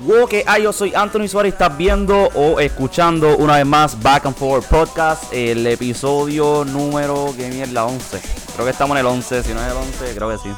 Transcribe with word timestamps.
Wow, 0.00 0.28
que 0.28 0.44
hay, 0.46 0.64
yo 0.64 0.72
soy 0.72 0.92
Anthony 0.94 1.28
Suárez, 1.28 1.54
estás 1.54 1.74
viendo 1.76 2.28
o 2.34 2.60
escuchando 2.60 3.38
una 3.38 3.56
vez 3.56 3.64
más 3.64 4.02
Back 4.02 4.26
and 4.26 4.36
Forward 4.36 4.64
Podcast, 4.64 5.32
el 5.32 5.66
episodio 5.66 6.64
número, 6.66 7.32
que 7.36 7.48
mierda, 7.48 7.86
11. 7.86 8.20
Creo 8.52 8.66
que 8.66 8.72
estamos 8.72 8.96
en 8.96 9.00
el 9.00 9.06
11, 9.06 9.42
si 9.42 9.54
no 9.54 9.62
es 9.62 9.70
el 9.70 9.76
11, 9.78 10.14
creo 10.14 10.28
que 10.28 10.38
sí. 10.38 10.50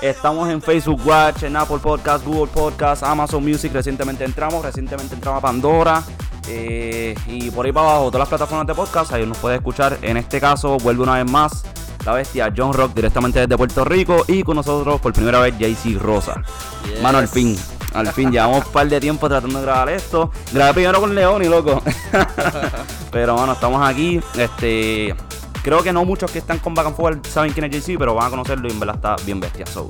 Estamos 0.00 0.48
en 0.48 0.62
Facebook 0.62 1.06
Watch, 1.06 1.42
en 1.42 1.56
Apple 1.56 1.78
Podcast, 1.78 2.24
Google 2.24 2.50
Podcast, 2.50 3.02
Amazon 3.02 3.44
Music, 3.44 3.70
recientemente 3.72 4.24
entramos, 4.24 4.64
recientemente 4.64 5.14
entramos 5.14 5.38
a 5.38 5.42
Pandora. 5.42 6.02
eh, 6.48 7.14
y 7.26 7.50
por 7.50 7.66
ahí 7.66 7.72
para 7.72 7.90
abajo, 7.90 8.06
todas 8.06 8.20
las 8.20 8.28
plataformas 8.28 8.66
de 8.66 8.74
podcast, 8.74 9.12
ahí 9.12 9.26
nos 9.26 9.38
puede 9.38 9.56
escuchar. 9.56 9.98
En 10.00 10.16
este 10.16 10.40
caso, 10.40 10.78
vuelve 10.78 11.02
una 11.02 11.22
vez 11.22 11.30
más 11.30 11.62
la 12.04 12.12
bestia 12.12 12.52
John 12.56 12.72
Rock 12.72 12.94
directamente 12.94 13.40
desde 13.40 13.56
Puerto 13.56 13.84
Rico 13.84 14.24
y 14.28 14.42
con 14.42 14.56
nosotros 14.56 15.00
por 15.00 15.12
primera 15.12 15.40
vez 15.40 15.54
JC 15.58 15.98
Rosa. 15.98 16.42
Mano, 17.02 17.18
al 17.18 17.28
fin, 17.28 17.56
al 17.94 18.08
fin, 18.08 18.30
llevamos 18.30 18.66
un 18.66 18.72
par 18.72 18.88
de 18.88 19.00
tiempo 19.00 19.28
tratando 19.28 19.58
de 19.58 19.64
grabar 19.64 19.88
esto. 19.90 20.30
Grabé 20.52 20.74
primero 20.74 21.00
con 21.00 21.14
León 21.14 21.42
y 21.42 21.48
loco. 21.48 21.82
pero 23.10 23.34
bueno, 23.34 23.52
estamos 23.52 23.86
aquí. 23.86 24.20
Este, 24.36 25.14
creo 25.62 25.82
que 25.82 25.92
no 25.92 26.04
muchos 26.04 26.30
que 26.30 26.38
están 26.38 26.58
con 26.58 26.74
Back 26.74 26.86
and 26.86 26.96
Forward 26.96 27.26
saben 27.26 27.52
quién 27.52 27.72
es 27.72 27.86
JC, 27.86 27.98
pero 27.98 28.14
van 28.14 28.26
a 28.26 28.30
conocerlo 28.30 28.68
y 28.68 28.72
en 28.72 28.80
verdad 28.80 28.96
está 28.96 29.16
bien 29.24 29.40
bestia. 29.40 29.66
So, 29.66 29.88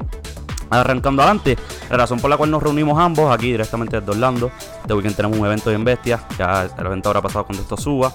arrancando 0.71 1.23
adelante, 1.23 1.57
la 1.91 1.99
razón 1.99 2.19
por 2.19 2.30
la 2.30 2.37
cual 2.37 2.51
nos 2.51 2.63
reunimos 2.63 2.99
ambos 2.99 3.33
aquí 3.33 3.52
directamente 3.52 4.01
desde 4.01 4.10
Orlando. 4.10 4.51
Este 4.80 4.95
weekend 4.95 5.16
tenemos 5.16 5.38
un 5.38 5.47
evento 5.47 5.71
bien 5.71 5.85
bestia. 5.85 6.21
Ya 6.38 6.69
el 6.77 6.87
evento 6.87 7.09
habrá 7.09 7.23
pasado 7.23 7.45
cuando 7.45 7.63
esto 7.63 7.77
suba. 7.77 8.13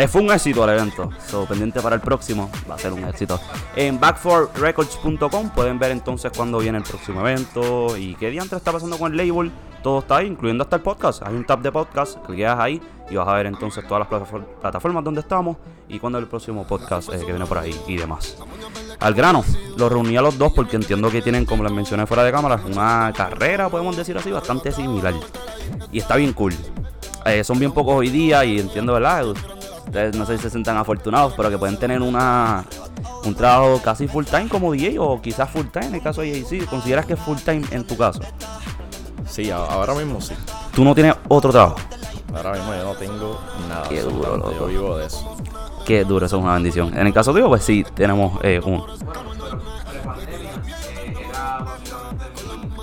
Eh, 0.00 0.06
fue 0.06 0.22
un 0.22 0.30
éxito 0.30 0.62
el 0.62 0.70
evento, 0.78 1.10
so, 1.26 1.44
pendiente 1.44 1.80
para 1.80 1.96
el 1.96 2.00
próximo, 2.00 2.48
va 2.70 2.76
a 2.76 2.78
ser 2.78 2.92
un 2.92 3.02
éxito. 3.04 3.40
En 3.74 3.98
back4records.com 4.00 5.50
pueden 5.50 5.80
ver 5.80 5.90
entonces 5.90 6.30
cuándo 6.36 6.58
viene 6.58 6.78
el 6.78 6.84
próximo 6.84 7.20
evento 7.20 7.96
y 7.96 8.14
qué 8.14 8.30
diantre 8.30 8.58
está 8.58 8.70
pasando 8.70 8.96
con 8.96 9.10
el 9.12 9.16
label. 9.28 9.50
Todo 9.82 9.98
está 9.98 10.18
ahí, 10.18 10.28
incluyendo 10.28 10.62
hasta 10.62 10.76
el 10.76 10.82
podcast. 10.82 11.22
Hay 11.24 11.34
un 11.34 11.44
tab 11.44 11.62
de 11.62 11.72
podcast, 11.72 12.24
clicas 12.24 12.56
ahí 12.60 12.80
y 13.10 13.16
vas 13.16 13.26
a 13.26 13.32
ver 13.34 13.46
entonces 13.46 13.84
todas 13.88 14.00
las 14.00 14.08
plataform- 14.08 14.44
plataformas 14.60 15.02
donde 15.02 15.20
estamos 15.20 15.56
y 15.88 15.98
cuándo 15.98 16.18
es 16.18 16.22
el 16.22 16.28
próximo 16.28 16.64
podcast 16.64 17.08
eh, 17.12 17.18
que 17.18 17.32
viene 17.32 17.46
por 17.46 17.58
ahí 17.58 17.74
y 17.88 17.96
demás. 17.96 18.36
Al 19.00 19.14
grano, 19.14 19.44
los 19.76 19.90
reuní 19.90 20.16
a 20.16 20.22
los 20.22 20.38
dos 20.38 20.52
porque 20.52 20.76
entiendo 20.76 21.10
que 21.10 21.22
tienen, 21.22 21.44
como 21.44 21.64
les 21.64 21.72
mencioné 21.72 22.06
fuera 22.06 22.22
de 22.22 22.30
cámara, 22.30 22.60
una 22.70 23.12
carrera, 23.16 23.68
podemos 23.68 23.96
decir 23.96 24.16
así, 24.16 24.30
bastante 24.30 24.70
similar. 24.70 25.14
Y 25.90 25.98
está 25.98 26.14
bien 26.14 26.32
cool. 26.34 26.54
Eh, 27.24 27.42
son 27.42 27.58
bien 27.58 27.72
pocos 27.72 27.94
hoy 27.96 28.10
día 28.10 28.44
y 28.44 28.60
entiendo, 28.60 28.92
¿verdad? 28.92 29.26
Ustedes 29.88 30.14
no 30.16 30.26
sé 30.26 30.36
si 30.36 30.42
se 30.42 30.50
sientan 30.50 30.76
afortunados, 30.76 31.32
pero 31.34 31.48
que 31.48 31.56
pueden 31.56 31.78
tener 31.78 32.02
una 32.02 32.62
un 33.24 33.34
trabajo 33.34 33.80
casi 33.82 34.06
full 34.06 34.26
time 34.26 34.46
como 34.46 34.70
DJ 34.70 34.98
o 34.98 35.20
quizás 35.20 35.48
full 35.48 35.64
time 35.72 35.86
en 35.86 35.94
el 35.94 36.02
caso 36.02 36.20
de 36.20 36.42
JC. 36.42 36.66
¿Consideras 36.66 37.06
que 37.06 37.14
es 37.14 37.18
full 37.18 37.38
time 37.38 37.62
en 37.70 37.86
tu 37.86 37.96
caso? 37.96 38.20
Sí, 39.26 39.50
ahora 39.50 39.94
mismo 39.94 40.20
sí. 40.20 40.34
Tú 40.74 40.84
no 40.84 40.94
tienes 40.94 41.14
otro 41.28 41.50
trabajo. 41.50 41.76
Ahora 42.34 42.52
mismo 42.52 42.74
yo 42.74 42.84
no 42.84 42.94
tengo 42.96 43.40
nada. 43.66 43.88
Qué 43.88 44.02
duro, 44.02 44.36
loco. 44.36 44.52
Yo 44.52 44.66
vivo 44.66 44.98
de 44.98 45.06
eso. 45.06 45.36
Qué 45.86 46.04
duro, 46.04 46.26
eso 46.26 46.36
es 46.36 46.42
una 46.42 46.52
bendición. 46.52 46.96
En 46.96 47.06
el 47.06 47.14
caso 47.14 47.32
tuyo, 47.32 47.48
pues 47.48 47.64
sí, 47.64 47.82
tenemos 47.94 48.38
eh, 48.42 48.60
uno. 48.62 48.86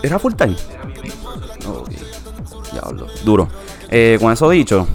¿Era 0.01 0.17
full 0.17 0.33
time? 0.33 0.55
Ok. 1.67 1.89
Diablo. 2.71 3.07
Duro. 3.23 3.47
Eh, 3.89 4.17
con 4.19 4.33
eso 4.33 4.49
dicho, 4.49 4.87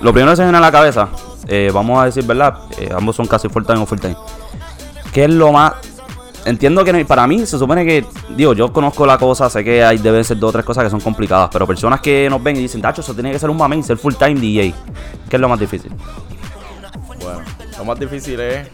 lo 0.00 0.12
primero 0.12 0.32
que 0.32 0.36
se 0.36 0.42
viene 0.42 0.56
a 0.58 0.60
la 0.60 0.72
cabeza, 0.72 1.08
eh, 1.48 1.70
vamos 1.72 2.00
a 2.00 2.06
decir, 2.06 2.24
¿verdad? 2.24 2.58
Eh, 2.78 2.90
ambos 2.94 3.16
son 3.16 3.26
casi 3.26 3.48
full 3.48 3.64
time 3.64 3.80
o 3.80 3.86
full 3.86 3.98
time. 3.98 4.16
¿Qué 5.12 5.24
es 5.24 5.30
lo 5.30 5.52
más 5.52 5.74
Entiendo 6.46 6.84
que 6.84 7.04
para 7.06 7.26
mí 7.26 7.46
se 7.46 7.58
supone 7.58 7.86
que, 7.86 8.04
digo, 8.36 8.52
yo 8.52 8.70
conozco 8.70 9.06
la 9.06 9.16
cosa, 9.16 9.48
sé 9.48 9.64
que 9.64 9.82
hay 9.82 9.96
deben 9.96 10.22
ser 10.24 10.38
dos 10.38 10.50
o 10.50 10.52
tres 10.52 10.64
cosas 10.64 10.84
que 10.84 10.90
son 10.90 11.00
complicadas, 11.00 11.48
pero 11.50 11.66
personas 11.66 12.02
que 12.02 12.28
nos 12.28 12.42
ven 12.42 12.56
y 12.56 12.60
dicen, 12.60 12.82
Tacho, 12.82 13.00
eso 13.00 13.14
tiene 13.14 13.32
que 13.32 13.38
ser 13.38 13.48
un 13.48 13.56
mamén, 13.56 13.82
ser 13.82 13.96
full 13.96 14.12
time 14.12 14.34
DJ. 14.34 14.74
¿Qué 15.30 15.36
es 15.36 15.40
lo 15.40 15.48
más 15.48 15.58
difícil? 15.58 15.90
Bueno, 17.18 17.40
lo 17.78 17.84
más 17.86 17.98
difícil 17.98 18.38
es 18.40 18.68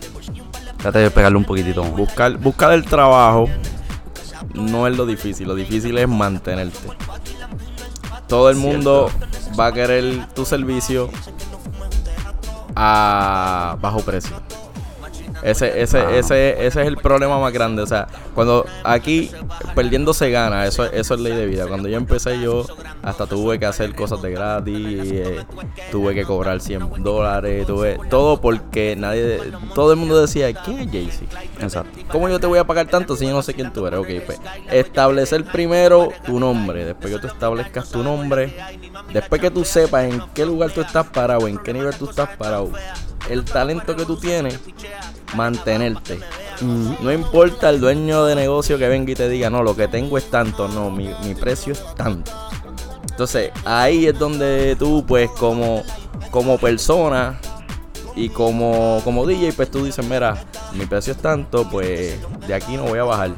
Trate 0.78 0.98
de 0.98 1.10
pegarle 1.10 1.38
un 1.38 1.44
poquitito. 1.44 1.82
más. 1.84 1.96
buscar, 1.96 2.36
buscar 2.38 2.72
el 2.72 2.84
trabajo. 2.84 3.46
No 4.54 4.86
es 4.86 4.96
lo 4.96 5.06
difícil, 5.06 5.46
lo 5.46 5.54
difícil 5.54 5.96
es 5.98 6.08
mantenerte. 6.08 6.88
Todo 8.26 8.50
el 8.50 8.56
mundo 8.56 9.10
va 9.58 9.66
a 9.66 9.72
querer 9.72 10.26
tu 10.34 10.44
servicio 10.44 11.10
a 12.82 13.76
bajo 13.78 14.00
precio. 14.00 14.34
Ese, 15.42 15.80
ese, 15.82 15.98
Ah. 15.98 16.16
ese, 16.16 16.66
ese 16.66 16.82
es 16.82 16.86
el 16.86 16.96
problema 16.96 17.38
más 17.38 17.52
grande. 17.52 17.82
O 17.82 17.86
sea, 17.86 18.06
cuando 18.34 18.66
aquí 18.84 19.30
perdiendo 19.74 20.12
se 20.14 20.30
gana, 20.30 20.66
eso, 20.66 20.84
eso 20.84 21.14
es 21.14 21.20
ley 21.20 21.32
de 21.34 21.46
vida. 21.46 21.66
Cuando 21.66 21.88
yo 21.88 21.96
empecé, 21.96 22.40
yo 22.40 22.64
hasta 23.02 23.26
tuve 23.26 23.58
que 23.58 23.66
hacer 23.66 23.94
cosas 23.94 24.20
de 24.22 24.30
gratis, 24.30 25.10
eh, 25.12 25.44
tuve 25.90 26.14
que 26.14 26.24
cobrar 26.24 26.60
100 26.60 27.02
dólares, 27.02 27.66
tuve 27.66 27.98
todo 28.10 28.40
porque 28.40 28.96
nadie, 28.96 29.40
todo 29.74 29.92
el 29.92 29.98
mundo 29.98 30.20
decía, 30.20 30.52
¿quién 30.52 30.80
es 30.80 30.90
Jay-Z? 30.90 31.24
Exacto. 31.60 31.98
¿Cómo 32.10 32.28
yo 32.28 32.38
te 32.38 32.46
voy 32.46 32.58
a 32.58 32.64
pagar 32.64 32.86
tanto 32.88 33.16
si 33.16 33.26
yo 33.26 33.32
no 33.32 33.42
sé 33.42 33.54
quién 33.54 33.72
tú 33.72 33.86
eres? 33.86 34.00
Ok, 34.00 34.08
pues 34.26 34.38
establecer 34.70 35.44
primero 35.44 36.10
tu 36.24 36.38
nombre. 36.38 36.84
Después 36.84 37.14
que 37.14 37.20
tú 37.20 37.26
establezcas 37.26 37.88
tu 37.90 38.02
nombre. 38.02 38.54
Después 39.12 39.40
que 39.40 39.50
tú 39.50 39.64
sepas 39.64 40.04
en 40.04 40.22
qué 40.34 40.44
lugar 40.44 40.70
tú 40.70 40.80
estás 40.80 41.06
parado, 41.06 41.48
en 41.48 41.58
qué 41.58 41.72
nivel 41.72 41.94
tú 41.94 42.08
estás 42.08 42.28
parado. 42.36 42.70
El 43.28 43.44
talento 43.44 43.94
que 43.94 44.04
tú 44.04 44.16
tienes, 44.16 44.58
mantenerte. 45.34 46.20
No 46.60 47.12
importa 47.12 47.70
el 47.70 47.80
dueño 47.80 48.24
de 48.24 48.34
negocio 48.34 48.78
que 48.78 48.88
venga 48.88 49.12
y 49.12 49.14
te 49.14 49.28
diga, 49.28 49.50
no, 49.50 49.62
lo 49.62 49.74
que 49.76 49.88
tengo 49.88 50.18
es 50.18 50.30
tanto. 50.30 50.68
No, 50.68 50.90
mi, 50.90 51.10
mi 51.24 51.34
precio 51.34 51.72
es 51.72 51.94
tanto. 51.94 52.32
Entonces, 53.08 53.50
ahí 53.64 54.06
es 54.06 54.18
donde 54.18 54.76
tú, 54.76 55.04
pues, 55.06 55.30
como, 55.30 55.82
como 56.30 56.58
persona 56.58 57.38
y 58.14 58.28
como, 58.28 59.00
como 59.04 59.26
DJ, 59.26 59.52
pues 59.52 59.70
tú 59.70 59.84
dices, 59.84 60.04
mira, 60.06 60.36
mi 60.74 60.86
precio 60.86 61.12
es 61.12 61.18
tanto, 61.18 61.68
pues 61.68 62.18
de 62.46 62.54
aquí 62.54 62.76
no 62.76 62.84
voy 62.84 62.98
a 62.98 63.04
bajar. 63.04 63.30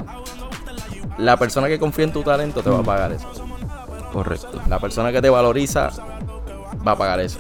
La 1.19 1.37
persona 1.37 1.69
que 1.69 1.79
confía 1.79 2.05
en 2.05 2.13
tu 2.13 2.23
talento 2.23 2.63
te 2.63 2.71
va 2.71 2.81
a 2.81 2.83
pagar 2.83 3.13
eso. 3.13 3.29
Correcto. 4.13 4.61
La 4.69 4.79
persona 4.79 5.13
que 5.13 5.23
te 5.23 5.31
valoriza 5.31 5.91
va 6.87 6.93
a 6.93 6.97
pagar 6.97 7.21
eso. 7.21 7.39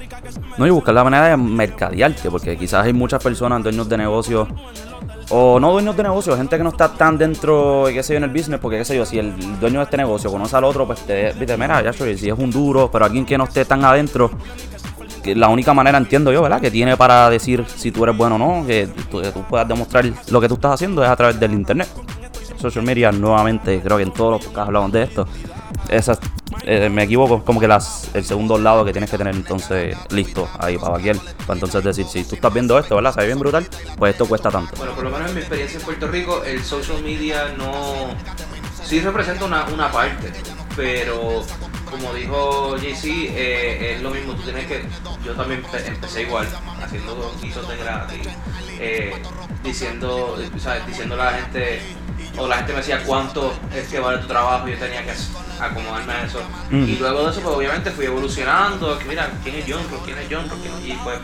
No, 0.59 0.67
y 0.67 0.71
buscar 0.71 0.95
la 0.95 1.05
manera 1.05 1.29
de 1.29 1.37
mercadearte, 1.37 2.31
porque 2.31 2.57
quizás 2.57 2.85
hay 2.85 2.93
muchas 2.93 3.23
personas, 3.23 3.63
dueños 3.63 3.89
de 3.89 3.97
negocios, 3.97 4.49
o 5.31 5.59
no 5.59 5.73
dueños 5.73 5.97
de 5.97 6.03
negocios, 6.03 6.37
gente 6.37 6.57
que 6.57 6.63
no 6.63 6.71
está 6.71 6.93
tan 6.93 7.17
dentro, 7.17 7.85
qué 7.89 8.03
sé 8.03 8.15
yo, 8.15 8.19
en 8.19 8.25
el 8.25 8.31
business, 8.31 8.61
porque 8.61 8.79
qué 8.79 8.85
sé 8.85 8.97
yo, 8.97 9.07
si 9.07 9.19
el 9.19 9.59
dueño 9.59 9.79
de 9.79 9.85
este 9.85 9.97
negocio 9.97 10.31
conoce 10.31 10.57
al 10.57 10.65
otro, 10.65 10.87
pues 10.87 11.01
te 11.01 11.33
dice, 11.33 11.57
mira, 11.57 11.83
ya 11.83 11.93
soy, 11.93 12.17
si 12.19 12.29
es 12.29 12.39
un 12.39 12.51
duro, 12.51 12.91
pero 12.91 13.05
alguien 13.05 13.25
que 13.25 13.39
no 13.39 13.45
esté 13.45 13.65
tan 13.65 13.85
adentro, 13.85 14.31
la 15.25 15.49
única 15.49 15.73
manera, 15.73 15.99
entiendo 15.99 16.33
yo, 16.33 16.43
¿verdad? 16.43 16.61
Que 16.61 16.71
tiene 16.71 16.97
para 16.97 17.31
decir 17.31 17.65
si 17.67 17.93
tú 17.93 18.05
eres 18.05 18.17
bueno 18.17 18.37
o 18.37 18.39
no, 18.39 18.67
que 18.67 18.89
tú, 19.11 19.21
que 19.21 19.31
tú 19.31 19.43
puedas 19.43 19.67
demostrar 19.69 20.05
lo 20.31 20.41
que 20.41 20.49
tú 20.49 20.55
estás 20.55 20.73
haciendo 20.73 21.03
es 21.05 21.11
a 21.11 21.17
través 21.17 21.39
del 21.39 21.53
internet. 21.53 21.89
Social 22.57 22.85
media, 22.85 23.11
nuevamente, 23.11 23.81
creo 23.81 23.97
que 23.97 24.03
en 24.05 24.13
todos 24.13 24.33
los 24.33 24.45
podcasts 24.45 24.69
hablamos 24.69 24.93
de 24.93 25.03
esto. 25.03 25.27
Esa, 25.89 26.19
eh, 26.65 26.89
me 26.89 27.05
equivoco, 27.05 27.45
como 27.45 27.61
que 27.61 27.69
las, 27.69 28.09
el 28.15 28.25
segundo 28.25 28.59
lado 28.59 28.85
que 28.85 28.93
tienes 28.93 29.11
que 29.11 29.19
tener 29.19 29.35
entonces 29.35 29.97
listo 30.11 30.49
ahí 30.59 30.77
para 30.79 30.93
vaquear. 30.93 31.17
Para 31.47 31.55
entonces 31.55 31.83
decir, 31.85 32.07
si 32.07 32.25
tú 32.25 32.35
estás 32.35 32.53
viendo 32.53 32.79
esto, 32.79 32.95
¿verdad? 32.95 33.15
Se 33.15 33.21
ve 33.21 33.27
bien 33.27 33.39
brutal, 33.39 33.67
pues 33.97 34.13
esto 34.13 34.27
cuesta 34.27 34.51
tanto. 34.51 34.77
Bueno, 34.77 34.95
por 34.95 35.05
lo 35.05 35.11
menos 35.11 35.29
en 35.29 35.35
mi 35.35 35.41
experiencia 35.41 35.79
en 35.79 35.85
Puerto 35.85 36.09
Rico, 36.09 36.43
el 36.45 36.63
social 36.63 37.03
media 37.03 37.55
no. 37.57 38.15
Sí 38.85 39.01
representa 39.01 39.45
una, 39.45 39.91
parte, 39.91 40.33
pero 40.77 41.45
como 41.91 42.13
dijo 42.13 42.77
JC, 42.77 43.05
eh, 43.05 43.95
es 43.95 44.03
lo 44.03 44.11
mismo. 44.11 44.35
Tú 44.35 44.43
tienes 44.43 44.67
que. 44.67 44.85
Yo 45.25 45.33
también 45.35 45.63
empe- 45.63 45.87
empecé 45.87 46.23
igual, 46.23 46.47
haciendo 46.83 47.33
guisos 47.41 47.67
de 47.69 47.77
eh, 48.81 49.23
diciendo, 49.63 50.37
¿sabes? 50.59 50.87
diciéndole 50.87 51.23
a 51.23 51.27
la 51.27 51.33
gente. 51.39 51.81
O 52.39 52.47
la 52.49 52.57
gente 52.57 52.73
me 52.73 52.79
decía 52.79 53.03
cuánto 53.05 53.53
es 53.75 53.89
que 53.89 54.01
vale 54.01 54.19
tu 54.19 54.27
trabajo, 54.27 54.67
yo 54.67 54.79
tenía 54.79 55.05
que 55.05 55.13
acomodarme 55.61 56.13
a 56.15 56.25
eso. 56.25 56.41
Mm. 56.71 56.85
Y 56.85 56.97
luego 56.97 57.25
de 57.25 57.31
eso, 57.31 57.41
pues 57.43 57.55
obviamente 57.57 57.91
fui 57.91 58.07
evolucionando. 58.07 58.99
que 58.99 59.05
Mira, 59.05 59.29
¿quién 59.43 59.57
es 59.57 59.65
John? 59.69 59.83
¿Quién 60.05 60.17
es 60.19 60.27
John? 60.31 60.49
¿Quién 60.63 60.75
es-?" 60.75 60.87
Y 60.87 60.93
pues 61.05 61.19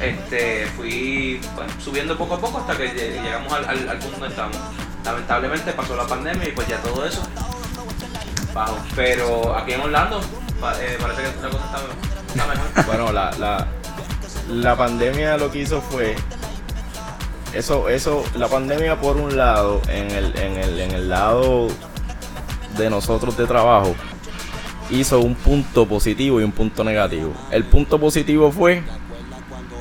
este, 0.00 0.66
fui 0.76 1.40
pues, 1.56 1.66
subiendo 1.82 2.16
poco 2.16 2.34
a 2.34 2.40
poco 2.40 2.58
hasta 2.58 2.76
que 2.76 2.92
lleg- 2.94 3.20
llegamos 3.22 3.52
al, 3.52 3.64
al, 3.68 3.88
al 3.88 3.98
punto 3.98 4.12
donde 4.18 4.28
estamos. 4.28 4.56
Lamentablemente 5.04 5.72
pasó 5.72 5.96
la 5.96 6.06
pandemia 6.06 6.48
y 6.48 6.52
pues 6.52 6.68
ya 6.68 6.78
todo 6.78 7.04
eso 7.04 7.22
bajó. 8.54 8.78
Pero 8.94 9.56
aquí 9.56 9.72
en 9.72 9.80
Orlando 9.80 10.20
eh, 10.20 10.98
parece 11.00 11.22
que 11.22 11.42
la 11.42 11.50
cosa 11.50 11.64
está, 11.64 11.78
está 12.28 12.46
mejor. 12.46 12.66
Bueno, 12.86 13.12
la, 13.12 13.30
la, 13.38 13.66
la 14.48 14.76
pandemia 14.76 15.36
lo 15.36 15.50
que 15.50 15.58
hizo 15.60 15.80
fue. 15.82 16.14
Eso, 17.54 17.88
eso, 17.88 18.24
la 18.36 18.48
pandemia 18.48 19.00
por 19.00 19.16
un 19.16 19.36
lado, 19.36 19.80
en 19.88 20.10
el, 20.10 20.36
en 20.36 20.56
el, 20.56 20.80
en 20.80 20.90
el 20.90 21.08
lado 21.08 21.68
de 22.76 22.90
nosotros 22.90 23.36
de 23.36 23.46
trabajo, 23.46 23.94
hizo 24.90 25.20
un 25.20 25.36
punto 25.36 25.86
positivo 25.86 26.40
y 26.40 26.44
un 26.44 26.52
punto 26.52 26.82
negativo. 26.82 27.32
El 27.52 27.64
punto 27.64 28.00
positivo 28.00 28.50
fue 28.50 28.82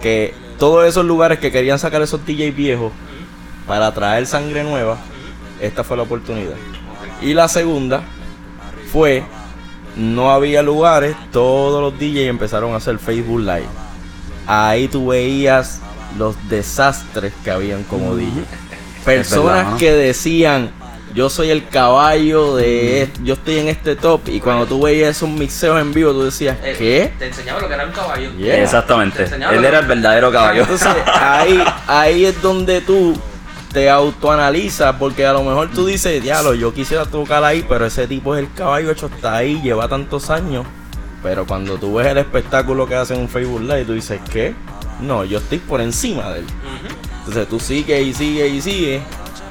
que 0.02 0.36
todos 0.60 0.86
esos 0.86 1.04
lugares 1.04 1.40
que 1.40 1.52
querían 1.52 1.80
sacar 1.80 2.02
esos 2.02 2.24
DJ 2.26 2.52
viejos 2.52 2.92
para 3.68 3.92
traer 3.94 4.28
sangre 4.28 4.64
nueva, 4.64 4.98
esta 5.60 5.84
fue 5.84 5.98
la 5.98 6.04
oportunidad. 6.04 6.56
Y 7.22 7.34
la 7.34 7.48
segunda 7.48 8.04
fue, 8.92 9.24
no 9.96 10.32
había 10.32 10.62
lugares, 10.62 11.16
todos 11.32 11.82
los 11.82 12.00
DJs 12.00 12.28
empezaron 12.28 12.74
a 12.74 12.78
hacer 12.78 13.00
Facebook 13.00 13.40
Live. 13.40 13.68
Ahí 14.46 14.88
tú 14.88 15.08
veías 15.08 15.82
los 16.18 16.36
desastres 16.50 17.34
que 17.44 17.52
habían 17.52 17.84
como 17.84 18.16
DJ. 18.16 18.44
Personas 19.06 19.56
verdad, 19.56 19.72
¿no? 19.72 19.78
que 19.78 19.92
decían, 19.92 20.72
yo 21.14 21.30
soy 21.30 21.52
el 21.52 21.68
caballo 21.68 22.56
de, 22.56 23.10
yo 23.24 23.36
estoy 23.36 23.60
en 23.60 23.68
este 23.68 23.96
top. 23.96 24.22
Y 24.28 24.40
cuando 24.40 24.66
tú 24.66 24.82
veías 24.82 25.18
esos 25.18 25.30
mixeos 25.30 25.80
en 25.80 25.94
vivo, 25.94 26.12
tú 26.12 26.24
decías, 26.24 26.58
Eh, 26.64 26.76
¿qué? 26.78 27.14
Te 27.20 27.28
enseñaba 27.28 27.62
lo 27.62 27.68
que 27.68 27.74
era 27.74 27.86
un 27.86 27.92
caballo. 27.92 28.32
Yeah. 28.38 28.64
Exactamente. 28.64 29.24
Él 29.24 29.66
era 29.66 29.80
el 29.80 29.86
verdadero 29.86 30.32
caballo. 30.32 30.62
Entonces 30.62 30.88
ahí, 31.06 31.64
ahí 31.88 32.26
es 32.26 32.42
donde 32.42 32.82
tú 32.82 33.16
te 33.72 33.90
autoanalizas 33.90 34.96
porque 34.96 35.26
a 35.26 35.34
lo 35.34 35.44
mejor 35.44 35.70
tú 35.72 35.86
dices, 35.86 36.22
diablo, 36.22 36.54
yo 36.54 36.74
quisiera 36.74 37.06
tocar 37.06 37.44
ahí, 37.44 37.66
pero 37.68 37.86
ese 37.86 38.08
tipo 38.08 38.36
es 38.36 38.44
el 38.44 38.54
caballo 38.54 38.92
hecho 38.92 39.08
está 39.08 39.36
ahí, 39.38 39.62
lleva 39.62 39.88
tantos 39.88 40.30
años. 40.30 40.66
Pero 41.22 41.46
cuando 41.46 41.78
tú 41.78 41.96
ves 41.96 42.08
el 42.08 42.18
espectáculo 42.18 42.88
que 42.88 42.96
hace 42.96 43.14
en 43.14 43.22
un 43.22 43.30
Facebook 43.30 43.62
Live, 43.62 43.86
tú 43.86 43.94
dices, 43.94 44.20
¿qué? 44.32 44.54
No, 45.02 45.24
yo 45.26 45.40
estoy 45.40 45.60
por 45.60 45.82
encima 45.82 46.30
de 46.32 46.40
él. 46.40 46.46
Entonces 47.20 47.48
tú 47.48 47.60
sigues 47.60 48.06
y 48.06 48.14
sigues 48.14 48.52
y 48.54 48.62
sigues. 48.62 49.02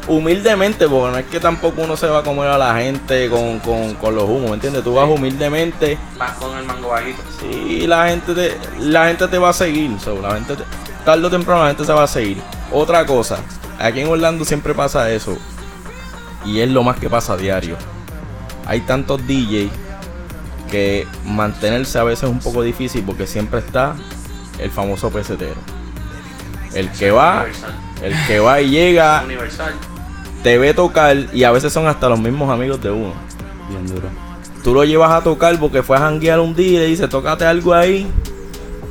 Humildemente, 0.08 0.88
porque 0.88 1.12
no 1.12 1.18
es 1.18 1.26
que 1.26 1.38
tampoco 1.38 1.82
uno 1.82 1.96
se 1.96 2.08
va 2.08 2.18
a 2.18 2.22
comer 2.24 2.48
a 2.48 2.58
la 2.58 2.74
gente 2.74 3.30
con, 3.30 3.60
con, 3.60 3.94
con 3.94 4.14
los 4.16 4.24
humos, 4.24 4.48
¿me 4.50 4.54
entiendes? 4.54 4.82
Tú 4.82 4.94
vas 4.94 5.08
humildemente 5.08 5.96
Vas 6.18 6.32
con 6.32 6.58
el 6.58 6.64
mango 6.64 6.88
bajito. 6.88 7.22
Sí, 7.40 7.86
la 7.86 8.08
gente 8.08 8.34
te, 8.34 8.56
la 8.80 9.06
gente 9.06 9.28
te 9.28 9.38
va 9.38 9.50
a 9.50 9.52
seguir. 9.52 9.96
so, 10.00 10.20
la 10.20 10.34
gente 10.34 10.56
te- 10.56 10.64
tarde 11.04 11.24
o 11.24 11.30
temprano 11.30 11.62
la 11.62 11.68
gente 11.68 11.84
se 11.84 11.92
va 11.92 12.02
a 12.02 12.08
seguir. 12.08 12.38
Otra 12.72 13.06
cosa, 13.06 13.38
aquí 13.78 14.00
en 14.00 14.08
Orlando 14.08 14.44
siempre 14.44 14.74
pasa 14.74 15.08
eso. 15.10 15.38
Y 16.44 16.58
es 16.58 16.68
lo 16.68 16.82
más 16.82 16.98
que 16.98 17.08
pasa 17.08 17.34
a 17.34 17.36
diario. 17.36 17.76
Hay 18.66 18.80
tantos 18.80 19.20
DJs 19.26 19.70
que 20.68 21.06
mantenerse 21.24 21.98
a 21.98 22.02
veces 22.04 22.24
es 22.24 22.30
un 22.30 22.40
poco 22.40 22.62
difícil 22.62 23.04
porque 23.04 23.26
siempre 23.28 23.60
está 23.60 23.94
el 24.62 24.70
famoso 24.70 25.10
pesetero. 25.10 25.56
El 26.74 26.90
que 26.90 27.10
va, 27.10 27.40
Universal. 27.42 27.74
el 28.02 28.14
que 28.26 28.40
va 28.40 28.60
y 28.60 28.70
llega, 28.70 29.22
Universal. 29.24 29.74
te 30.42 30.58
ve 30.58 30.72
tocar 30.72 31.16
y 31.32 31.44
a 31.44 31.50
veces 31.50 31.72
son 31.72 31.86
hasta 31.86 32.08
los 32.08 32.18
mismos 32.18 32.50
amigos 32.50 32.80
de 32.82 32.90
uno. 32.90 33.12
Bien 33.68 33.86
duro. 33.86 34.08
Tú 34.64 34.72
lo 34.74 34.84
llevas 34.84 35.10
a 35.10 35.22
tocar 35.22 35.58
porque 35.58 35.82
fue 35.82 35.96
a 35.96 36.00
janguear 36.00 36.40
un 36.40 36.54
día 36.54 36.78
y 36.78 36.82
le 36.82 36.86
dices, 36.86 37.08
tócate 37.10 37.44
algo 37.44 37.74
ahí. 37.74 38.06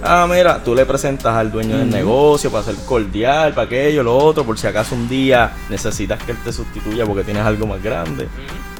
Ah, 0.03 0.27
mira, 0.29 0.63
tú 0.63 0.73
le 0.73 0.83
presentas 0.85 1.35
al 1.35 1.51
dueño 1.51 1.77
del 1.77 1.89
negocio 1.89 2.51
para 2.51 2.63
ser 2.63 2.75
cordial, 2.88 3.53
para 3.53 3.67
aquello, 3.67 4.01
lo 4.01 4.17
otro, 4.17 4.44
por 4.44 4.57
si 4.57 4.65
acaso 4.65 4.95
un 4.95 5.07
día 5.07 5.51
necesitas 5.69 6.21
que 6.24 6.31
él 6.31 6.38
te 6.44 6.51
sustituya 6.51 7.06
porque 7.06 7.24
tienes 7.24 7.44
algo 7.45 7.67
más 7.67 7.81
grande. 7.83 8.27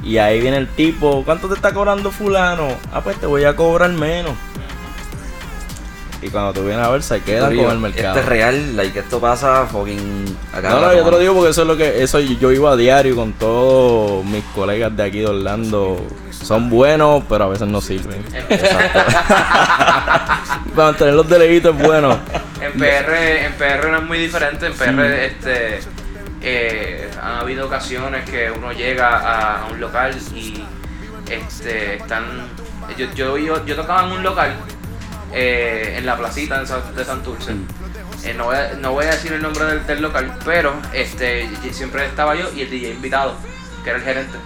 Y 0.02 0.18
ahí 0.18 0.40
viene 0.40 0.56
el 0.56 0.66
tipo, 0.68 1.22
¿cuánto 1.24 1.48
te 1.48 1.54
está 1.54 1.72
cobrando 1.72 2.10
fulano? 2.10 2.66
Ah, 2.92 3.00
pues 3.02 3.16
te 3.18 3.26
voy 3.26 3.44
a 3.44 3.54
cobrar 3.54 3.90
menos. 3.92 4.32
Y 6.22 6.30
cuando 6.30 6.52
tú 6.52 6.64
vienes 6.64 6.86
a 6.86 6.88
ver, 6.88 7.02
se 7.02 7.20
quedan 7.20 7.56
con 7.56 7.68
el 7.72 7.78
mercado. 7.80 8.10
Esto 8.10 8.20
es 8.20 8.26
real, 8.26 8.76
like, 8.76 8.96
esto 8.96 9.18
pasa 9.20 9.66
fucking 9.66 10.38
acá. 10.52 10.70
No, 10.70 10.80
no, 10.80 10.94
yo 10.94 11.04
te 11.04 11.10
lo 11.10 11.18
digo 11.18 11.34
porque 11.34 11.50
eso 11.50 11.62
es 11.62 11.68
lo 11.68 11.76
que 11.76 12.00
eso 12.00 12.20
yo 12.20 12.52
iba 12.52 12.70
a 12.70 12.76
diario 12.76 13.16
con 13.16 13.32
todos 13.32 14.24
mis 14.24 14.44
colegas 14.54 14.96
de 14.96 15.02
aquí 15.02 15.18
de 15.18 15.26
Orlando. 15.26 16.06
Son 16.30 16.70
buenos, 16.70 17.24
pero 17.28 17.44
a 17.44 17.48
veces 17.48 17.66
no 17.66 17.80
sirven. 17.80 18.22
Para 20.76 20.76
mantener 20.76 21.14
los 21.14 21.28
deleguitos 21.28 21.74
es 21.76 21.82
bueno. 21.82 22.16
En 22.60 22.72
PR, 22.74 23.44
en 23.44 23.52
PR 23.54 23.90
no 23.90 23.98
es 23.98 24.04
muy 24.04 24.18
diferente. 24.18 24.66
En 24.66 24.74
PR 24.74 25.24
este, 25.24 25.80
eh, 26.40 27.10
han 27.20 27.40
habido 27.40 27.66
ocasiones 27.66 28.30
que 28.30 28.48
uno 28.48 28.72
llega 28.72 29.08
a, 29.08 29.62
a 29.62 29.66
un 29.66 29.80
local 29.80 30.16
y 30.36 30.62
este, 31.28 31.96
están. 31.96 32.24
Yo, 32.96 33.06
yo, 33.14 33.38
yo, 33.38 33.66
yo 33.66 33.74
tocaba 33.74 34.06
en 34.06 34.12
un 34.12 34.22
local 34.22 34.54
eh, 35.32 35.94
en 35.98 36.06
la 36.06 36.16
placita 36.16 36.60
de, 36.60 36.66
Sa- 36.66 36.90
de 36.92 37.04
Santurce. 37.04 37.52
Eh, 38.24 38.34
no, 38.34 38.44
voy 38.44 38.56
a, 38.56 38.74
no 38.74 38.92
voy 38.92 39.06
a 39.06 39.10
decir 39.12 39.32
el 39.32 39.42
nombre 39.42 39.64
del, 39.64 39.86
del 39.86 40.02
local, 40.02 40.36
pero 40.44 40.74
este, 40.92 41.48
siempre 41.72 42.06
estaba 42.06 42.34
yo 42.36 42.52
y 42.54 42.60
el 42.62 42.70
DJ 42.70 42.90
invitado, 42.90 43.34
que 43.82 43.90
era 43.90 43.98
el 43.98 44.04
gerente. 44.04 44.38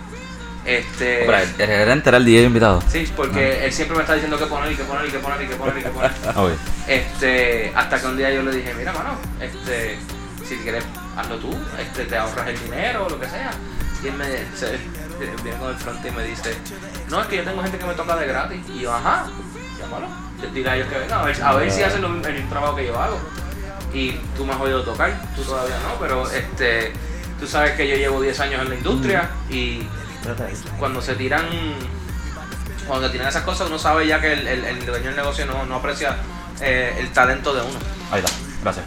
Este, 0.65 1.25
el 1.25 1.31
el 1.33 1.67
gerente 1.69 2.09
era 2.09 2.19
el 2.19 2.25
DJ 2.25 2.43
invitado. 2.45 2.83
sí, 2.89 3.09
porque 3.17 3.65
él 3.65 3.73
siempre 3.73 3.97
me 3.97 4.03
está 4.03 4.15
diciendo 4.15 4.37
que 4.39 4.47
poner 4.47 4.73
y 4.73 4.77
que 4.77 4.83
poner 4.83 5.07
y 5.07 5.11
que 5.11 5.19
poner 5.19 5.43
y 5.43 5.47
que 5.49 5.55
poner 5.57 5.79
y 5.79 5.83
que 5.83 5.89
poner. 5.91 6.11
Este, 6.89 7.73
hasta 7.75 8.01
que 8.01 8.07
un 8.07 8.17
día 8.17 8.31
yo 8.33 8.43
le 8.43 8.53
dije, 8.53 8.73
mira 8.75 8.93
mano, 8.93 9.17
este, 9.41 9.97
si 10.49 10.57
quieres 10.59 10.85
hazlo 11.17 11.37
tú, 11.39 11.57
este, 11.81 12.05
te 12.05 12.17
ahorras 12.17 12.49
el 12.49 12.59
dinero 12.65 13.07
o 13.07 13.11
lo 13.11 13.21
que 13.21 13.29
sea. 13.29 13.51
Y 14.03 14.09
él 14.09 14.15
me 14.15 14.25
se, 14.57 14.79
viene 15.43 15.59
con 15.59 15.71
el 15.71 15.77
frente 15.77 16.09
y 16.09 16.11
me 16.13 16.25
dice, 16.25 16.57
no, 17.11 17.21
es 17.23 17.27
que 17.29 17.37
yo 17.39 17.45
tengo 17.45 17.63
gente 17.63 17.79
que 17.79 17.85
me 17.87 17.95
toca 17.95 18.17
de 18.17 18.27
gratis. 18.27 18.61
Y 18.75 18.81
yo, 18.81 18.93
ajá, 18.95 19.27
llámalo. 19.81 20.07
Dile 20.53 20.71
a 20.71 20.77
ellos 20.77 20.89
que 20.89 20.99
vengan, 20.99 21.21
a 21.21 21.25
ver, 21.25 21.43
a 21.43 21.55
ver 21.55 21.71
si 21.71 21.83
hacen 21.83 22.03
lo 22.03 22.09
el 22.09 22.35
mismo 22.35 22.49
trabajo 22.51 22.77
que 22.77 22.87
yo 22.87 22.99
hago. 23.01 23.19
Y 23.93 24.13
tú 24.37 24.45
me 24.45 24.53
has 24.53 24.61
oído 24.61 24.83
tocar, 24.83 25.13
tú 25.35 25.43
todavía 25.43 25.77
no, 25.89 25.99
pero 25.99 26.29
este, 26.31 26.93
tú 27.41 27.47
sabes 27.47 27.73
que 27.73 27.89
yo 27.89 27.97
llevo 27.97 28.21
10 28.21 28.39
años 28.41 28.63
en 28.63 28.69
la 28.69 28.75
industria 28.75 29.31
y 29.49 29.87
cuando 30.79 31.01
se 31.01 31.15
tiran 31.15 31.45
cuando 32.87 33.07
se 33.07 33.13
tiran 33.13 33.29
esas 33.29 33.43
cosas 33.43 33.69
uno 33.69 33.79
sabe 33.79 34.07
ya 34.07 34.21
que 34.21 34.33
el, 34.33 34.47
el- 34.47 34.65
el 34.65 34.87
dueño 34.87 35.07
del 35.07 35.17
negocio 35.17 35.47
no, 35.47 35.65
no 35.67 35.77
aprecia 35.77 36.17
eh, 36.61 36.97
el 37.01 37.11
talento 37.13 37.53
de 37.55 37.61
uno. 37.63 37.79
Ahí 38.11 38.21
está, 38.21 38.33
gracias. 38.63 38.85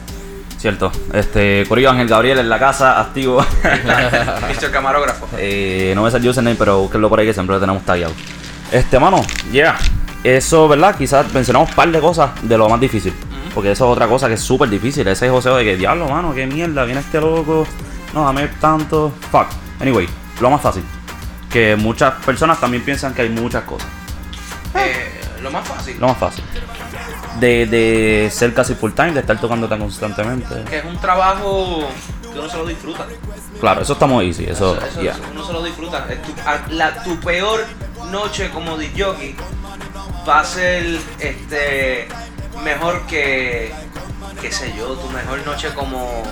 Cierto. 0.58 0.92
Este, 1.14 1.66
Corillo 1.70 1.90
Ángel 1.92 2.08
Gabriel 2.10 2.38
en 2.40 2.50
la 2.50 2.60
casa, 2.60 3.00
activo. 3.00 3.40
Mr. 3.64 4.72
Camarógrafo. 4.72 5.28
Eh, 5.38 5.94
no 5.96 6.04
me 6.04 6.12
sale 6.12 6.24
el 6.26 6.30
username, 6.30 6.56
pero 6.58 6.80
búsquenlo 6.80 7.08
por 7.10 7.20
ahí 7.20 7.26
que 7.26 7.34
siempre 7.34 7.56
lo 7.56 7.60
tenemos 7.62 7.84
tagueado. 7.86 8.14
Este, 8.72 9.00
mano, 9.00 9.22
yeah. 9.52 9.78
Eso, 10.24 10.68
¿verdad? 10.68 10.96
Quizás 10.98 11.32
mencionamos 11.34 11.70
un 11.70 11.76
par 11.76 11.92
de 11.92 12.00
cosas 12.00 12.32
de 12.42 12.58
lo 12.58 12.68
más 12.70 12.80
difícil. 12.80 13.14
Porque 13.54 13.72
eso 13.72 13.86
es 13.86 13.92
otra 13.92 14.08
cosa 14.08 14.28
que 14.28 14.34
es 14.36 14.42
súper 14.42 14.70
difícil. 14.70 15.08
Ese 15.08 15.30
joseo 15.30 15.56
de 15.56 15.64
que, 15.64 15.76
diablo, 15.78 16.08
mano, 16.10 16.34
qué 16.34 16.46
mierda, 16.46 16.84
viene 16.86 17.02
este 17.02 17.20
loco. 17.22 17.66
No, 18.14 18.26
dame 18.26 18.48
tanto. 18.60 19.12
Fuck. 19.32 19.48
Anyway, 19.80 20.08
lo 20.42 20.50
más 20.50 20.62
fácil. 20.62 20.84
Que 21.50 21.76
muchas 21.76 22.14
personas 22.26 22.60
también 22.60 22.84
piensan 22.84 23.14
que 23.14 23.24
hay 23.24 23.30
muchas 23.30 23.64
cosas. 23.64 23.88
Eh, 24.76 25.20
lo 25.42 25.50
más 25.52 25.68
fácil, 25.68 25.98
Lo 26.00 26.08
más 26.08 26.18
fácil. 26.18 26.44
De, 27.40 27.66
de 27.66 28.30
ser 28.32 28.54
casi 28.54 28.76
full 28.76 28.92
time, 28.92 29.14
de 29.14 29.22
estar 29.22 29.40
tocando 29.40 29.68
tan 29.68 29.80
constantemente. 29.80 30.64
que 30.70 30.80
es 30.80 30.86
un 30.86 30.98
trabajo 30.98 31.88
que 32.32 32.38
uno 32.40 32.50
se 32.50 32.58
lo 32.58 32.66
disfruta. 32.66 33.06
Claro, 33.60 33.82
eso 33.82 33.94
está 33.94 34.06
muy 34.06 34.28
easy. 34.28 34.44
Eso, 34.46 34.76
Eso- 34.76 34.86
eso- 34.86 35.02
yeah. 35.02 35.14
eso 35.14 35.22
uno 35.32 35.46
se 35.46 35.54
lo 35.54 35.64
disfruta. 35.64 36.06
Tu, 36.08 36.76
la- 36.76 37.04
tu 37.04 37.18
peor 37.20 37.66
noche 38.12 38.50
como 38.52 38.78
DJ 38.78 39.36
va 40.30 40.40
a 40.42 40.46
ser 40.46 41.00
este 41.20 42.08
mejor 42.64 43.02
que 43.08 43.72
qué 44.42 44.52
sé 44.52 44.74
yo, 44.78 44.94
tu 44.94 45.10
mejor 45.10 45.46
noche 45.46 45.70
como 45.74 46.24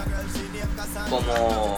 como 1.10 1.78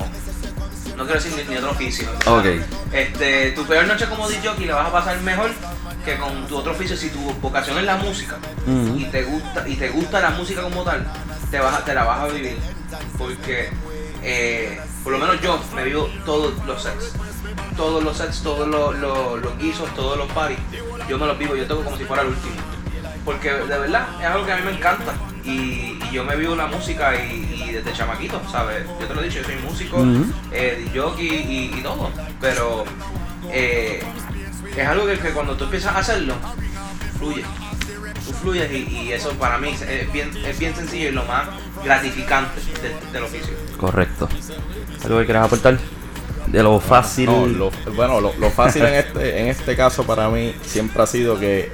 no 0.97 1.05
quiero 1.05 1.21
decir 1.21 1.33
ni, 1.37 1.43
ni 1.51 1.57
otro 1.57 1.71
oficio. 1.71 2.09
Ok. 2.25 2.45
Este, 2.91 3.51
tu 3.51 3.65
peor 3.65 3.85
noche 3.87 4.05
como 4.09 4.27
DJ 4.27 4.65
la 4.65 4.75
vas 4.75 4.87
a 4.87 4.91
pasar 4.91 5.17
mejor 5.21 5.51
que 6.03 6.17
con 6.17 6.45
tu 6.47 6.57
otro 6.57 6.71
oficio 6.73 6.97
si 6.97 7.09
tu 7.09 7.19
vocación 7.35 7.77
es 7.77 7.83
la 7.85 7.95
música 7.97 8.37
y 8.97 9.05
te 9.05 9.23
gusta 9.23 9.67
y 9.67 9.75
te 9.75 9.89
gusta 9.89 10.19
la 10.19 10.31
música 10.31 10.61
como 10.61 10.83
tal, 10.83 11.05
te 11.51 11.59
vas 11.59 11.73
a- 11.75 11.85
te 11.85 11.93
la 11.93 12.03
vas 12.03 12.19
a 12.21 12.27
vivir 12.27 12.57
porque 13.17 13.69
eh, 14.23 14.79
por 15.03 15.13
lo 15.13 15.19
menos 15.19 15.39
yo 15.41 15.59
me 15.73 15.83
vivo 15.83 16.09
todos 16.25 16.53
los 16.65 16.83
sets. 16.83 17.13
Todos 17.79 18.03
los 18.03 18.17
sets, 18.17 18.41
todos 18.43 18.67
los, 18.67 18.93
los- 18.99 19.41
los 19.41 19.57
guisos, 19.57 19.89
todos 19.95 20.17
los 20.17 20.27
parties, 20.33 20.59
yo 21.07 21.17
me 21.17 21.25
los 21.25 21.37
vivo, 21.37 21.55
yo 21.55 21.65
tengo 21.65 21.81
como 21.81 21.95
si 21.97 22.03
fuera 22.03 22.23
el 22.23 22.27
último. 22.29 22.55
Porque 23.23 23.53
de 23.53 23.79
verdad 23.79 24.05
es 24.19 24.25
algo 24.25 24.45
que 24.45 24.51
a 24.51 24.57
mí 24.57 24.63
me 24.65 24.71
encanta 24.71 25.13
y, 25.45 25.49
y 26.03 26.09
yo 26.11 26.25
me 26.25 26.35
vivo 26.35 26.55
la 26.57 26.67
música 26.67 27.15
y, 27.15 27.63
y 27.69 27.71
desde 27.71 27.93
chamaquito, 27.93 28.41
¿sabes? 28.51 28.85
Yo 28.99 29.07
te 29.07 29.13
lo 29.15 29.21
he 29.21 29.25
dicho, 29.29 29.39
yo 29.39 29.45
soy 29.45 29.55
músico, 29.63 30.03
eh, 30.51 30.91
jockey 30.93 31.27
y, 31.73 31.79
y 31.79 31.81
todo, 31.81 32.09
pero 32.41 32.83
eh, 33.49 34.03
es 34.75 34.87
algo 34.87 35.05
que, 35.05 35.17
que 35.17 35.29
cuando 35.31 35.55
tú 35.55 35.63
empiezas 35.63 35.95
a 35.95 35.99
hacerlo, 35.99 36.33
fluye. 37.17 37.43
Tú 38.25 38.33
fluyes 38.33 38.69
y, 38.71 39.11
eso 39.13 39.29
para 39.39 39.57
mí 39.57 39.69
es- 39.69 39.81
es 39.83 40.11
bien, 40.11 40.31
es 40.45 40.59
bien 40.59 40.75
sencillo 40.75 41.09
y 41.09 41.11
lo 41.13 41.23
más 41.23 41.47
gratificante 41.83 42.59
del, 42.81 43.13
del 43.13 43.23
oficio. 43.23 43.53
Correcto. 43.77 44.27
¿Algo 45.05 45.19
que 45.19 45.25
quieras 45.25 45.45
aportar? 45.45 45.77
De 46.51 46.63
lo 46.63 46.79
fácil. 46.79 47.25
No, 47.27 47.45
lo- 47.45 47.71
bueno, 47.95 48.19
lo, 48.19 48.33
lo 48.39 48.49
fácil 48.49 48.83
en 48.85 48.95
este, 48.95 49.39
en 49.41 49.47
este 49.47 49.75
caso 49.75 50.03
para 50.03 50.29
mí 50.29 50.53
siempre 50.65 51.01
ha 51.03 51.05
sido 51.05 51.39
que 51.39 51.71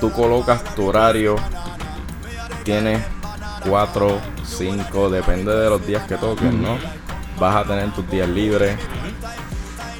tú 0.00 0.10
colocas 0.12 0.62
tu 0.74 0.86
horario, 0.88 1.36
tienes 2.64 3.00
4, 3.68 4.18
5, 4.44 5.10
depende 5.10 5.54
de 5.54 5.70
los 5.70 5.86
días 5.86 6.02
que 6.08 6.16
toques, 6.16 6.52
¿no? 6.52 6.78
Vas 7.38 7.56
a 7.56 7.64
tener 7.68 7.90
tus 7.92 8.10
días 8.10 8.28
libres. 8.28 8.76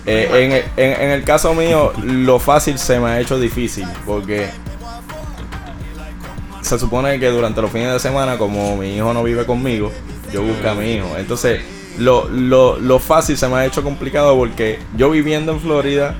Eh, 0.06 0.64
en, 0.76 0.84
en- 0.84 1.00
en 1.02 1.10
el 1.10 1.22
caso 1.24 1.54
mío, 1.54 1.92
lo 2.02 2.38
fácil 2.40 2.78
se 2.78 2.98
me 2.98 3.08
ha 3.10 3.20
hecho 3.20 3.38
difícil 3.38 3.86
porque 4.04 4.48
se 6.62 6.78
supone 6.78 7.18
que 7.20 7.28
durante 7.28 7.60
los 7.62 7.70
fines 7.70 7.92
de 7.92 7.98
semana, 8.00 8.36
como 8.38 8.76
mi 8.76 8.96
hijo 8.96 9.12
no 9.14 9.22
vive 9.22 9.44
conmigo, 9.46 9.92
yo 10.32 10.42
busco 10.42 10.68
a 10.68 10.74
mi 10.74 10.94
hijo. 10.94 11.16
Entonces, 11.16 11.60
lo, 11.98 12.28
lo, 12.28 12.78
lo 12.78 12.98
fácil 12.98 13.36
se 13.36 13.48
me 13.48 13.56
ha 13.56 13.66
hecho 13.66 13.82
complicado 13.82 14.36
porque 14.36 14.78
yo 14.96 15.10
viviendo 15.10 15.52
en 15.52 15.60
Florida, 15.60 16.14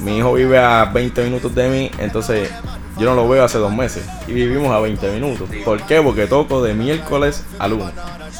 mi 0.00 0.18
hijo 0.18 0.32
vive 0.34 0.58
a 0.58 0.84
20 0.86 1.24
minutos 1.24 1.54
de 1.54 1.68
mí, 1.68 1.90
entonces 1.98 2.50
yo 2.98 3.06
no 3.10 3.14
lo 3.14 3.28
veo 3.28 3.44
hace 3.44 3.58
dos 3.58 3.72
meses 3.72 4.04
y 4.26 4.32
vivimos 4.32 4.70
a 4.72 4.78
20 4.80 5.10
minutos. 5.12 5.48
¿Por 5.64 5.82
qué? 5.86 6.00
Porque 6.02 6.26
toco 6.26 6.62
de 6.62 6.74
miércoles 6.74 7.44
a 7.58 7.68
lunes, 7.68 7.92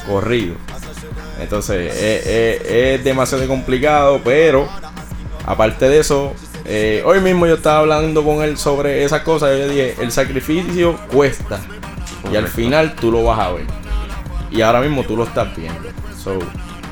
corrido. 0.07 0.55
Entonces 1.39 1.93
es, 1.95 2.25
es- 2.27 2.61
es 2.69 3.03
demasiado 3.03 3.47
complicado, 3.47 4.21
pero 4.23 4.67
aparte 5.45 5.89
de 5.89 5.99
eso, 5.99 6.33
eh, 6.65 7.03
hoy 7.05 7.19
mismo 7.19 7.45
yo 7.47 7.55
estaba 7.55 7.79
hablando 7.79 8.23
con 8.23 8.43
él 8.43 8.57
sobre 8.57 9.03
esas 9.03 9.21
cosas. 9.21 9.49
Yo 9.51 9.57
le 9.67 9.69
dije, 9.69 9.95
el 9.99 10.11
sacrificio 10.11 10.97
cuesta 11.11 11.59
y 12.31 12.35
al 12.35 12.47
final 12.47 12.95
tú 12.95 13.11
lo 13.11 13.23
vas 13.23 13.39
a 13.39 13.51
ver. 13.51 13.65
Y 14.51 14.61
ahora 14.61 14.81
mismo 14.81 15.03
tú 15.03 15.17
lo 15.17 15.23
estás 15.23 15.55
viendo. 15.55 15.89
So, 16.23 16.39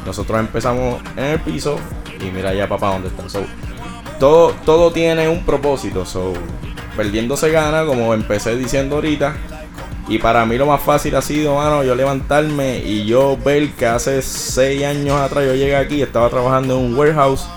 nosotros 0.06 0.40
empezamos 0.40 1.02
en 1.16 1.24
el 1.24 1.40
piso 1.40 1.78
y 2.20 2.32
mira 2.32 2.54
ya 2.54 2.68
papá 2.68 2.94
dónde 2.94 3.08
está. 3.08 3.30
So, 3.30 3.44
todo, 4.20 4.54
todo 4.66 4.92
tiene 4.92 5.30
un 5.30 5.46
propósito. 5.46 6.06
So, 6.06 6.34
perdiendo 6.98 7.38
se 7.38 7.52
gana, 7.52 7.86
como 7.86 8.14
empecé 8.14 8.56
diciendo 8.58 8.96
ahorita. 8.96 9.36
Y 10.08 10.18
para 10.18 10.46
mí 10.46 10.58
lo 10.58 10.66
más 10.66 10.82
fácil 10.82 11.16
ha 11.16 11.22
sido, 11.22 11.56
mano, 11.56 11.84
yo 11.84 11.96
levantarme 11.96 12.80
y 12.80 13.06
yo 13.06 13.38
ver 13.38 13.72
que 13.72 13.86
hace 13.86 14.22
6 14.22 14.84
años 14.84 15.16
atrás 15.16 15.46
yo 15.46 15.54
llegué 15.54 15.76
aquí, 15.76 16.02
estaba 16.02 16.30
trabajando 16.30 16.78
en 16.78 16.86
un 16.86 16.98
warehouse 16.98 17.48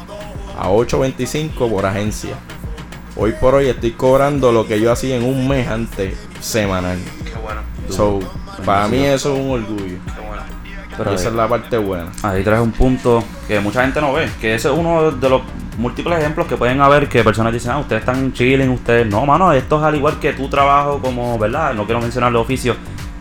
a 0.57 0.69
8.25 0.69 1.69
por 1.69 1.85
agencia. 1.85 2.37
Hoy 3.17 3.33
por 3.41 3.55
hoy 3.57 3.69
estoy 3.69 3.93
cobrando 3.93 4.53
lo 4.53 4.67
que 4.67 4.81
yo 4.81 4.93
hacía 4.93 5.17
en 5.17 5.25
un 5.25 5.49
mes 5.49 5.67
antes 5.67 6.17
semanal. 6.41 6.99
Qué 7.25 7.33
bueno, 7.43 7.63
So, 7.89 8.21
para 8.65 8.87
mí 8.87 9.05
eso 9.05 9.35
es 9.35 9.41
un 9.41 9.51
orgullo. 9.51 9.99
Bueno. 10.97 11.11
Pero 11.11 11.13
y 11.13 11.15
esa 11.15 11.29
es 11.29 11.35
la 11.35 11.49
parte 11.49 11.79
buena. 11.79 12.07
Ahí 12.23 12.43
traes 12.43 12.61
un 12.63 12.73
punto 12.73 13.23
que 13.49 13.61
mucha 13.61 13.83
gente 13.83 14.01
no 14.01 14.13
ve. 14.13 14.29
Que 14.41 14.55
ese 14.55 14.69
es 14.71 14.75
uno 14.77 15.11
de 15.11 15.29
los 15.29 15.43
múltiples 15.79 16.19
ejemplos 16.19 16.47
que 16.47 16.57
pueden 16.57 16.81
haber 16.81 17.09
que 17.09 17.25
personas 17.25 17.53
dicen, 17.53 17.73
ah, 17.73 17.79
ustedes 17.79 18.01
están 18.01 18.33
chilling, 18.33 18.69
ustedes. 18.71 19.07
No, 19.07 19.27
mano, 19.27 19.53
esto 19.53 19.79
es 19.79 19.83
al 19.85 19.95
igual 19.97 20.19
que 20.21 20.33
tu 20.33 20.49
trabajo 20.49 20.99
como, 21.01 21.39
¿verdad? 21.39 21.75
No 21.75 21.85
quiero 21.85 22.01
mencionar 22.01 22.31
los 22.33 22.43
oficios. 22.43 22.77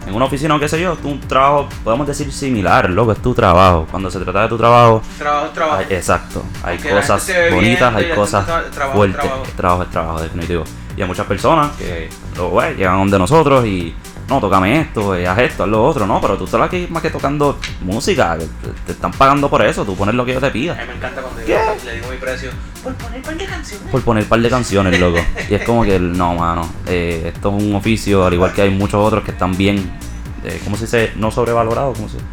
En 0.05 0.13
una 0.13 0.25
oficina 0.25 0.53
o 0.55 0.59
qué 0.59 0.67
sé 0.67 0.81
yo, 0.81 0.95
tu 0.97 1.15
trabajo, 1.19 1.69
podemos 1.81 2.05
decir 2.05 2.29
similar, 2.29 2.89
loco, 2.89 3.13
es 3.13 3.19
tu 3.21 3.33
trabajo. 3.33 3.87
Cuando 3.89 4.11
se 4.11 4.19
trata 4.19 4.41
de 4.41 4.47
tu 4.49 4.57
trabajo, 4.57 5.01
Trabajo, 5.17 5.45
es 5.45 5.53
trabajo. 5.53 5.77
hay- 5.79 5.95
exacto. 5.95 6.43
Hay 6.61 6.75
Porque 6.77 6.93
cosas 6.93 7.31
bonitas, 7.51 7.95
hay 7.95 8.09
cosas 8.11 8.45
trabajo, 8.71 8.97
fuertes. 8.97 9.21
trabajo. 9.21 9.43
Trabajo 9.55 9.83
es 9.83 9.89
trabajo, 9.89 10.21
definitivo. 10.21 10.63
Y 10.97 11.01
hay 11.01 11.07
muchas 11.07 11.25
personas 11.25 11.71
que 11.77 12.09
lo 12.35 12.53
ven, 12.53 12.75
llegan 12.75 12.97
donde 12.97 13.17
nosotros 13.17 13.65
y 13.65 13.95
no, 14.29 14.39
tócame 14.39 14.81
esto, 14.81 15.15
eh, 15.15 15.27
haz 15.27 15.39
esto, 15.39 15.63
haz 15.63 15.69
lo 15.69 15.83
otro, 15.83 16.07
no, 16.07 16.21
pero 16.21 16.37
tú 16.37 16.45
estás 16.45 16.61
aquí 16.61 16.87
más 16.89 17.01
que 17.01 17.09
tocando 17.09 17.59
música, 17.81 18.37
te, 18.85 18.91
están 18.91 19.11
pagando 19.11 19.49
por 19.49 19.63
eso, 19.65 19.85
tú 19.85 19.95
pones 19.95 20.15
lo 20.15 20.25
que 20.25 20.33
yo 20.33 20.39
te 20.39 20.47
A 20.47 20.51
pida. 20.51 20.75
mí 20.75 20.81
me 20.87 20.95
encanta 20.95 21.21
cuando 21.21 21.41
yo 21.41 21.57
le 21.85 21.95
digo 21.95 22.07
mi 22.09 22.17
precio 22.17 22.51
por 22.83 22.93
poner 22.95 23.17
un 23.17 23.23
par 23.23 23.37
de 23.37 23.45
canciones. 23.45 23.91
Por 23.91 24.01
poner 24.01 24.23
un 24.23 24.29
par 24.29 24.41
de 24.41 24.49
canciones, 24.49 24.99
loco. 24.99 25.19
Y 25.49 25.55
es 25.55 25.63
como 25.63 25.83
que, 25.83 25.99
no, 25.99 26.35
mano, 26.35 26.67
eh, 26.87 27.31
esto 27.33 27.55
es 27.55 27.63
un 27.63 27.75
oficio, 27.75 28.25
al 28.25 28.33
igual 28.33 28.53
que 28.53 28.61
hay 28.61 28.69
muchos 28.69 28.95
otros 28.95 29.23
que 29.23 29.31
están 29.31 29.55
bien, 29.55 29.97
eh, 30.43 30.59
¿cómo 30.63 30.75
se 30.75 30.85
dice? 30.85 31.11
No 31.15 31.31
sobrevalorados, 31.31 31.97
¿cómo 31.97 32.09
se 32.09 32.17
dice? 32.17 32.27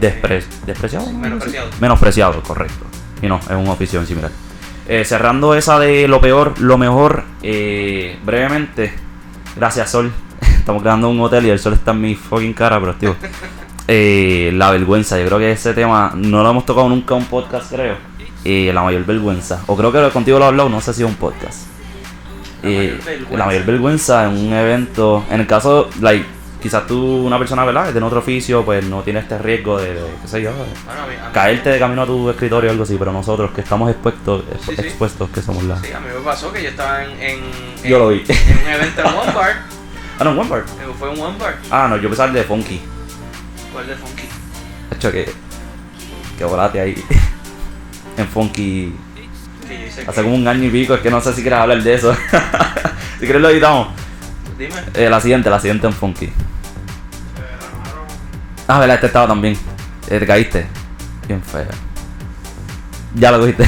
Despre 0.00 0.42
¿Despreciados? 0.66 1.08
Sí, 1.08 1.14
menospreciado. 1.14 1.70
Menospreciado, 1.80 2.42
correcto. 2.42 2.84
Y 3.22 3.28
no, 3.28 3.38
es 3.38 3.50
un 3.50 3.68
oficio 3.68 4.00
en 4.00 4.06
similar. 4.06 4.30
Eh, 4.88 5.04
cerrando 5.04 5.54
esa 5.54 5.78
de 5.78 6.08
lo 6.08 6.20
peor, 6.20 6.58
lo 6.60 6.76
mejor, 6.76 7.24
brevemente, 7.40 8.92
gracias 9.56 9.90
Sol. 9.90 10.12
Estamos 10.64 10.82
quedando 10.82 11.10
en 11.10 11.16
un 11.18 11.20
hotel 11.20 11.44
y 11.44 11.50
el 11.50 11.58
sol 11.58 11.74
está 11.74 11.90
en 11.90 12.00
mi 12.00 12.14
fucking 12.14 12.54
cara, 12.54 12.80
pero 12.80 12.94
tío. 12.94 13.14
Eh, 13.86 14.50
la 14.54 14.70
vergüenza, 14.70 15.18
yo 15.18 15.26
creo 15.26 15.38
que 15.38 15.52
ese 15.52 15.74
tema 15.74 16.12
no 16.16 16.42
lo 16.42 16.50
hemos 16.50 16.64
tocado 16.64 16.88
nunca 16.88 17.14
en 17.14 17.20
un 17.20 17.26
podcast, 17.26 17.70
creo. 17.70 17.96
Eh, 18.46 18.70
la 18.72 18.82
mayor 18.82 19.04
vergüenza. 19.04 19.62
O 19.66 19.76
creo 19.76 19.92
que 19.92 20.08
contigo 20.10 20.38
lo 20.38 20.46
he 20.46 20.48
hablado, 20.48 20.70
no 20.70 20.80
sé 20.80 20.94
si 20.94 21.02
es 21.02 21.08
un 21.08 21.16
podcast. 21.16 21.66
La 22.62 22.70
Eh, 22.70 22.76
mayor 22.78 23.04
vergüenza. 23.04 23.36
la 23.36 23.44
mayor 23.46 23.64
vergüenza 23.66 24.24
en 24.24 24.30
un 24.46 24.52
evento. 24.54 25.24
En 25.30 25.40
el 25.40 25.46
caso, 25.46 25.90
like, 26.00 26.24
quizás 26.62 26.86
tú, 26.86 27.26
una 27.26 27.38
persona, 27.38 27.62
¿verdad? 27.66 27.84
Que 27.84 27.92
tiene 27.92 28.06
otro 28.06 28.20
oficio, 28.20 28.64
pues 28.64 28.82
no 28.86 29.02
tiene 29.02 29.20
este 29.20 29.36
riesgo 29.36 29.76
de, 29.78 29.92
de, 29.92 30.00
qué 30.22 30.28
sé 30.28 30.40
yo, 30.40 30.48
de 30.50 30.56
Bueno, 30.56 31.02
a 31.02 31.06
mí, 31.06 31.12
a 31.22 31.26
mí- 31.26 31.32
caerte 31.34 31.68
de 31.68 31.78
camino 31.78 32.00
a 32.02 32.06
tu 32.06 32.30
escritorio 32.30 32.70
o 32.70 32.72
algo 32.72 32.84
así, 32.84 32.96
pero 32.98 33.12
nosotros 33.12 33.50
que 33.50 33.60
estamos 33.60 33.90
expuestos, 33.90 34.44
sí. 34.64 34.72
expuestos, 34.78 35.28
que 35.28 35.42
somos 35.42 35.62
la. 35.64 35.78
Sí, 35.78 35.92
a 35.92 36.00
mí 36.00 36.06
me 36.16 36.20
pasó 36.24 36.50
que 36.50 36.62
yo 36.62 36.70
estaba 36.70 37.04
en, 37.04 37.10
en, 37.20 37.40
Yo 37.86 37.96
en- 37.96 38.02
lo 38.02 38.08
vi. 38.08 38.24
en 38.26 38.58
un 38.66 38.72
evento 38.72 39.02
en 39.02 39.34
Bar. 39.34 39.74
Ah, 40.18 40.24
no, 40.24 40.30
One 40.30 40.48
Bar. 40.48 40.60
eh, 40.60 40.92
Fue 40.98 41.08
un 41.10 41.20
One 41.20 41.38
Bar. 41.38 41.56
Ah, 41.70 41.86
no, 41.88 41.96
yo 41.96 42.08
pensaba 42.08 42.28
el 42.28 42.34
de 42.34 42.44
Funky. 42.44 42.80
¿Cuál 43.72 43.86
de 43.86 43.96
Funky? 43.96 44.22
Hecho 44.94 45.10
que. 45.12 45.32
Que 46.38 46.44
volate 46.44 46.80
ahí. 46.80 47.04
en 48.16 48.28
Funky. 48.28 48.94
Hace 50.06 50.22
como 50.22 50.34
un 50.34 50.46
año 50.46 50.64
y 50.64 50.70
pico, 50.70 50.94
es 50.94 51.00
que 51.00 51.10
no 51.10 51.20
sé 51.20 51.32
si 51.32 51.40
quieres 51.42 51.58
hablar 51.58 51.82
de 51.82 51.94
eso. 51.94 52.14
si 53.18 53.20
quieres 53.20 53.40
lo 53.42 53.48
editamos. 53.48 53.88
Dime. 54.58 54.74
Eh, 54.94 55.08
la 55.08 55.20
siguiente, 55.20 55.50
la 55.50 55.58
siguiente 55.58 55.86
en 55.86 55.92
Funky. 55.92 56.30
Ah, 58.68 58.78
verdad, 58.78 58.94
este 58.96 59.06
estaba 59.08 59.26
también. 59.26 59.56
Eh, 60.08 60.18
te 60.18 60.26
caíste. 60.26 60.66
Bien 61.26 61.42
feo. 61.42 61.66
Ya 63.14 63.30
lo 63.30 63.40
cogiste. 63.40 63.64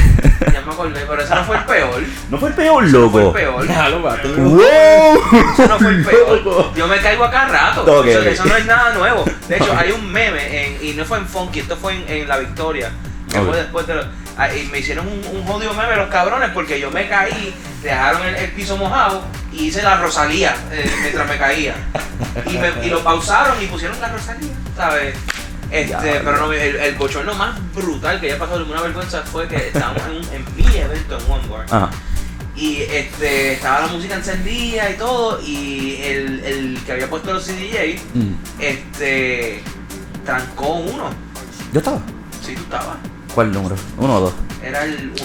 Ya 0.53 0.61
acordé, 0.77 1.05
pero 1.07 1.21
ese 1.21 1.35
no 1.35 1.43
fue 1.43 1.57
el 1.57 1.63
peor. 1.65 2.01
no 2.29 2.37
fue 2.37 2.49
el 2.49 2.55
peor, 2.55 2.83
No 2.83 3.09
fue 3.09 3.21
el 3.21 3.25
loco. 3.25 3.33
peor. 3.33 3.67
Déjalo, 3.67 3.99
¡Wow! 3.99 5.21
Eso 5.53 5.67
no 5.67 5.77
fue 5.79 5.89
el 5.89 6.05
peor. 6.05 6.73
Yo 6.75 6.87
me 6.87 6.97
caigo 6.97 7.23
acá 7.25 7.45
rato. 7.47 7.81
Ok, 7.99 8.05
eso, 8.07 8.21
eso 8.21 8.45
no 8.45 8.55
es 8.55 8.65
nada 8.65 8.93
nuevo. 8.93 9.25
De 9.47 9.57
hecho, 9.57 9.75
hay 9.77 9.91
un 9.91 10.11
meme, 10.11 10.65
en- 10.65 10.85
y 10.85 10.93
no 10.93 11.05
fue 11.05 11.17
en 11.17 11.27
Funky, 11.27 11.59
esto 11.61 11.75
fue 11.77 11.93
en, 11.95 12.05
en 12.07 12.27
La 12.27 12.37
Victoria. 12.37 12.91
Que 13.31 13.39
Ok. 13.39 13.47
fue 13.47 13.57
después 13.57 13.87
de 13.87 13.95
lo- 13.95 14.05
ah, 14.37 14.53
y 14.53 14.67
me 14.71 14.79
hicieron 14.79 15.07
un, 15.07 15.21
un 15.35 15.45
jodido 15.45 15.73
meme 15.73 15.95
los 15.97 16.09
cabrones 16.09 16.49
porque 16.51 16.79
yo 16.79 16.89
me 16.91 17.07
caí, 17.09 17.53
dejaron 17.83 18.21
el, 18.25 18.35
el 18.35 18.51
piso 18.51 18.77
mojado 18.77 19.21
y 19.51 19.65
hice 19.65 19.81
la 19.83 19.97
Rosalía 19.97 20.55
eh, 20.71 20.89
mientras 21.01 21.27
me 21.27 21.37
caía. 21.37 21.75
Y, 22.45 22.57
me- 22.57 22.85
y 22.85 22.89
lo 22.89 23.03
pausaron 23.03 23.61
y 23.61 23.65
pusieron 23.65 23.99
la 23.99 24.09
Rosalía, 24.09 24.51
¿sabes? 24.75 25.15
Este, 25.69 25.91
Ya, 25.91 25.99
pero 26.23 26.37
no, 26.37 26.53
el, 26.53 26.77
el 26.77 26.95
bochorno 26.95 27.33
más 27.35 27.53
brutal 27.75 28.21
que 28.21 28.27
haya 28.27 28.39
pasado 28.39 28.59
alguna 28.59 28.79
vergüenza 28.81 29.21
fue 29.23 29.49
que 29.49 29.57
estábamos 29.57 30.01
en, 30.31 30.35
en 30.35 30.45
en 30.85 31.31
One 31.31 31.47
Bar. 31.49 31.65
Ajá. 31.69 31.89
Y 32.55 32.77
este, 32.81 33.53
estaba 33.53 33.81
la 33.81 33.87
música 33.87 34.15
encendida 34.15 34.89
y 34.89 34.97
todo, 34.97 35.39
y 35.41 35.99
el, 36.01 36.39
el 36.43 36.79
que 36.85 36.91
había 36.93 37.09
puesto 37.09 37.33
los 37.33 37.45
CDJ, 37.45 37.99
Mm. 38.15 38.33
este, 38.59 39.61
trancó 40.25 40.75
uno. 40.75 41.09
¿Yo 41.71 41.79
estaba? 41.79 41.99
Sí, 42.43 42.55
tú 42.55 42.61
estabas. 42.63 42.97
¿Cuál 43.35 43.51
número? 43.51 43.75
¿Uno 43.97 44.15
o 44.15 44.19
dos? 44.21 44.33
Era 44.63 44.83
el 44.85 45.11
1. 45.11 45.15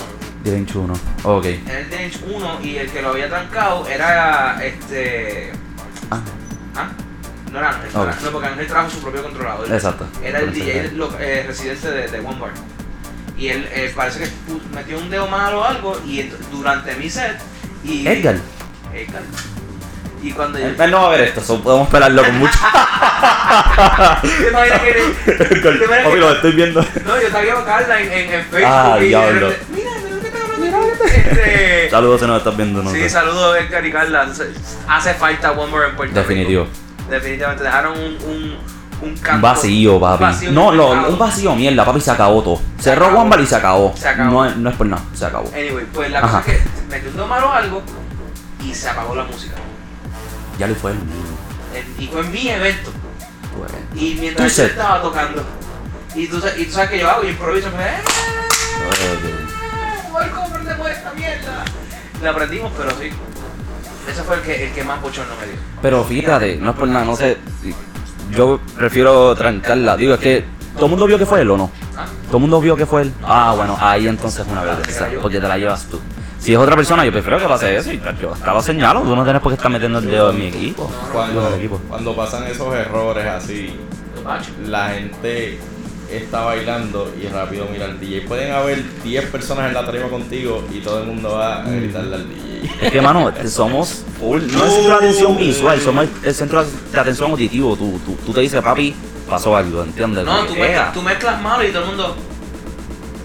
Dirench 0.44 0.74
1. 0.74 0.92
Ok. 1.22 1.44
Era 1.46 1.78
el 1.80 1.90
Dance 1.90 2.18
1 2.30 2.58
y 2.62 2.76
el 2.76 2.90
que 2.90 3.00
lo 3.00 3.10
había 3.10 3.28
trancado 3.28 3.86
era 3.88 4.62
este. 4.62 5.52
Ah, 6.10 6.20
¿Ah? 6.74 6.90
No 7.50 7.58
era 7.58 7.70
Ángel, 7.70 7.90
Ok. 7.96 8.08
no, 8.24 8.30
porque 8.32 8.48
Ángel 8.48 8.66
trajo 8.66 8.90
su 8.90 8.98
propio 9.00 9.22
controlador. 9.22 9.72
exacto. 9.72 10.06
Era 10.22 10.40
el 10.40 10.52
DJ 10.52 10.90
lo- 10.94 11.16
eh, 11.20 11.44
residente 11.46 11.90
de, 11.90 12.08
de 12.08 12.18
One 12.18 12.38
Bar. 12.40 12.50
Y 13.42 13.48
él 13.48 13.68
eh, 13.72 13.92
parece 13.96 14.20
que 14.20 14.28
metió 14.72 14.96
un 14.98 15.10
dedo 15.10 15.26
mal 15.26 15.52
o 15.54 15.64
algo 15.64 16.00
y 16.06 16.22
durante 16.52 16.94
mi 16.94 17.10
set. 17.10 17.40
Y, 17.82 18.06
Edgar. 18.06 18.36
Edgar. 18.94 19.22
Y 20.22 20.30
cuando 20.30 20.60
yo. 20.60 20.86
No 20.86 21.00
va 21.02 21.06
a 21.08 21.10
ver 21.10 21.22
esto, 21.22 21.40
so 21.42 21.60
podemos 21.60 21.88
esperarlo 21.88 22.22
con 22.22 22.38
mucho. 22.38 22.56
¿Te 24.22 24.28
que- 24.28 24.44
¿Te 24.44 24.54
imaginas 24.54 24.78
Papi, 24.78 26.10
que- 26.14 26.20
lo 26.20 26.32
estoy 26.32 26.52
viendo. 26.52 26.80
No, 27.04 27.20
yo 27.20 27.28
tagué 27.32 27.50
a 27.50 27.64
Carla 27.64 28.00
en, 28.00 28.12
en, 28.12 28.32
en 28.32 28.44
Facebook 28.44 28.64
Ah, 28.72 28.94
y 28.98 29.00
de 29.02 29.06
diablo. 29.08 29.48
repente, 29.50 29.66
mira, 29.74 29.90
mira 30.00 30.10
lo 30.14 30.20
que 30.20 30.26
está 30.28 30.44
hablando 30.44 31.04
aquí". 31.04 31.14
Este, 31.16 31.90
Saludos 31.90 32.20
si 32.20 32.26
nos 32.28 32.38
estás 32.38 32.56
viendo, 32.56 32.82
no 32.84 32.90
Sí, 32.92 33.00
sé. 33.00 33.10
saludos 33.10 33.56
Edgar 33.58 33.84
y 33.84 33.90
Carla. 33.90 34.28
Hace 34.88 35.14
falta 35.14 35.50
One 35.50 35.70
More 35.72 35.88
en 35.88 35.96
Puerto 35.96 36.14
Definitivo. 36.14 36.64
Rico. 36.66 37.10
Definitivamente, 37.10 37.64
dejaron 37.64 37.98
un, 37.98 38.04
un, 38.24 38.56
un 39.02 39.16
canto. 39.16 39.46
Vacío, 39.46 40.00
papi. 40.00 40.22
vacío 40.22 40.52
no, 40.52 40.70
el 40.72 40.76
no, 40.78 41.08
un 41.08 41.18
vacío, 41.18 41.54
mierda, 41.54 41.84
papi, 41.84 42.00
se 42.00 42.10
acabó 42.10 42.42
todo. 42.42 42.60
Cerró 42.80 43.06
acabó. 43.06 43.18
Wamba 43.20 43.40
y 43.40 43.46
se 43.46 43.56
acabó. 43.56 43.94
Se 43.96 44.08
acabó. 44.08 44.30
No, 44.30 44.46
es- 44.46 44.56
no 44.56 44.70
es 44.70 44.76
por 44.76 44.86
nada, 44.86 45.02
se 45.14 45.26
acabó. 45.26 45.48
Anyway, 45.54 45.84
pues 45.92 46.10
la 46.10 46.18
Ajá. 46.20 46.40
cosa 46.40 46.52
es 46.52 46.58
que 46.62 46.68
metió 46.88 47.22
un 47.22 47.28
malo 47.28 47.48
o 47.48 47.52
algo 47.52 47.82
y 48.60 48.74
se 48.74 48.88
apagó 48.88 49.14
la 49.14 49.24
música. 49.24 49.54
Ya 50.58 50.66
le 50.66 50.74
fue 50.74 50.92
el 50.92 50.98
mío. 50.98 51.14
En- 51.74 52.02
Y 52.04 52.06
fue 52.08 52.20
en 52.20 52.30
mi 52.32 52.48
evento. 52.48 52.90
Bueno. 53.56 53.74
Y 53.94 54.14
mientras 54.20 54.56
yo 54.56 54.64
estaba 54.64 55.02
tocando. 55.02 55.44
Y 56.14 56.26
tú, 56.26 56.40
sa- 56.40 56.56
y 56.56 56.64
tú 56.66 56.72
sabes 56.72 56.90
que 56.90 56.98
yo 57.00 57.10
hago, 57.10 57.22
yo 57.22 57.30
improviso. 57.30 57.68
Me, 57.70 57.84
¡Eh! 57.84 58.02
Ok. 58.82 60.10
¿Cuál 60.12 60.30
cómprate 60.30 60.74
por 60.74 60.90
esta 60.90 61.12
mierda? 61.12 61.64
La 62.22 62.30
aprendimos, 62.30 62.70
pero 62.76 62.90
sí. 62.92 63.10
Ese 64.10 64.22
fue 64.22 64.36
el 64.36 64.42
que, 64.42 64.66
el 64.66 64.72
que 64.72 64.84
más 64.84 65.00
bochorno 65.00 65.32
me 65.40 65.46
dio. 65.46 65.56
Pero 65.80 66.04
fíjate, 66.04 66.56
no 66.56 66.70
es 66.70 66.76
por 66.76 66.88
nada, 66.88 67.04
no 67.04 67.16
sé. 67.16 67.38
Yo 68.36 68.60
prefiero 68.76 69.34
trancarla. 69.34 69.96
Digo, 69.96 70.14
es 70.14 70.20
que 70.20 70.44
todo 70.74 70.86
el 70.86 70.90
mundo 70.90 71.06
vio 71.06 71.18
que 71.18 71.26
fue 71.26 71.42
él 71.42 71.50
o 71.50 71.56
no. 71.56 71.70
Todo 72.26 72.36
el 72.38 72.40
mundo 72.40 72.60
vio 72.60 72.76
que 72.76 72.86
fue 72.86 73.02
él. 73.02 73.12
Ah, 73.22 73.54
bueno, 73.56 73.76
ahí 73.80 74.08
entonces 74.08 74.40
es 74.46 74.52
una 74.52 74.62
vergüenza. 74.62 75.08
Porque 75.20 75.40
te 75.40 75.48
la 75.48 75.58
llevas 75.58 75.84
tú. 75.86 76.00
Si 76.38 76.52
es 76.52 76.58
otra 76.58 76.74
persona, 76.74 77.04
yo 77.04 77.12
prefiero 77.12 77.38
que 77.38 77.46
pase 77.46 77.76
eso. 77.76 77.92
Y 77.92 78.00
yo 78.20 78.32
hasta 78.32 78.52
lo 78.52 78.62
señalo. 78.62 79.02
Tú 79.02 79.14
no 79.14 79.22
tienes 79.22 79.40
por 79.42 79.52
qué 79.52 79.56
estar 79.56 79.70
metiendo 79.70 79.98
el 79.98 80.06
dedo 80.06 80.30
en 80.30 80.38
mi 80.38 80.46
equipo. 80.46 80.90
Cuando, 81.12 81.46
En 81.46 81.52
el 81.52 81.58
equipo. 81.60 81.80
cuando 81.88 82.16
pasan 82.16 82.44
esos 82.46 82.74
errores 82.74 83.26
así, 83.26 83.76
la 84.66 84.88
gente 84.88 85.60
está 86.16 86.40
bailando 86.44 87.12
y 87.20 87.26
rápido 87.28 87.66
mira 87.70 87.86
al 87.86 87.98
DJ. 88.00 88.22
Pueden 88.22 88.52
haber 88.52 88.82
10 89.02 89.26
personas 89.26 89.68
en 89.68 89.74
la 89.74 89.84
tarima 89.84 90.08
contigo 90.08 90.66
y 90.72 90.80
todo 90.80 91.00
el 91.00 91.06
mundo 91.06 91.32
va 91.32 91.62
a 91.62 91.68
gritarle 91.70 92.16
al 92.16 92.28
DJ. 92.28 92.70
Es 92.86 92.92
que, 92.92 93.00
mano, 93.00 93.32
somos 93.46 94.04
full, 94.18 94.40
no 94.52 94.64
es 94.64 94.72
centro 94.72 94.90
de 94.90 94.94
atención 94.96 95.36
visual, 95.36 95.80
somos 95.80 96.06
el 96.22 96.34
centro 96.34 96.64
de 96.64 97.00
atención 97.00 97.30
auditivo. 97.30 97.76
Tú, 97.76 97.98
tú, 98.04 98.14
tú 98.26 98.32
te 98.32 98.40
dices, 98.40 98.60
papi, 98.62 98.94
pasó 99.28 99.56
algo, 99.56 99.82
¿entiendes? 99.82 100.24
No, 100.24 100.44
tú 100.46 100.54
mezclas, 100.56 100.92
tú 100.92 101.02
mezclas 101.02 101.40
malo 101.42 101.66
y 101.66 101.70
todo 101.70 101.82
el 101.82 101.88
mundo. 101.88 102.16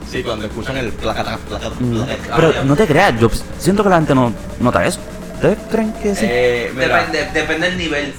Sí, 0.10 0.24
cuando 0.24 0.46
escuchan 0.46 0.78
el 0.78 0.92
placata, 0.94 1.38
placata, 1.38 1.76
Mm, 1.80 1.94
placata. 2.04 2.36
Pero 2.38 2.64
no 2.64 2.76
te 2.76 2.88
creas, 2.88 3.20
yo 3.20 3.30
siento 3.60 3.84
que 3.84 3.90
la 3.90 3.98
gente 3.98 4.16
no 4.16 4.32
nota 4.60 4.86
eso. 4.86 5.00
¿Ustedes 5.36 5.58
creen 5.70 5.94
que 6.02 6.16
sí? 6.16 6.26
Eh, 6.28 6.72
Depende, 6.76 7.30
depende 7.34 7.70
del 7.70 7.78
nivel. 7.78 8.14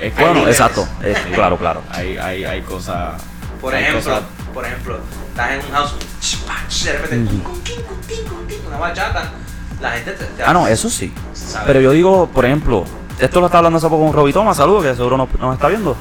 es 0.00 0.12
que 0.12 0.20
bueno, 0.20 0.34
niveles. 0.34 0.56
exacto, 0.60 0.86
es- 1.02 1.16
claro, 1.34 1.56
claro. 1.56 1.82
Hay, 1.90 2.16
hay, 2.18 2.44
hay 2.44 2.60
cosas. 2.62 3.22
Por 3.60 3.74
hay 3.74 3.84
ejemplo, 3.84 4.12
cosas- 4.12 4.28
por 4.54 4.64
ejemplo, 4.64 4.98
estás 5.30 5.50
en 5.52 5.60
un 5.66 5.72
house, 5.72 5.94
de 6.84 6.92
repente, 6.98 7.32
cum, 7.42 7.58
una 8.68 8.76
bachata, 8.78 9.30
la 9.80 9.90
gente 9.92 10.12
te, 10.12 10.24
te 10.24 10.42
Ah, 10.42 10.52
no, 10.52 10.66
eso 10.66 10.88
sí. 10.90 11.12
sabe. 11.32 11.66
Pero 11.66 11.80
yo 11.80 11.90
digo, 11.92 12.28
por 12.32 12.44
ejemplo, 12.44 12.84
esto 13.18 13.40
lo 13.40 13.46
estaba 13.46 13.58
hablando 13.60 13.78
hace 13.78 13.88
poco 13.88 14.04
con 14.04 14.12
Roby 14.12 14.32
Thomas, 14.32 14.56
saludos, 14.56 14.84
que 14.84 14.94
seguro 14.94 15.16
nos, 15.16 15.32
nos 15.38 15.54
está 15.54 15.68
viendo. 15.68 15.96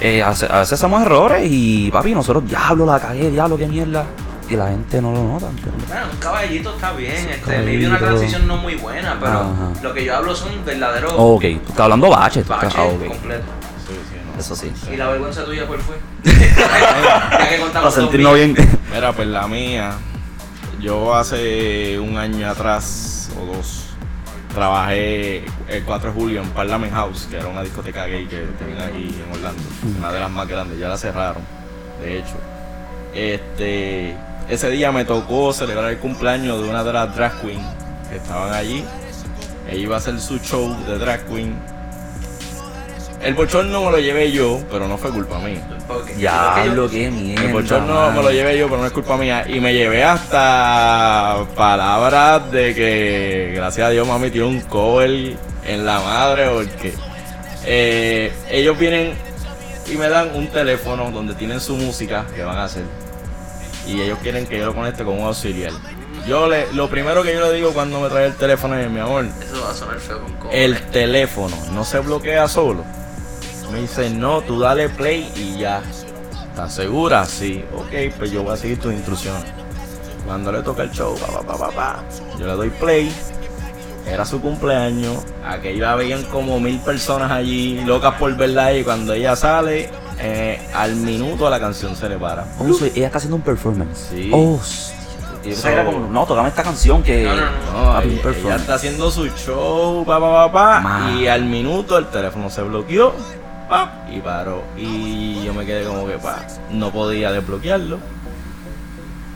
Eh, 0.00 0.22
hace- 0.22 0.46
a 0.46 0.58
veces 0.60 0.72
hacemos 0.74 1.00
errores 1.02 1.46
y, 1.48 1.90
papi, 1.90 2.12
nosotros, 2.14 2.46
diablo, 2.46 2.84
la 2.86 2.98
cagué, 2.98 3.30
diablo, 3.30 3.56
qué 3.56 3.66
mierda. 3.66 4.04
Y 4.50 4.56
la 4.56 4.68
gente 4.68 5.00
no 5.00 5.12
lo 5.12 5.22
nota, 5.22 5.48
¿entiendes? 5.48 5.86
Bueno, 5.88 6.02
un 6.12 6.18
caballito 6.18 6.74
está 6.74 6.92
bien, 6.92 7.12
este, 7.14 7.40
Caballito. 7.40 7.64
maybe 7.64 7.86
una 7.86 7.98
transición 7.98 8.46
no 8.46 8.56
muy 8.58 8.74
buena, 8.74 9.16
pero 9.18 9.32
Ajá. 9.32 9.72
lo 9.82 9.94
que 9.94 10.04
yo 10.04 10.16
hablo 10.16 10.34
son 10.34 10.62
verdaderos 10.66 11.14
Oh, 11.16 11.36
ok, 11.36 11.42
tú 11.42 11.68
estás 11.68 11.80
hablando 11.80 12.10
baches. 12.10 12.44
tú 12.44 12.50
baches 12.50 12.68
estás- 12.68 12.84
ah, 12.84 12.88
ok. 12.92 13.06
completos. 13.08 13.46
Sí, 13.88 13.94
sí, 14.10 14.16
no. 14.34 14.40
Eso 14.40 14.56
sí. 14.56 14.72
¿Y 14.92 14.96
la 14.96 15.08
vergüenza 15.08 15.44
tuya 15.44 15.66
cuál 15.66 15.80
fue? 15.80 15.96
Ya 16.24 17.48
que 17.48 17.58
contamos 17.58 17.72
Para 17.72 17.90
sentirnos 17.90 18.34
bien. 18.34 18.54
Mira, 18.92 19.12
pues 19.12 19.28
la 19.28 19.46
mía, 19.46 19.92
yo 20.80 21.14
hace 21.14 21.98
un 21.98 22.16
año 22.16 22.48
atrás 22.48 23.30
o 23.40 23.46
dos 23.46 23.82
trabajé 24.54 25.44
el 25.68 25.82
4 25.84 26.12
de 26.12 26.20
julio 26.20 26.42
en 26.42 26.50
Parliament 26.50 26.92
House, 26.92 27.26
que 27.30 27.36
era 27.36 27.46
una 27.46 27.62
discoteca 27.62 28.06
gay 28.06 28.26
que 28.26 28.40
tenían 28.58 28.82
aquí 28.82 29.14
en 29.24 29.32
Orlando, 29.34 29.62
una 29.98 30.12
de 30.12 30.20
las 30.20 30.30
más 30.30 30.46
grandes, 30.46 30.78
ya 30.78 30.88
la 30.88 30.98
cerraron, 30.98 31.42
de 32.00 32.18
hecho. 32.18 32.34
Este, 33.14 34.14
ese 34.48 34.70
día 34.70 34.92
me 34.92 35.04
tocó 35.04 35.52
celebrar 35.52 35.90
el 35.90 35.98
cumpleaños 35.98 36.62
de 36.62 36.68
una 36.68 36.84
de 36.84 36.92
las 36.92 37.14
drag 37.14 37.40
queens 37.40 37.64
que 38.10 38.16
estaban 38.16 38.52
allí. 38.52 38.84
Ella 39.68 39.78
iba 39.80 39.96
a 39.96 39.98
hacer 39.98 40.20
su 40.20 40.38
show 40.38 40.76
de 40.86 40.98
drag 40.98 41.26
queen. 41.26 41.56
El 43.22 43.34
bochorno 43.34 43.84
me 43.84 43.90
lo 43.92 43.98
llevé 43.98 44.32
yo, 44.32 44.60
pero 44.70 44.88
no 44.88 44.98
fue 44.98 45.10
culpa 45.10 45.38
mía. 45.38 45.62
Porque- 45.86 46.16
Ya, 46.18 46.64
lo 46.74 46.88
que 46.90 47.10
mierda. 47.10 47.44
El 47.44 47.52
bochorno 47.52 47.94
mano. 47.94 48.12
me 48.16 48.22
lo 48.22 48.30
llevé 48.32 48.58
yo, 48.58 48.66
pero 48.68 48.80
no 48.80 48.86
es 48.86 48.92
culpa 48.92 49.16
mía. 49.16 49.44
Y 49.48 49.60
me 49.60 49.72
llevé 49.74 50.02
hasta 50.02 51.44
palabras 51.56 52.50
de 52.50 52.74
que, 52.74 53.52
gracias 53.54 53.86
a 53.86 53.90
Dios, 53.90 54.06
mami 54.08 54.30
tiene 54.30 54.46
un 54.48 54.60
cover 54.62 55.36
en 55.64 55.86
la 55.86 56.00
madre, 56.00 56.48
porque 56.52 56.94
eh, 57.64 58.32
ellos 58.50 58.76
vienen 58.78 59.14
y 59.86 59.96
me 59.96 60.08
dan 60.08 60.34
un 60.34 60.48
teléfono 60.48 61.10
donde 61.12 61.34
tienen 61.34 61.60
su 61.60 61.76
música 61.76 62.24
que 62.34 62.42
van 62.42 62.58
a 62.58 62.64
hacer. 62.64 62.82
Y 63.86 64.00
ellos 64.00 64.18
quieren 64.22 64.46
que 64.46 64.58
yo 64.58 64.66
lo 64.66 64.74
conecte 64.74 65.04
con 65.04 65.18
un 65.20 65.26
auxiliar. 65.26 65.72
Yo 66.26 66.48
le, 66.48 66.72
lo 66.72 66.88
primero 66.88 67.22
que 67.22 67.32
yo 67.34 67.40
le 67.40 67.52
digo 67.52 67.72
cuando 67.72 68.00
me 68.00 68.08
trae 68.08 68.26
el 68.26 68.34
teléfono 68.36 68.76
es, 68.78 68.88
mi 68.90 69.00
amor, 69.00 69.26
Eso 69.42 69.60
va 69.64 69.70
a 69.70 69.74
sonar 69.74 69.98
feo 69.98 70.20
con 70.20 70.32
cojones. 70.34 70.56
el 70.56 70.80
teléfono 70.90 71.56
no 71.72 71.84
se 71.84 71.98
bloquea 72.00 72.46
solo. 72.48 72.84
Me 73.72 73.80
dice, 73.80 74.10
no, 74.10 74.42
tú 74.42 74.60
dale 74.60 74.90
play 74.90 75.32
y 75.34 75.58
ya. 75.58 75.82
¿Estás 76.50 76.74
segura? 76.74 77.24
Sí. 77.24 77.64
Ok, 77.74 78.14
pues 78.18 78.30
yo 78.30 78.42
voy 78.42 78.52
a 78.52 78.56
seguir 78.56 78.78
tus 78.78 78.92
instrucciones. 78.92 79.44
Cuando 80.26 80.52
le 80.52 80.62
toca 80.62 80.82
el 80.82 80.90
show, 80.90 81.16
pa, 81.16 81.26
pa, 81.26 81.42
pa, 81.42 81.58
pa, 81.58 81.70
pa, 81.70 82.04
yo 82.38 82.46
le 82.46 82.52
doy 82.52 82.70
play. 82.70 83.10
Era 84.06 84.26
su 84.26 84.40
cumpleaños. 84.40 85.24
Aquello 85.46 85.88
habían 85.88 86.22
como 86.24 86.60
mil 86.60 86.78
personas 86.80 87.30
allí, 87.30 87.82
locas 87.84 88.14
por 88.16 88.36
verla 88.36 88.74
y 88.74 88.84
cuando 88.84 89.14
ella 89.14 89.34
sale, 89.36 89.88
eh, 90.18 90.60
al 90.74 90.96
minuto 90.96 91.48
la 91.48 91.58
canción 91.58 91.96
se 91.96 92.08
le 92.08 92.18
para. 92.18 92.44
Oh, 92.58 92.72
so 92.72 92.84
ella 92.84 93.06
está 93.06 93.18
haciendo 93.18 93.36
un 93.36 93.42
performance. 93.42 94.08
Sí. 94.10 94.30
Oh, 94.32 94.60
era 95.44 95.84
como, 95.84 96.06
no, 96.08 96.26
tocame 96.26 96.48
esta 96.48 96.62
canción 96.62 97.02
que. 97.02 97.24
No, 97.24 97.34
no, 97.34 97.42
no. 97.42 97.84
No, 97.84 97.92
Papi, 97.94 98.08
un 98.08 98.34
ella, 98.46 98.56
está 98.56 98.74
haciendo 98.74 99.10
su 99.10 99.26
show, 99.28 100.04
pa, 100.04 100.20
pa, 100.20 100.52
pa, 100.52 100.82
pa, 100.82 101.10
y 101.18 101.26
al 101.26 101.44
minuto 101.44 101.98
el 101.98 102.06
teléfono 102.06 102.50
se 102.50 102.62
bloqueó, 102.62 103.12
y 104.10 104.20
paró. 104.20 104.62
Y 104.76 105.44
yo 105.44 105.54
me 105.54 105.64
quedé 105.64 105.84
como 105.84 106.06
que, 106.06 106.18
pa, 106.18 106.46
no 106.70 106.90
podía 106.90 107.32
desbloquearlo. 107.32 107.98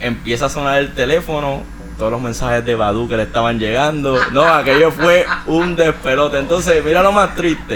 Empieza 0.00 0.46
a 0.46 0.48
sonar 0.48 0.78
el 0.78 0.92
teléfono, 0.94 1.62
todos 1.98 2.12
los 2.12 2.20
mensajes 2.20 2.64
de 2.64 2.74
Badu 2.74 3.08
que 3.08 3.16
le 3.16 3.22
estaban 3.24 3.58
llegando. 3.58 4.18
No, 4.32 4.44
aquello 4.44 4.90
fue 4.90 5.26
un 5.46 5.76
despelote. 5.76 6.38
Entonces, 6.38 6.84
mira 6.84 7.02
lo 7.02 7.12
más 7.12 7.34
triste. 7.34 7.74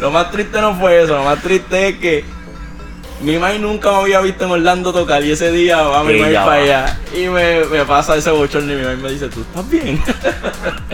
Lo 0.00 0.10
más 0.10 0.30
triste 0.30 0.60
no 0.60 0.74
fue 0.74 1.02
eso, 1.02 1.14
lo 1.14 1.24
más 1.24 1.40
triste 1.40 1.88
es 1.88 1.98
que 1.98 2.24
mi 3.22 3.38
mai 3.38 3.58
nunca 3.58 3.90
me 3.92 3.96
había 3.98 4.20
visto 4.20 4.44
en 4.44 4.50
Orlando 4.50 4.92
tocar 4.92 5.22
y 5.24 5.30
ese 5.32 5.50
día 5.52 5.80
va 5.82 6.02
mi 6.04 6.18
mai 6.18 6.34
para 6.34 6.52
allá 6.54 6.98
y 7.14 7.28
me, 7.28 7.64
me 7.66 7.84
pasa 7.84 8.16
ese 8.16 8.30
bochorno 8.30 8.72
y 8.72 8.76
mi 8.76 8.82
mai 8.84 8.96
me 8.96 9.10
dice, 9.10 9.28
¿tú 9.28 9.40
estás 9.42 9.68
bien? 9.70 10.02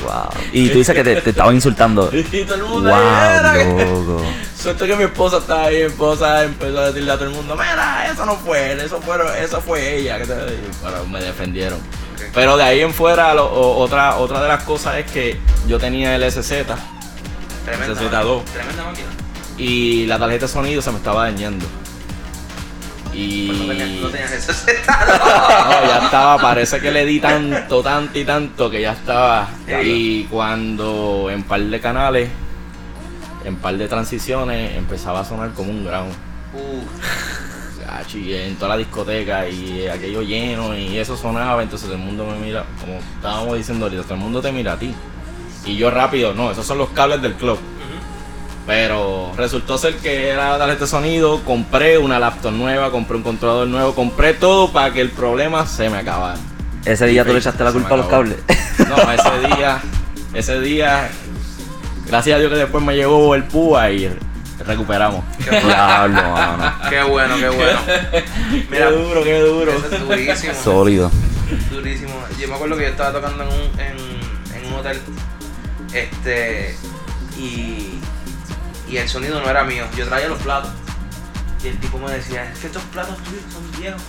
Wow. 0.02 0.30
Y 0.52 0.68
tú 0.70 0.78
dices 0.78 0.94
que 0.94 1.04
te, 1.04 1.16
te 1.20 1.30
estaban 1.30 1.54
insultando. 1.54 2.08
y 2.32 2.44
todo 2.44 2.54
el 2.54 2.62
mundo 2.62 2.94
ahí, 2.94 3.02
"Mira, 3.02 3.52
Wow, 3.52 3.76
que-". 3.76 3.84
loco. 3.84 4.22
Suerte 4.58 4.86
que 4.86 4.96
mi 4.96 5.04
esposa 5.04 5.38
estaba 5.38 5.64
ahí, 5.64 5.76
mi 5.76 5.82
esposa 5.82 6.44
empezó 6.44 6.78
a 6.78 6.86
decirle 6.86 7.12
a 7.12 7.14
todo 7.16 7.24
el 7.28 7.34
mundo, 7.34 7.54
mira, 7.54 8.10
eso 8.10 8.24
no 8.24 8.36
fue 8.36 8.72
él, 8.72 8.80
eso, 8.80 9.00
fueron, 9.02 9.28
eso 9.36 9.60
fue 9.60 9.96
ella. 9.98 10.18
que 10.18 10.24
te- 10.26 10.34
Pero 10.82 11.06
me 11.06 11.20
defendieron. 11.20 11.78
Pero 12.34 12.56
de 12.56 12.62
ahí 12.62 12.80
en 12.80 12.94
fuera, 12.94 13.34
lo- 13.34 13.46
o- 13.46 13.78
otra, 13.78 14.16
otra 14.16 14.40
de 14.42 14.48
las 14.48 14.62
cosas 14.64 14.96
es 14.96 15.10
que 15.10 15.38
yo 15.66 15.78
tenía 15.78 16.14
el 16.16 16.22
SZ 16.30 16.64
Tremenda, 17.64 17.94
62. 17.94 18.44
tremenda 18.46 18.84
máquina. 18.84 19.06
y 19.58 20.06
la 20.06 20.18
tarjeta 20.18 20.46
de 20.46 20.52
sonido 20.52 20.80
se 20.80 20.90
me 20.90 20.96
estaba 20.98 21.24
dañando. 21.24 21.66
Y... 23.18 23.46
Pues 23.48 23.58
no 23.58 23.66
tenías, 23.66 23.90
no 24.00 24.08
tenías 24.08 24.32
ese 24.32 24.72
No, 24.86 25.86
ya 25.86 26.00
estaba, 26.04 26.38
parece 26.38 26.78
que 26.80 26.92
le 26.92 27.04
di 27.04 27.18
tanto, 27.18 27.82
tanto 27.82 28.16
y 28.16 28.24
tanto 28.24 28.70
que 28.70 28.80
ya 28.80 28.92
estaba. 28.92 29.48
Y 29.82 30.24
cuando 30.24 31.28
en 31.28 31.42
par 31.42 31.60
de 31.60 31.80
canales, 31.80 32.28
en 33.44 33.56
par 33.56 33.76
de 33.76 33.88
transiciones, 33.88 34.76
empezaba 34.76 35.20
a 35.20 35.24
sonar 35.24 35.52
como 35.52 35.70
un 35.70 35.84
ground. 35.84 36.12
Uh, 36.54 36.82
en 38.14 38.56
toda 38.56 38.70
la 38.70 38.76
discoteca 38.76 39.48
y 39.48 39.86
aquello 39.88 40.22
lleno 40.22 40.76
y 40.76 40.98
eso 40.98 41.16
sonaba, 41.16 41.62
entonces 41.62 41.90
el 41.90 41.98
mundo 41.98 42.26
me 42.26 42.38
mira, 42.38 42.64
como 42.80 42.98
estábamos 42.98 43.56
diciendo 43.56 43.86
ahorita, 43.86 44.02
todo 44.04 44.14
el 44.14 44.20
mundo 44.20 44.40
te 44.40 44.52
mira 44.52 44.74
a 44.74 44.78
ti. 44.78 44.94
Y 45.66 45.76
yo 45.76 45.90
rápido, 45.90 46.34
no, 46.34 46.50
esos 46.50 46.64
son 46.64 46.78
los 46.78 46.88
cables 46.90 47.20
del 47.20 47.34
club. 47.34 47.58
Pero 48.68 49.32
resultó 49.34 49.78
ser 49.78 49.96
que 49.96 50.28
era 50.28 50.58
tarjeta 50.58 50.80
de 50.80 50.86
sonido, 50.90 51.42
compré 51.42 51.96
una 51.96 52.18
laptop 52.18 52.52
nueva, 52.52 52.90
compré 52.90 53.16
un 53.16 53.22
controlador 53.22 53.66
nuevo, 53.66 53.94
compré 53.94 54.34
todo 54.34 54.70
para 54.70 54.92
que 54.92 55.00
el 55.00 55.08
problema 55.08 55.66
se 55.66 55.88
me 55.88 55.96
acabara. 55.96 56.38
Ese 56.84 57.06
día 57.06 57.24
tú 57.24 57.32
le 57.32 57.38
echaste 57.38 57.64
la 57.64 57.72
culpa 57.72 57.94
a 57.94 57.96
los 57.96 58.08
cables. 58.08 58.36
No, 58.86 59.10
ese 59.10 59.56
día, 59.56 59.80
ese 60.34 60.60
día, 60.60 61.08
gracias 62.08 62.36
a 62.36 62.40
Dios 62.40 62.52
que 62.52 62.58
después 62.58 62.84
me 62.84 62.94
llegó 62.94 63.34
el 63.34 63.44
púa 63.44 63.90
y 63.90 64.14
recuperamos. 64.66 65.24
Diablo, 65.38 66.22
mano. 66.30 66.72
qué 66.90 67.02
bueno, 67.04 67.36
qué 67.36 67.48
bueno. 67.48 67.80
Mira, 68.70 68.88
qué 68.88 68.94
duro, 68.94 69.24
qué 69.24 69.40
duro. 69.40 69.72
Eso 69.72 69.94
es 69.96 70.00
durísimo. 70.06 70.54
Sólido. 70.62 71.10
Durísimo. 71.70 72.12
Yo 72.38 72.48
me 72.48 72.54
acuerdo 72.54 72.76
que 72.76 72.82
yo 72.82 72.88
estaba 72.90 73.12
tocando 73.12 73.44
en 73.44 73.48
un, 73.48 73.80
en, 73.80 74.60
en 74.60 74.72
un 74.72 74.78
hotel. 74.78 75.00
Este. 75.94 76.76
Y. 77.38 77.98
Y 78.88 78.96
el 78.96 79.08
sonido 79.08 79.40
no 79.40 79.48
era 79.50 79.64
mío. 79.64 79.84
Yo 79.96 80.06
traía 80.08 80.28
los 80.28 80.40
platos. 80.42 80.70
Y 81.62 81.68
el 81.68 81.78
tipo 81.78 81.98
me 81.98 82.10
decía, 82.12 82.50
es 82.50 82.58
que 82.58 82.66
estos 82.68 82.82
platos 82.84 83.16
tuyos 83.24 83.42
son 83.52 83.80
viejos. 83.80 84.00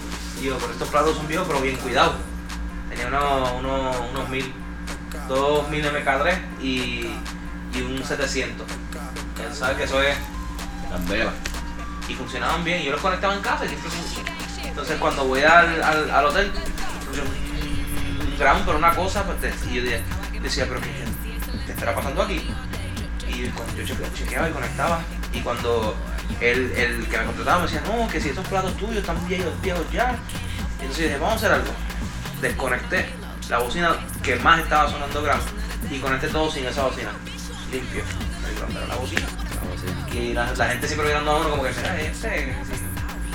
Y 0.41 0.45
yo, 0.45 0.57
pero 0.57 0.71
estos 0.71 0.87
platos 0.89 1.15
son 1.17 1.27
viejos, 1.27 1.47
pero 1.47 1.61
bien 1.61 1.75
cuidados. 1.77 2.15
Tenía 2.89 3.07
unos, 3.07 3.51
unos, 3.59 3.95
unos 4.11 4.29
mil. 4.29 4.53
Dos 5.27 5.67
mil 5.69 5.83
MK3 5.85 6.37
y, 6.61 7.11
y 7.73 7.81
un 7.81 8.03
700. 8.03 8.65
Ya 9.37 9.53
sabes 9.53 9.77
que 9.77 9.83
eso 9.83 10.01
es 10.01 10.15
Candela. 10.89 11.31
y 12.07 12.13
funcionaban 12.15 12.63
bien. 12.63 12.81
y 12.81 12.85
Yo 12.85 12.91
los 12.93 13.01
conectaba 13.01 13.33
en 13.35 13.41
casa 13.41 13.65
y 13.65 13.69
siempre. 13.69 14.33
Entonces 14.63 14.97
cuando 14.99 15.25
voy 15.25 15.41
al, 15.41 15.83
al, 15.83 16.09
al 16.09 16.25
hotel, 16.25 16.51
escucho 17.01 17.21
un, 17.23 18.27
un 18.27 18.37
ground, 18.39 18.65
pero 18.65 18.77
una 18.77 18.95
cosa, 18.95 19.23
pues, 19.23 19.39
te- 19.41 19.69
y 19.69 19.75
yo 19.75 19.81
decía, 19.83 20.01
decía, 20.41 20.65
pero 20.67 20.79
¿qué, 20.81 20.91
qué 21.65 21.71
estará 21.73 21.93
pasando 21.95 22.21
aquí? 22.23 22.49
Y 23.39 23.49
cuando 23.49 23.81
yo 23.81 23.95
chequeaba, 24.13 24.49
y 24.49 24.51
conectaba, 24.51 25.01
y 25.31 25.39
cuando 25.39 25.95
el, 26.41 26.71
el 26.71 27.07
que 27.07 27.17
me 27.17 27.25
contrataba 27.25 27.59
me 27.59 27.63
decía, 27.67 27.81
no, 27.85 28.07
que 28.09 28.19
si 28.19 28.29
estos 28.29 28.45
platos 28.47 28.75
tuyos 28.77 28.97
están 28.97 29.27
viejos, 29.27 29.53
viejos 29.61 29.89
ya. 29.91 30.17
Y 30.79 30.81
entonces 30.81 31.05
dije, 31.05 31.17
vamos 31.17 31.33
a 31.33 31.35
hacer 31.37 31.51
algo. 31.51 31.71
Desconecté 32.41 33.05
la 33.49 33.59
bocina 33.59 33.95
que 34.21 34.35
más 34.37 34.59
estaba 34.59 34.89
sonando 34.89 35.21
ground 35.23 35.43
y 35.89 35.99
conecté 35.99 36.27
todo 36.27 36.51
sin 36.51 36.65
esa 36.65 36.83
bocina. 36.83 37.11
Limpio. 37.71 38.03
La 38.87 38.95
bocina. 38.95 39.21
Y 40.13 40.33
la, 40.33 40.51
la 40.53 40.65
gente 40.69 40.87
siempre 40.87 41.07
mirando 41.07 41.31
a 41.31 41.37
uno 41.37 41.49
como 41.51 41.63
que 41.63 41.73
será 41.73 41.99
este. 42.01 42.55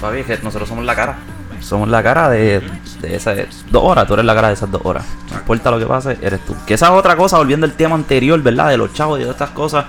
Papi, 0.01 0.19
es 0.19 0.27
que 0.27 0.39
nosotros 0.39 0.69
somos 0.69 0.85
la 0.85 0.95
cara. 0.95 1.17
Somos 1.61 1.89
la 1.89 2.03
cara 2.03 2.29
de, 2.31 2.61
de 3.01 3.17
esas 3.17 3.39
dos 3.71 3.83
horas. 3.85 4.07
Tú 4.07 4.15
eres 4.15 4.25
la 4.27 4.35
cara 4.35 4.49
de 4.49 4.55
esas 4.55 4.71
dos 4.71 4.83
horas. 4.85 5.05
No 5.31 5.39
importa 5.39 5.71
lo 5.71 5.79
que 5.79 5.87
pase, 5.87 6.19
eres 6.23 6.41
tú. 6.45 6.55
Que 6.67 6.75
esa 6.75 6.87
es 6.87 6.93
otra 6.93 7.17
cosa, 7.17 7.39
volviendo 7.39 7.67
al 7.67 7.73
tema 7.73 7.95
anterior, 7.95 8.41
¿verdad? 8.43 8.69
De 8.69 8.77
los 8.77 8.93
chavos 8.93 9.21
y 9.21 9.25
de 9.25 9.31
estas 9.31 9.51
cosas. 9.51 9.87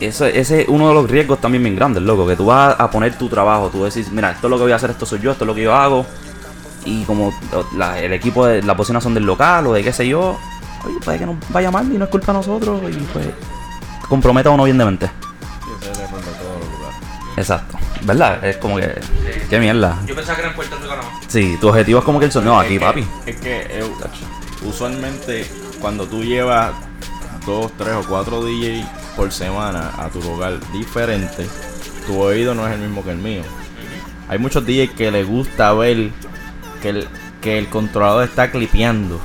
Eso, 0.00 0.26
ese 0.26 0.62
es 0.62 0.68
uno 0.68 0.88
de 0.88 0.94
los 0.94 1.08
riesgos 1.08 1.40
también 1.40 1.62
bien 1.62 1.76
grandes, 1.76 2.02
loco. 2.02 2.26
Que 2.26 2.34
tú 2.36 2.46
vas 2.46 2.74
a 2.78 2.90
poner 2.90 3.16
tu 3.16 3.28
trabajo. 3.28 3.68
Tú 3.70 3.84
decís, 3.84 4.10
mira, 4.10 4.30
esto 4.32 4.46
es 4.46 4.50
lo 4.50 4.56
que 4.56 4.62
voy 4.64 4.72
a 4.72 4.76
hacer, 4.76 4.90
esto 4.90 5.06
soy 5.06 5.20
yo, 5.20 5.30
esto 5.32 5.44
es 5.44 5.46
lo 5.46 5.54
que 5.54 5.62
yo 5.62 5.74
hago. 5.74 6.04
Y 6.84 7.04
como 7.04 7.32
la- 7.76 8.00
el 8.00 8.12
equipo 8.12 8.44
de 8.46 8.62
las 8.62 8.76
bocinas 8.76 9.02
son 9.02 9.14
del 9.14 9.24
local 9.24 9.66
o 9.68 9.72
de 9.72 9.84
qué 9.84 9.92
sé 9.92 10.08
yo, 10.08 10.36
oye, 10.84 10.96
puede 11.04 11.18
que 11.20 11.26
nos 11.26 11.36
vaya 11.50 11.70
mal 11.70 11.86
y 11.92 11.96
no 11.98 12.04
es 12.06 12.10
culpa 12.10 12.32
de 12.32 12.38
nosotros. 12.38 12.80
Y 12.90 12.96
pues 13.12 13.28
comprometa 14.08 14.48
a 14.48 14.52
uno 14.52 14.64
bien 14.64 14.76
de 14.78 14.84
mente. 14.84 15.10
Ese. 15.80 16.02
Exacto. 17.36 17.78
¿Verdad? 18.04 18.44
Es 18.44 18.56
como 18.56 18.76
que. 18.76 18.92
Qué 19.48 19.58
mierda. 19.60 19.98
Yo 20.06 20.14
pensaba 20.14 20.36
que 20.36 20.42
era 20.42 20.50
en 20.50 20.56
Puerto 20.56 20.76
Rico 20.76 20.96
más. 20.96 21.06
Sí, 21.28 21.56
tu 21.60 21.68
objetivo 21.68 21.98
es 22.00 22.04
como 22.04 22.18
que 22.18 22.26
el 22.26 22.32
sonido 22.32 22.58
aquí, 22.58 22.74
Es 22.74 22.80
que- 22.80 22.84
papi. 22.86 23.06
Es 23.26 23.36
que 23.36 23.60
eh, 23.70 23.84
usualmente 24.64 25.46
cuando 25.80 26.06
tú 26.06 26.22
llevas 26.24 26.72
dos, 27.46 27.72
tres 27.76 27.94
o 27.94 28.02
cuatro 28.08 28.44
DJ 28.44 28.84
por 29.16 29.30
semana 29.32 29.92
a 29.98 30.08
tu 30.08 30.20
lugar 30.22 30.58
diferente, 30.72 31.46
tu 32.06 32.18
oído 32.20 32.54
no 32.54 32.66
es 32.66 32.74
el 32.74 32.80
mismo 32.80 33.04
que 33.04 33.10
el 33.10 33.18
mío. 33.18 33.42
Hay 34.28 34.38
muchos 34.38 34.64
DJs 34.64 34.90
que 34.96 35.10
les 35.10 35.26
gusta 35.26 35.72
ver 35.74 36.10
que 36.80 36.88
el, 36.90 37.08
que 37.40 37.58
el 37.58 37.68
controlador 37.68 38.24
está 38.24 38.50
clipeando. 38.50 39.20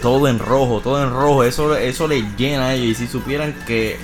Todo 0.00 0.28
en 0.28 0.38
rojo, 0.38 0.80
todo 0.80 1.02
en 1.02 1.10
rojo. 1.10 1.42
Eso, 1.44 1.76
eso 1.76 2.06
les 2.08 2.24
llena 2.36 2.66
a 2.68 2.74
ellos. 2.74 2.86
Y 2.86 2.94
si 2.94 3.06
supieran 3.08 3.52
que 3.66 3.98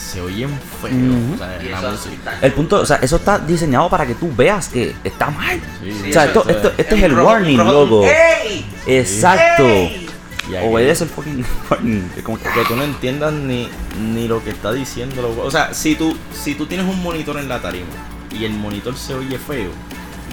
se 0.00 0.20
oyen 0.20 0.48
feo 0.80 1.34
o 1.34 1.38
sea, 1.38 1.62
Y 1.62 1.68
la 1.68 1.80
música. 1.82 2.38
El 2.40 2.52
punto, 2.52 2.80
o 2.80 2.86
sea, 2.86 2.96
eso 2.96 3.16
está 3.16 3.38
diseñado 3.38 3.88
para 3.90 4.06
que 4.06 4.14
tú 4.14 4.32
veas 4.34 4.68
que 4.68 4.94
está 5.04 5.30
mal. 5.30 5.60
Sí, 5.82 5.92
Sí, 6.04 6.10
o 6.10 6.12
sea, 6.12 6.24
eso- 6.24 6.40
esto, 6.40 6.50
esto, 6.50 6.72
esto 6.78 6.94
es 6.94 7.02
el 7.02 7.14
rojo- 7.14 7.26
warning, 7.28 7.56
loco. 7.58 8.04
¡Ey! 8.04 8.64
Exacto. 8.86 9.64
¡Ey! 9.66 10.06
Y 10.50 10.56
aquí- 10.56 10.66
Obedece 10.66 11.04
el 11.04 11.10
fucking 11.10 11.44
warning. 11.70 12.10
Es 12.16 12.22
como 12.22 12.38
que- 12.38 12.48
que 12.48 12.64
tú 12.66 12.74
no 12.76 12.82
entiendas 12.82 13.32
ni, 13.32 13.68
ni 14.00 14.26
lo 14.26 14.42
que 14.42 14.50
está 14.50 14.72
diciendo. 14.72 15.20
lo- 15.22 15.42
O 15.44 15.50
sea, 15.50 15.74
si 15.74 15.94
tú, 15.94 16.16
si 16.32 16.54
tú 16.54 16.66
tienes 16.66 16.86
un 16.86 17.00
monitor 17.02 17.36
en 17.38 17.48
la 17.48 17.60
tarima 17.60 17.86
y 18.32 18.44
el 18.46 18.52
monitor 18.52 18.96
se 18.96 19.14
oye 19.14 19.38
feo, 19.38 19.70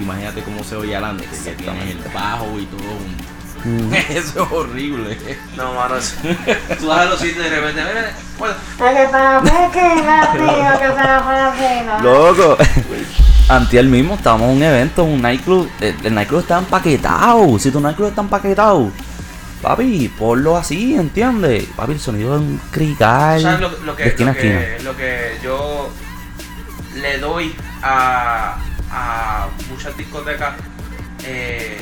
imagínate 0.00 0.42
cómo 0.42 0.64
se 0.64 0.76
oye 0.76 0.94
adelante, 0.96 1.24
que 1.44 1.52
tienes 1.52 1.90
el 1.90 1.98
bajo 2.12 2.46
y 2.58 2.64
todo 2.66 2.80
un... 2.80 3.37
Mm. 3.64 3.92
Eso 4.10 4.44
es 4.44 4.52
horrible. 4.52 5.18
No, 5.56 5.74
mano, 5.74 5.96
eso- 5.96 6.14
tú 6.78 6.86
vas 6.86 7.00
a 7.00 7.04
los 7.06 7.18
sitios 7.20 7.46
y 7.46 7.50
de 7.50 7.56
repente, 7.60 7.82
mira, 7.82 8.12
bueno, 8.38 8.54
Loco. 12.02 12.56
Antier 13.48 13.84
mismo 13.86 14.14
estábamos 14.14 14.50
en 14.50 14.56
un 14.56 14.62
evento, 14.62 15.04
un 15.04 15.22
nightclub. 15.22 15.68
El, 15.80 15.94
el 16.04 16.14
nightclub 16.14 16.40
está 16.40 16.58
empaquetado. 16.58 17.58
Si 17.58 17.70
tu 17.70 17.80
nightclub 17.80 18.08
está 18.08 18.20
empaquetado, 18.20 18.90
papi, 19.62 20.08
ponlo 20.18 20.56
así, 20.56 20.94
¿entiendes? 20.94 21.64
Papi, 21.74 21.92
el 21.92 22.00
sonido 22.00 22.34
es 22.36 22.40
un 22.42 22.60
crical. 22.70 23.40
¿sabes 23.42 23.60
lo, 23.60 23.70
lo 23.84 23.94
de 23.96 24.02
que, 24.02 24.08
esquina 24.10 24.32
lo, 24.32 24.36
a 24.36 24.40
esquina. 24.40 24.60
que, 24.76 24.82
lo 24.84 24.96
que 24.96 25.38
yo 25.42 25.90
le 26.96 27.18
doy 27.18 27.54
a, 27.82 28.56
a 28.90 29.46
muchas 29.70 29.96
discotecas 29.96 30.54
eh, 31.24 31.80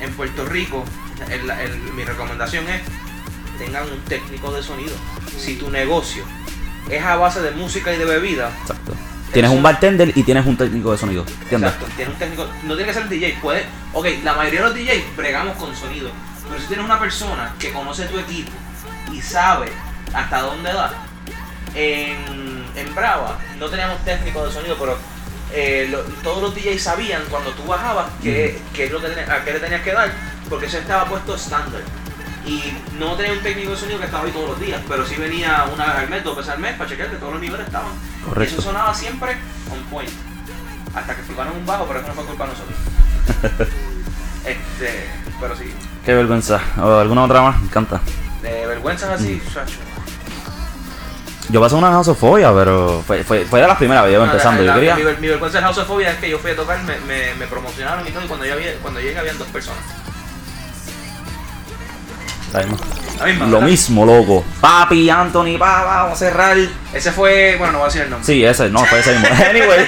en 0.00 0.12
Puerto 0.14 0.44
Rico? 0.44 0.84
el- 1.30 1.48
el- 1.50 1.78
mi 1.94 2.04
recomendación 2.04 2.68
es 2.68 2.82
tengan 3.58 3.84
un 3.90 3.98
técnico 4.00 4.52
de 4.52 4.62
sonido. 4.62 4.94
Si 5.38 5.56
tu 5.56 5.70
negocio 5.70 6.24
es 6.90 7.02
a 7.02 7.16
base 7.16 7.40
de 7.40 7.52
música 7.52 7.92
y 7.94 7.98
de 7.98 8.04
bebida, 8.04 8.50
Exacto. 8.62 8.92
Tienes 9.32 9.50
un 9.50 9.62
bartender 9.62 10.12
y 10.14 10.22
tienes 10.22 10.46
un 10.46 10.56
técnico 10.56 10.92
de 10.92 10.98
sonido. 10.98 11.24
¿Entiendes? 11.42 11.72
Exacto, 11.72 11.92
tiene 11.96 12.12
un 12.12 12.18
técnico, 12.18 12.46
no 12.62 12.74
tiene 12.76 12.84
que 12.88 12.94
ser 12.94 13.02
el 13.02 13.08
DJ, 13.08 13.38
puede, 13.42 13.64
ok, 13.92 14.06
la 14.22 14.34
mayoría 14.34 14.60
de 14.62 14.66
los 14.68 14.74
DJs 14.74 15.16
bregamos 15.16 15.56
con 15.56 15.74
sonido, 15.74 16.10
pero 16.48 16.60
si 16.60 16.66
tienes 16.68 16.84
una 16.84 16.98
persona 17.00 17.52
que 17.58 17.72
conoce 17.72 18.04
tu 18.06 18.18
equipo 18.18 18.52
y 19.12 19.20
sabe 19.20 19.72
hasta 20.14 20.40
dónde 20.42 20.72
da, 20.72 20.92
en, 21.74 22.64
en 22.76 22.94
Brava 22.94 23.38
no 23.58 23.68
teníamos 23.68 24.02
técnico 24.04 24.46
de 24.46 24.52
sonido, 24.52 24.76
pero 24.78 24.96
eh, 25.58 25.88
lo- 25.90 26.02
todos 26.22 26.42
los 26.42 26.54
DJs 26.54 26.82
sabían 26.82 27.22
cuando 27.30 27.50
tú 27.52 27.64
bajabas 27.64 28.06
qué, 28.22 28.60
qué 28.74 28.84
es 28.84 28.92
lo 28.92 29.00
que 29.00 29.06
a 29.08 29.42
qué 29.44 29.52
le 29.54 29.58
tenías 29.60 29.80
que 29.82 29.92
dar, 29.92 30.12
porque 30.50 30.66
eso 30.66 30.76
estaba 30.78 31.06
puesto 31.06 31.34
estándar. 31.34 31.80
Y 32.44 32.62
no 32.98 33.14
tenía 33.16 33.32
un 33.32 33.40
técnico 33.42 33.70
de 33.72 33.76
sonido 33.76 33.98
que 33.98 34.04
estaba 34.04 34.24
ahí 34.24 34.30
todos 34.30 34.50
los 34.50 34.60
días, 34.60 34.80
pero 34.86 35.04
sí 35.04 35.16
venía 35.16 35.64
una 35.74 35.86
vez 35.86 35.94
al 35.96 36.08
mes, 36.10 36.22
dos 36.22 36.36
veces 36.36 36.52
al 36.52 36.58
mes 36.60 36.74
para 36.76 36.88
chequear 36.88 37.10
que 37.10 37.16
todos 37.16 37.32
los 37.32 37.40
niveles 37.42 37.66
estaban. 37.66 37.90
Y 38.38 38.44
eso 38.44 38.62
sonaba 38.62 38.94
siempre 38.94 39.32
on 39.72 39.82
point. 39.90 40.10
Hasta 40.94 41.16
que 41.16 41.22
fliparon 41.22 41.56
un 41.56 41.66
bajo, 41.66 41.86
pero 41.86 41.98
eso 42.00 42.08
no 42.08 42.14
fue 42.14 42.24
culpa 42.26 42.44
de 42.46 42.50
nosotros. 42.52 42.78
este, 44.44 45.10
pero 45.40 45.56
sí. 45.56 45.72
Qué 46.04 46.14
vergüenza. 46.14 46.60
¿O 46.78 46.98
¿Alguna 46.98 47.24
otra 47.24 47.42
más? 47.42 47.58
Me 47.60 47.66
encanta. 47.66 48.00
De 48.42 48.66
vergüenzas 48.66 49.10
así, 49.10 49.42
chacho. 49.52 49.78
Yo 51.48 51.60
pasé 51.60 51.74
una 51.76 51.90
gasofobia, 51.90 52.52
pero 52.52 53.02
fue, 53.06 53.22
fue, 53.22 53.44
fue 53.44 53.60
de 53.60 53.68
las 53.68 53.76
primeras 53.76 54.10
yo 54.10 54.18
No, 54.18 54.24
empezando. 54.26 54.62
la- 54.62 54.74
Yo 54.74 54.80
quería. 54.80 54.96
mi, 54.96 55.04
mi 55.20 55.28
vergüenza 55.28 55.58
de 55.58 55.64
House 55.64 55.78
of 55.78 55.86
Phobia 55.86 56.10
es 56.10 56.16
que 56.18 56.28
yo 56.28 56.38
fui 56.38 56.50
a 56.50 56.56
tocar, 56.56 56.82
me, 56.82 56.98
me, 57.00 57.34
me 57.34 57.46
promocionaron 57.46 58.06
y 58.06 58.10
todo, 58.10 58.24
y 58.24 58.26
cuando, 58.26 58.44
yo 58.46 58.54
había, 58.54 58.74
cuando 58.82 58.98
llegué 59.00 59.16
habían 59.18 59.38
dos 59.38 59.46
personas. 59.48 59.80
La 62.52 62.60
misma. 62.62 62.78
La 63.20 63.24
misma, 63.26 63.46
Lo 63.46 63.52
¿verdad? 63.52 63.66
mismo, 63.68 64.04
loco. 64.06 64.44
Papi, 64.60 65.08
Anthony, 65.08 65.56
pa, 65.58 65.84
pa, 65.84 65.96
vamos 66.02 66.12
a 66.14 66.16
cerrar. 66.16 66.56
Ese 66.92 67.12
fue, 67.12 67.56
bueno, 67.58 67.72
no 67.74 67.78
voy 67.78 67.84
a 67.86 67.88
decir 67.88 68.02
el 68.02 68.10
nombre. 68.10 68.26
Sí, 68.26 68.44
ese, 68.44 68.68
no, 68.70 68.80
fue 68.84 68.98
ese 69.00 69.12
mismo. 69.18 69.28
Anyway. 69.48 69.86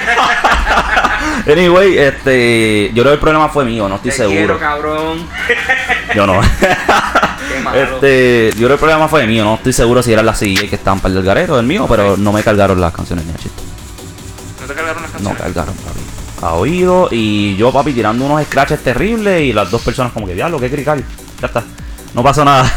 anyway, 1.51 1.97
este. 1.97 2.91
Yo 2.93 3.03
creo 3.03 3.11
que 3.11 3.13
el 3.15 3.19
problema 3.19 3.49
fue 3.49 3.65
mío, 3.65 3.87
no 3.89 3.95
estoy 3.95 4.11
Te 4.11 4.17
seguro. 4.17 4.37
quiero, 4.37 4.59
cabrón. 4.59 5.27
Yo 6.15 6.25
no. 6.25 6.41
Este. 7.75 8.49
Yo 8.53 8.57
creo 8.57 8.67
que 8.69 8.73
el 8.73 8.79
problema 8.79 9.07
fue 9.07 9.25
mío, 9.27 9.43
no 9.43 9.55
estoy 9.55 9.73
seguro 9.73 10.01
si 10.03 10.11
eran 10.13 10.25
las 10.25 10.39
CJ 10.39 10.69
que 10.69 10.75
estaban 10.75 10.99
para 10.99 11.13
el 11.13 11.23
gareto 11.23 11.55
del 11.57 11.65
mío, 11.65 11.85
pero 11.89 12.15
no 12.17 12.31
me 12.31 12.43
cargaron 12.43 12.79
las 12.79 12.93
canciones 12.93 13.25
ni 13.25 13.31
a 13.33 13.35
chiste. 13.37 13.61
¿No 14.61 14.67
te 14.67 14.73
cargaron 14.73 15.01
las 15.03 15.11
No 15.13 15.17
canciones? 15.31 15.41
cargaron, 15.41 15.75
papi. 15.75 15.99
A 16.41 16.53
oído 16.53 17.09
y 17.11 17.55
yo, 17.57 17.71
papi, 17.73 17.91
tirando 17.93 18.23
unos 18.25 18.43
scratches 18.45 18.81
terribles 18.83 19.41
y 19.41 19.51
las 19.53 19.69
dos 19.69 19.81
personas 19.81 20.11
como 20.13 20.25
que, 20.25 20.33
diablo, 20.35 20.59
qué 20.59 20.69
crical. 20.69 21.03
Ya 21.41 21.47
está. 21.47 21.63
No 22.13 22.23
pasó 22.23 22.43
nada. 22.45 22.71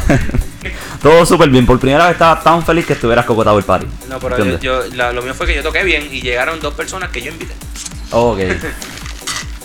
Todo 1.02 1.24
súper 1.26 1.48
bien. 1.48 1.64
Por 1.66 1.78
primera 1.78 2.04
vez 2.04 2.12
estaba 2.12 2.40
tan 2.40 2.64
feliz 2.64 2.86
que 2.86 2.92
estuvieras 2.92 3.24
cocotado 3.24 3.58
el 3.58 3.64
party. 3.64 3.86
No, 4.08 4.18
pero 4.18 4.38
yo, 4.44 4.58
yo- 4.58 4.82
la- 4.94 5.12
lo 5.12 5.22
mío 5.22 5.32
fue 5.34 5.46
que 5.46 5.54
yo 5.54 5.62
toqué 5.62 5.82
bien 5.84 6.08
y 6.12 6.20
llegaron 6.20 6.60
dos 6.60 6.74
personas 6.74 7.10
que 7.10 7.22
yo 7.22 7.30
invité. 7.32 7.54
Ok. 8.10 8.38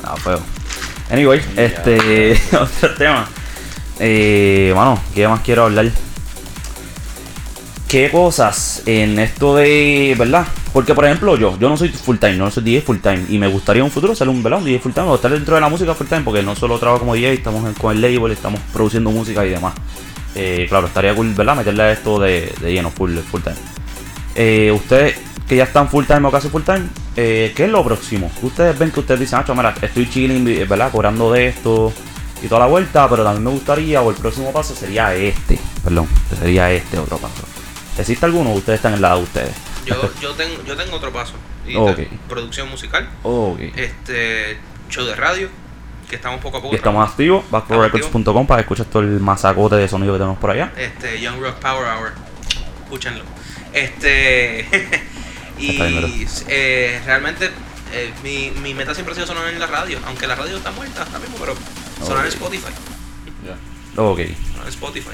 Ah, 0.03 0.15
feo. 0.15 0.39
Anyway, 1.11 1.41
este. 1.57 2.39
otro 2.57 2.93
tema. 2.95 3.27
Eh, 3.99 4.73
mano, 4.75 4.99
¿qué 5.13 5.27
más 5.27 5.41
quiero 5.41 5.65
hablar? 5.65 5.91
¿Qué 7.87 8.11
cosas 8.11 8.83
en 8.85 9.17
esto 9.19 9.55
de. 9.55 10.15
¿Verdad? 10.17 10.45
Porque, 10.73 10.93
por 10.93 11.05
ejemplo, 11.05 11.37
yo, 11.37 11.57
yo 11.57 11.69
no 11.69 11.77
soy 11.77 11.89
full 11.89 12.17
time, 12.17 12.35
no 12.35 12.51
soy 12.51 12.63
DJ 12.63 12.81
full 12.81 12.97
time. 12.97 13.25
Y 13.29 13.37
me 13.37 13.47
gustaría 13.47 13.79
en 13.79 13.85
un 13.85 13.91
futuro 13.91 14.13
ser 14.13 14.29
un, 14.29 14.43
¿verdad? 14.43 14.59
un 14.59 14.65
DJ 14.65 14.79
full 14.79 14.91
time 14.91 15.07
o 15.07 15.15
estar 15.15 15.31
dentro 15.31 15.55
de 15.55 15.61
la 15.61 15.69
música 15.69 15.95
full 15.95 16.07
time. 16.07 16.21
Porque 16.21 16.43
no 16.43 16.55
solo 16.55 16.77
trabajo 16.77 16.99
como 16.99 17.15
DJ, 17.15 17.33
estamos 17.33 17.77
con 17.77 17.95
el 17.95 18.01
label, 18.01 18.31
estamos 18.31 18.59
produciendo 18.73 19.09
música 19.09 19.45
y 19.45 19.49
demás. 19.49 19.73
Eh, 20.35 20.65
claro, 20.69 20.87
estaría 20.87 21.15
cool, 21.15 21.33
¿verdad? 21.33 21.55
Meterle 21.55 21.83
a 21.83 21.91
esto 21.91 22.19
de, 22.19 22.53
lleno, 22.61 22.91
full, 22.91 23.17
full 23.17 23.41
time. 23.41 23.55
Eh, 24.35 24.71
ustedes 24.71 25.15
que 25.47 25.55
ya 25.55 25.63
están 25.63 25.87
full 25.89 26.05
time 26.05 26.27
o 26.27 26.31
casi 26.31 26.49
full 26.49 26.63
time, 26.63 26.87
eh, 27.15 27.53
¿qué 27.55 27.65
es 27.65 27.71
lo 27.71 27.83
próximo? 27.83 28.29
Ustedes 28.41 28.77
ven 28.77 28.91
que 28.91 28.99
ustedes 28.99 29.21
dicen, 29.21 29.39
ah, 29.39 29.53
mira, 29.55 29.73
estoy 29.81 30.09
chilling, 30.09 30.47
eh, 30.47 30.65
¿verdad? 30.65 30.91
Cobrando 30.91 31.31
de 31.31 31.47
esto 31.47 31.93
y 32.41 32.47
toda 32.47 32.61
la 32.61 32.67
vuelta, 32.67 33.09
pero 33.09 33.23
también 33.23 33.43
me 33.43 33.51
gustaría, 33.51 34.01
o 34.01 34.09
el 34.09 34.15
próximo 34.15 34.51
paso 34.51 34.75
sería 34.75 35.13
este, 35.15 35.59
perdón, 35.83 36.07
sería 36.39 36.71
este 36.71 36.97
otro 36.99 37.17
paso. 37.17 37.43
¿Existe 37.97 38.25
alguno 38.25 38.51
ustedes 38.53 38.77
están 38.77 38.93
en 38.93 39.01
lado 39.01 39.17
de 39.17 39.23
ustedes? 39.23 39.55
Yo, 39.85 39.95
yo, 40.21 40.33
tengo, 40.33 40.63
yo 40.63 40.75
tengo 40.75 40.97
otro 40.97 41.11
paso. 41.11 41.33
Y 41.65 41.75
Producción 42.29 42.69
musical, 42.69 43.09
Ok. 43.23 43.59
este 43.75 44.57
show 44.89 45.05
de 45.05 45.15
radio, 45.15 45.49
que 46.09 46.15
estamos 46.15 46.39
poco 46.39 46.57
a 46.57 46.61
poco. 46.61 46.75
Estamos 46.75 47.09
activos, 47.09 47.43
backforrecords.com 47.49 48.47
para 48.47 48.61
escuchar 48.61 48.85
todo 48.85 49.03
el 49.03 49.19
masacote 49.19 49.75
de 49.75 49.87
sonido 49.87 50.13
que 50.13 50.19
tenemos 50.19 50.37
por 50.37 50.51
allá. 50.51 50.71
Este, 50.77 51.19
Young 51.19 51.41
Rock 51.41 51.55
Power 51.55 51.85
Hour. 51.87 52.13
Escúchenlo. 52.83 53.23
Este. 53.73 54.65
y 55.57 56.25
eh, 56.47 57.01
realmente 57.05 57.49
eh, 57.93 58.13
mi, 58.23 58.51
mi 58.61 58.73
meta 58.73 58.93
siempre 58.93 59.11
ha 59.11 59.15
sido 59.15 59.27
sonar 59.27 59.49
en 59.49 59.59
la 59.59 59.67
radio. 59.67 59.99
Aunque 60.05 60.27
la 60.27 60.35
radio 60.35 60.57
está 60.57 60.71
muerta 60.71 61.03
ahora 61.03 61.19
mismo, 61.19 61.35
pero 61.39 61.55
sonar. 62.05 62.25
Spotify. 62.27 62.71
Ya. 63.45 64.01
Ok. 64.01 64.19
Sonar 64.19 64.63
en 64.63 64.69
Spotify. 64.69 65.09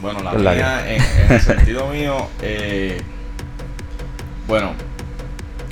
Bueno, 0.00 0.20
la 0.22 0.32
la 0.34 0.52
mía, 0.54 0.94
en, 0.94 1.02
en 1.02 1.32
el 1.32 1.40
sentido 1.42 1.86
mío, 1.88 2.26
eh, 2.40 3.02
bueno, 4.48 4.72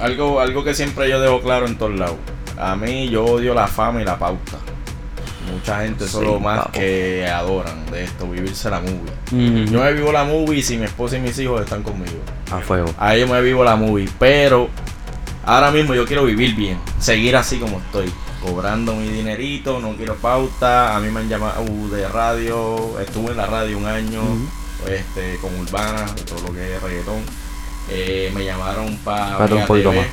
algo, 0.00 0.40
algo 0.40 0.64
que 0.64 0.74
siempre 0.74 1.08
yo 1.08 1.18
dejo 1.20 1.40
claro 1.40 1.66
en 1.66 1.78
todos 1.78 1.98
lados. 1.98 2.16
A 2.58 2.76
mí 2.76 3.08
yo 3.08 3.24
odio 3.24 3.54
la 3.54 3.66
fama 3.68 4.02
y 4.02 4.04
la 4.04 4.18
pauta. 4.18 4.58
Mucha 5.50 5.80
gente 5.80 6.04
Sí, 6.04 6.10
solo 6.10 6.38
más 6.38 6.58
papo. 6.58 6.72
que 6.72 7.26
adoran 7.26 7.90
de 7.90 8.04
esto, 8.04 8.28
vivirse 8.28 8.68
la 8.68 8.80
movie. 8.80 9.66
Yo 9.70 9.80
me 9.82 9.92
vivo 9.94 10.12
la 10.12 10.24
movie 10.24 10.62
si 10.62 10.76
mi 10.76 10.84
esposa 10.84 11.16
y 11.16 11.20
mis 11.20 11.38
hijos 11.38 11.62
están 11.62 11.82
conmigo. 11.82 12.18
A 12.52 12.58
fuego. 12.58 12.92
A 12.98 13.14
ellos 13.16 13.30
me 13.30 13.40
vivo 13.40 13.64
la 13.64 13.76
movie, 13.76 14.08
pero 14.18 14.68
ahora 15.46 15.70
mismo 15.70 15.94
yo 15.94 16.04
quiero 16.06 16.24
vivir 16.26 16.54
bien, 16.54 16.78
seguir 17.00 17.34
así 17.34 17.58
como 17.58 17.78
estoy, 17.78 18.12
cobrando 18.42 18.94
mi 18.94 19.08
dinerito, 19.08 19.80
no 19.80 19.96
quiero 19.96 20.16
pauta, 20.16 20.96
a 20.96 21.00
mí 21.00 21.10
me 21.10 21.20
han 21.20 21.28
llamado 21.28 21.64
de 21.88 22.08
radio, 22.08 22.98
estuve 23.00 23.32
en 23.32 23.36
la 23.36 23.46
radio 23.46 23.78
un 23.78 23.86
año, 23.86 24.22
este, 24.88 25.36
con 25.38 25.58
Urbana, 25.58 26.06
todo 26.26 26.48
lo 26.48 26.54
que 26.54 26.76
es 26.76 26.82
reggaetón. 26.82 27.22
Eh, 27.90 28.30
me 28.34 28.44
llamaron 28.44 28.96
para 28.98 29.30
Espérate 29.30 29.54
un 29.54 29.66
poquito 29.66 29.92
más. 29.92 30.06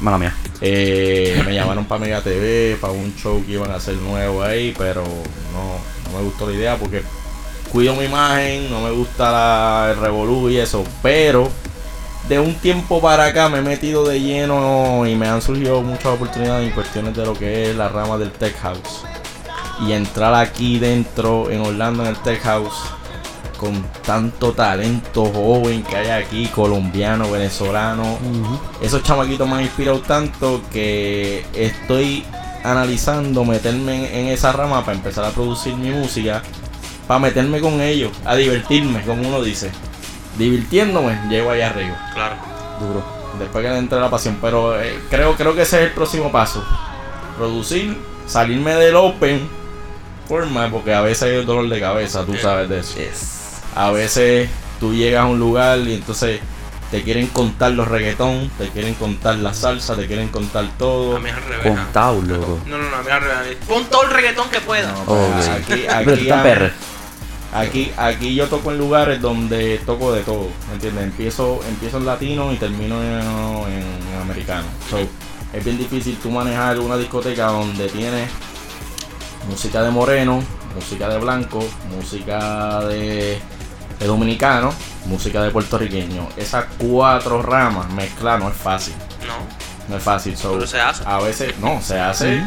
Mala 0.00 0.18
mía. 0.18 0.34
Eh, 0.60 1.40
me 1.46 1.54
llamaron 1.54 1.84
para 1.84 2.00
Mega 2.00 2.20
TV, 2.20 2.76
para 2.80 2.92
un 2.92 3.14
show 3.16 3.44
que 3.44 3.52
iban 3.52 3.70
a 3.70 3.76
hacer 3.76 3.94
nuevo 3.96 4.42
ahí, 4.42 4.74
pero 4.76 5.04
no, 5.52 6.10
no 6.10 6.18
me 6.18 6.24
gustó 6.24 6.48
la 6.48 6.56
idea 6.56 6.76
porque 6.76 7.02
cuido 7.70 7.94
mi 7.94 8.04
imagen, 8.04 8.70
no 8.70 8.80
me 8.80 8.90
gusta 8.90 9.30
la, 9.30 9.92
el 9.92 10.00
revolú 10.00 10.50
y 10.50 10.58
eso, 10.58 10.84
pero 11.02 11.50
de 12.28 12.40
un 12.40 12.54
tiempo 12.54 13.00
para 13.00 13.26
acá 13.26 13.48
me 13.48 13.58
he 13.58 13.62
metido 13.62 14.04
de 14.04 14.20
lleno 14.20 15.06
y 15.06 15.14
me 15.14 15.28
han 15.28 15.40
surgido 15.40 15.82
muchas 15.82 16.06
oportunidades 16.06 16.68
en 16.68 16.74
cuestiones 16.74 17.16
de 17.16 17.24
lo 17.24 17.34
que 17.34 17.70
es 17.70 17.76
la 17.76 17.88
rama 17.88 18.18
del 18.18 18.32
tech 18.32 18.56
house. 18.58 19.04
Y 19.86 19.92
entrar 19.92 20.34
aquí 20.34 20.78
dentro 20.78 21.50
en 21.50 21.60
Orlando 21.60 22.02
en 22.02 22.08
el 22.08 22.16
tech 22.16 22.40
house 22.42 22.74
con 23.56 23.82
tanto 24.04 24.52
talento 24.52 25.26
joven 25.26 25.82
que 25.82 25.96
hay 25.96 26.08
aquí, 26.08 26.46
colombiano, 26.46 27.30
venezolano. 27.30 28.18
Esos 28.80 29.02
chamaquitos 29.02 29.48
me 29.48 29.56
han 29.56 29.62
inspirado 29.62 30.00
tanto 30.00 30.62
que 30.72 31.44
estoy 31.54 32.24
analizando 32.64 33.44
meterme 33.44 34.20
en, 34.20 34.26
esa 34.28 34.52
rama 34.52 34.84
para 34.84 34.96
empezar 34.96 35.24
a 35.24 35.30
producir 35.30 35.74
mi 35.76 35.90
música, 35.90 36.42
para 37.06 37.20
meterme 37.20 37.60
con 37.60 37.80
ellos, 37.80 38.12
a 38.24 38.34
divertirme, 38.34 39.02
como 39.02 39.28
uno 39.28 39.42
dice. 39.42 39.70
Divirtiéndome, 40.38 41.18
llego 41.28 41.50
allá 41.50 41.70
arriba. 41.70 42.10
Claro. 42.14 42.36
Duro. 42.80 43.04
Después 43.38 43.64
que 43.64 43.70
le 43.70 43.78
entre 43.78 44.00
la 44.00 44.10
pasión. 44.10 44.38
Pero 44.40 44.80
eh, 44.80 44.98
creo, 45.10 45.34
creo 45.34 45.54
que 45.54 45.62
ese 45.62 45.78
es 45.78 45.82
el 45.88 45.92
próximo 45.92 46.30
paso. 46.32 46.64
Producir, 47.36 47.96
salirme 48.26 48.74
del 48.74 48.96
open 48.96 49.48
forma, 50.26 50.70
porque 50.70 50.92
a 50.92 51.00
veces 51.00 51.22
hay 51.22 51.44
dolor 51.44 51.68
de 51.68 51.80
cabeza, 51.80 52.24
tú 52.24 52.36
sabes 52.36 52.68
de 52.68 52.80
eso. 52.80 52.98
A 53.74 53.90
veces 53.90 54.48
tú 54.80 54.94
llegas 54.94 55.22
a 55.22 55.26
un 55.26 55.38
lugar 55.38 55.78
y 55.78 55.94
entonces 55.94 56.40
te 56.90 57.02
quieren 57.02 57.26
contar 57.28 57.72
los 57.72 57.88
reggaetón, 57.88 58.50
te 58.58 58.68
quieren 58.68 58.94
contar 58.94 59.36
la 59.36 59.54
salsa, 59.54 59.96
te 59.96 60.06
quieren 60.06 60.28
contar 60.28 60.66
todo. 60.78 61.16
A 61.16 61.20
mí 61.20 61.28
es 61.28 61.36
al 61.36 61.44
revés. 61.44 61.66
Contado, 61.66 62.22
loco. 62.22 62.60
No, 62.66 62.78
no, 62.78 62.90
no, 62.90 62.96
a 62.96 63.00
mí 63.00 63.06
es 63.08 63.12
al 63.12 63.22
revés. 63.22 63.56
Pon 63.68 63.84
todo 63.86 64.04
el 64.04 64.10
reggaetón 64.10 64.48
que 64.50 64.60
pueda. 64.60 64.92
No, 64.92 65.04
pues, 65.04 65.48
aquí, 65.48 65.84
Pero 65.86 66.12
aquí, 66.12 66.22
está 66.22 66.42
perre. 66.42 66.72
Aquí, 67.52 67.90
aquí 67.96 68.34
yo 68.34 68.46
toco 68.48 68.70
en 68.72 68.78
lugares 68.78 69.20
donde 69.20 69.78
toco 69.86 70.12
de 70.12 70.22
todo, 70.22 70.48
¿me 70.68 70.74
entiendes? 70.74 71.04
Empiezo, 71.04 71.60
empiezo 71.68 71.98
en 71.98 72.06
latino 72.06 72.52
y 72.52 72.56
termino 72.56 73.02
en, 73.02 73.22
americano. 74.22 74.64
So, 74.90 74.98
es 75.52 75.64
bien 75.64 75.78
difícil 75.78 76.18
tú 76.22 76.30
manejar 76.30 76.78
una 76.80 76.96
discoteca 76.96 77.46
donde 77.46 77.88
tienes 77.88 78.28
música 79.48 79.82
de 79.82 79.90
moreno, 79.90 80.42
música 80.74 81.08
de 81.08 81.18
blanco, 81.18 81.64
música 81.96 82.80
de, 82.82 83.38
de 83.98 84.06
dominicano, 84.06 84.72
música 85.06 85.42
de 85.42 85.50
puertorriqueño. 85.50 86.28
Esas 86.36 86.64
cuatro 86.78 87.42
ramas 87.42 87.88
mezclar 87.92 88.40
no 88.40 88.48
es 88.48 88.56
fácil. 88.56 88.94
No. 89.26 89.34
No 89.88 89.96
es 89.96 90.02
fácil. 90.02 90.36
So, 90.36 90.54
Pero 90.54 90.66
se 90.66 90.80
hace. 90.80 91.04
A 91.06 91.18
veces, 91.20 91.54
no, 91.60 91.80
se 91.80 91.98
hace 92.00 92.42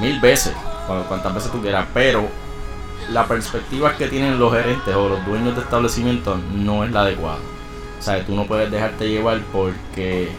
mil 0.00 0.18
veces, 0.20 0.54
cu- 0.86 1.04
cuantas 1.08 1.34
veces 1.34 1.52
tú 1.52 1.60
quieras, 1.60 1.86
pero 1.92 2.26
la 3.10 3.26
perspectiva 3.26 3.96
que 3.96 4.08
tienen 4.08 4.38
los 4.38 4.52
gerentes 4.52 4.94
o 4.94 5.08
los 5.08 5.24
dueños 5.26 5.54
de 5.56 5.62
establecimientos 5.62 6.38
no 6.54 6.84
es 6.84 6.92
la 6.92 7.00
adecuada. 7.02 7.38
O 7.98 8.02
sea, 8.02 8.24
tú 8.24 8.34
no 8.34 8.46
puedes 8.46 8.70
dejarte 8.70 9.08
llevar 9.08 9.40
porque 9.52 10.30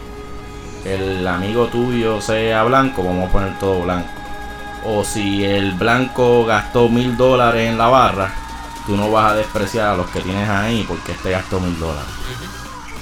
el 0.84 1.26
amigo 1.26 1.66
tuyo 1.66 2.20
sea 2.20 2.64
blanco, 2.64 3.04
vamos 3.04 3.28
a 3.28 3.32
poner 3.32 3.58
todo 3.58 3.82
blanco. 3.82 4.08
O 4.84 5.04
si 5.04 5.44
el 5.44 5.72
blanco 5.72 6.44
gastó 6.44 6.88
mil 6.88 7.16
dólares 7.16 7.70
en 7.70 7.78
la 7.78 7.88
barra, 7.88 8.32
tú 8.86 8.96
no 8.96 9.10
vas 9.10 9.32
a 9.32 9.36
despreciar 9.36 9.90
a 9.90 9.96
los 9.96 10.08
que 10.10 10.20
tienes 10.20 10.48
ahí 10.48 10.84
porque 10.88 11.12
este 11.12 11.30
gastó 11.30 11.60
mil 11.60 11.78
dólares. 11.78 12.10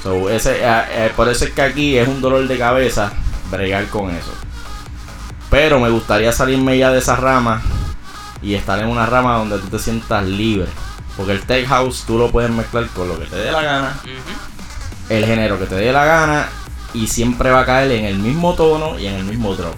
So, 0.02 0.28
ese, 0.28 0.58
eh, 0.62 0.82
eh, 0.90 1.12
por 1.14 1.28
eso 1.28 1.44
es 1.44 1.52
que 1.52 1.62
aquí 1.62 1.96
es 1.96 2.08
un 2.08 2.20
dolor 2.20 2.46
de 2.46 2.58
cabeza 2.58 3.12
bregar 3.50 3.86
con 3.86 4.10
eso. 4.10 4.32
Pero 5.48 5.80
me 5.80 5.90
gustaría 5.90 6.32
salirme 6.32 6.76
ya 6.76 6.90
de 6.90 6.98
esa 6.98 7.16
rama 7.16 7.62
y 8.42 8.54
estar 8.54 8.78
en 8.78 8.88
una 8.88 9.06
rama 9.06 9.36
donde 9.36 9.58
tú 9.58 9.68
te 9.68 9.78
sientas 9.78 10.24
libre. 10.26 10.68
Porque 11.16 11.32
el 11.32 11.42
tech 11.42 11.66
house 11.66 12.04
tú 12.06 12.18
lo 12.18 12.30
puedes 12.30 12.50
mezclar 12.50 12.86
con 12.88 13.08
lo 13.08 13.18
que 13.18 13.26
te 13.26 13.36
dé 13.36 13.52
la 13.52 13.62
gana, 13.62 14.00
el 15.08 15.24
género 15.26 15.58
que 15.58 15.66
te 15.66 15.74
dé 15.74 15.92
la 15.92 16.04
gana 16.04 16.48
y 16.94 17.06
siempre 17.06 17.50
va 17.50 17.60
a 17.60 17.66
caer 17.66 17.90
en 17.92 18.04
el 18.04 18.18
mismo 18.18 18.54
tono 18.54 18.98
y 18.98 19.06
en 19.06 19.14
el 19.14 19.24
mismo 19.24 19.54
drop. 19.54 19.74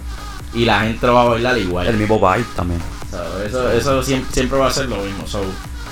Y 0.53 0.65
la 0.65 0.81
gente 0.81 1.05
lo 1.07 1.15
va 1.15 1.21
a 1.23 1.25
bailar 1.25 1.57
igual. 1.57 1.87
El 1.87 1.97
mismo 1.97 2.17
vibe 2.19 2.45
también. 2.55 2.79
So, 3.09 3.43
eso 3.43 3.71
eso 3.71 4.03
siempre, 4.03 4.33
siempre 4.33 4.59
va 4.59 4.67
a 4.67 4.71
ser 4.71 4.87
lo 4.87 4.97
mismo. 4.97 5.27
So, 5.27 5.43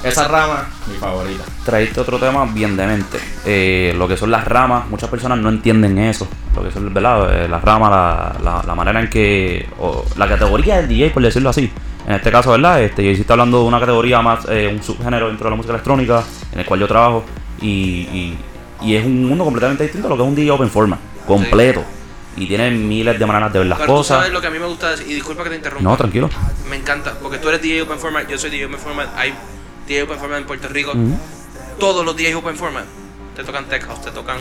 esa 0.03 0.27
rama, 0.27 0.67
mi 0.87 0.95
favorita. 0.97 1.43
Traíste 1.65 1.99
otro 1.99 2.17
tema 2.17 2.45
bien 2.45 2.75
demente. 2.77 3.19
Eh, 3.45 3.93
lo 3.97 4.07
que 4.07 4.17
son 4.17 4.31
las 4.31 4.45
ramas, 4.45 4.87
muchas 4.89 5.09
personas 5.09 5.37
no 5.39 5.49
entienden 5.49 5.97
eso. 5.99 6.27
Lo 6.55 6.63
que 6.63 6.71
son, 6.71 6.91
¿verdad? 6.93 7.45
Eh, 7.45 7.47
las 7.47 7.63
ramas, 7.63 7.91
la, 7.91 8.35
la, 8.43 8.63
la 8.65 8.75
manera 8.75 8.99
en 8.99 9.09
que. 9.09 9.67
o 9.79 10.05
la 10.17 10.27
categoría 10.27 10.77
del 10.77 10.87
DJ, 10.87 11.11
por 11.11 11.23
decirlo 11.23 11.49
así. 11.49 11.71
En 12.07 12.13
este 12.15 12.31
caso, 12.31 12.51
¿verdad? 12.51 12.81
Este, 12.81 13.03
yo 13.03 13.11
está 13.11 13.33
hablando 13.33 13.59
de 13.61 13.65
una 13.65 13.79
categoría 13.79 14.21
más, 14.21 14.45
eh, 14.49 14.69
un 14.73 14.81
subgénero 14.81 15.27
dentro 15.27 15.45
de 15.45 15.49
la 15.51 15.55
música 15.55 15.73
electrónica, 15.73 16.23
en 16.51 16.59
el 16.59 16.65
cual 16.65 16.79
yo 16.79 16.87
trabajo. 16.87 17.23
Y, 17.61 17.67
y, 17.69 18.37
y 18.81 18.95
es 18.95 19.05
un 19.05 19.25
mundo 19.25 19.43
completamente 19.43 19.83
distinto 19.83 20.07
a 20.07 20.09
lo 20.09 20.17
que 20.17 20.23
es 20.23 20.27
un 20.29 20.35
DJ 20.35 20.51
open 20.51 20.69
format. 20.69 20.99
Completo. 21.27 21.83
Y 22.37 22.47
tiene 22.47 22.71
miles 22.71 23.19
de 23.19 23.25
maneras 23.25 23.51
de 23.53 23.59
ver 23.59 23.67
las 23.67 23.77
Pero 23.79 23.91
tú 23.91 23.97
cosas. 23.97 24.17
sabes 24.19 24.33
lo 24.33 24.41
que 24.41 24.47
a 24.47 24.49
mí 24.49 24.57
me 24.57 24.65
gusta 24.65 24.91
decir, 24.91 25.05
y 25.07 25.13
disculpa 25.13 25.43
que 25.43 25.49
te 25.49 25.55
interrumpa. 25.57 25.89
No, 25.89 25.97
tranquilo. 25.97 26.29
Me 26.69 26.77
encanta, 26.77 27.13
porque 27.21 27.37
tú 27.37 27.49
eres 27.49 27.61
DJ 27.61 27.81
Open 27.83 27.99
Format, 27.99 28.27
yo 28.29 28.37
soy 28.37 28.49
DJ 28.49 28.65
Open 28.65 28.79
Format, 28.79 29.09
hay 29.15 29.33
DJ 29.87 30.03
Open 30.03 30.17
Format 30.17 30.39
en 30.39 30.45
Puerto 30.45 30.67
Rico. 30.69 30.93
Todos 31.79 32.05
los 32.05 32.15
DJs 32.15 32.35
Open 32.35 32.55
Format 32.55 32.85
te 33.35 33.43
tocan 33.43 33.65
Tech 33.65 33.85
House, 33.85 34.01
te 34.01 34.11
tocan 34.11 34.37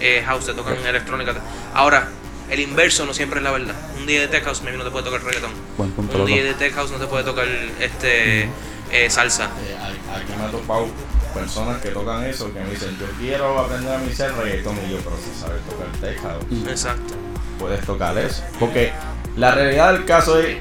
eh, 0.00 0.22
House, 0.24 0.46
te 0.46 0.54
tocan 0.54 0.76
electrónica. 0.86 1.34
Ahora, 1.74 2.08
el 2.50 2.60
inverso 2.60 3.06
no 3.06 3.14
siempre 3.14 3.38
es 3.40 3.44
la 3.44 3.50
verdad. 3.52 3.74
Un 3.98 4.06
DJ 4.06 4.20
de 4.20 4.28
Tech 4.28 4.44
House 4.44 4.62
maybe 4.62 4.78
no 4.78 4.84
te 4.84 4.90
puede 4.90 5.04
tocar 5.04 5.22
reggaetón. 5.22 5.50
Buen 5.76 5.90
punto, 5.92 6.12
Un 6.12 6.18
loco. 6.20 6.28
DJ 6.28 6.44
de 6.44 6.54
Tech 6.54 6.74
House 6.74 6.90
no 6.90 6.98
te 6.98 7.06
puede 7.06 7.24
tocar 7.24 7.46
este 7.80 8.48
eh, 8.92 9.08
salsa. 9.10 9.44
Eh, 9.66 9.76
aquí 10.14 10.32
me 10.38 10.44
ha 10.44 10.50
topado 10.50 10.86
personas 11.34 11.80
que 11.82 11.88
tocan 11.88 12.22
eso 12.24 12.52
que 12.52 12.60
me 12.60 12.70
dicen 12.70 12.96
yo 12.98 13.06
quiero 13.18 13.58
aprender 13.58 13.92
a 13.92 13.98
mixar 13.98 14.32
reggaetón 14.36 14.76
y 14.86 14.92
yo 14.92 14.98
pero 14.98 15.16
si 15.16 15.40
sabes 15.40 15.60
tocar 15.64 15.88
tech 16.00 16.22
house 16.22 16.44
Exacto. 16.70 17.14
puedes 17.58 17.84
tocar 17.84 18.16
eso 18.18 18.44
porque 18.60 18.92
la 19.36 19.52
realidad 19.52 19.94
del 19.94 20.04
caso 20.04 20.38
es 20.38 20.58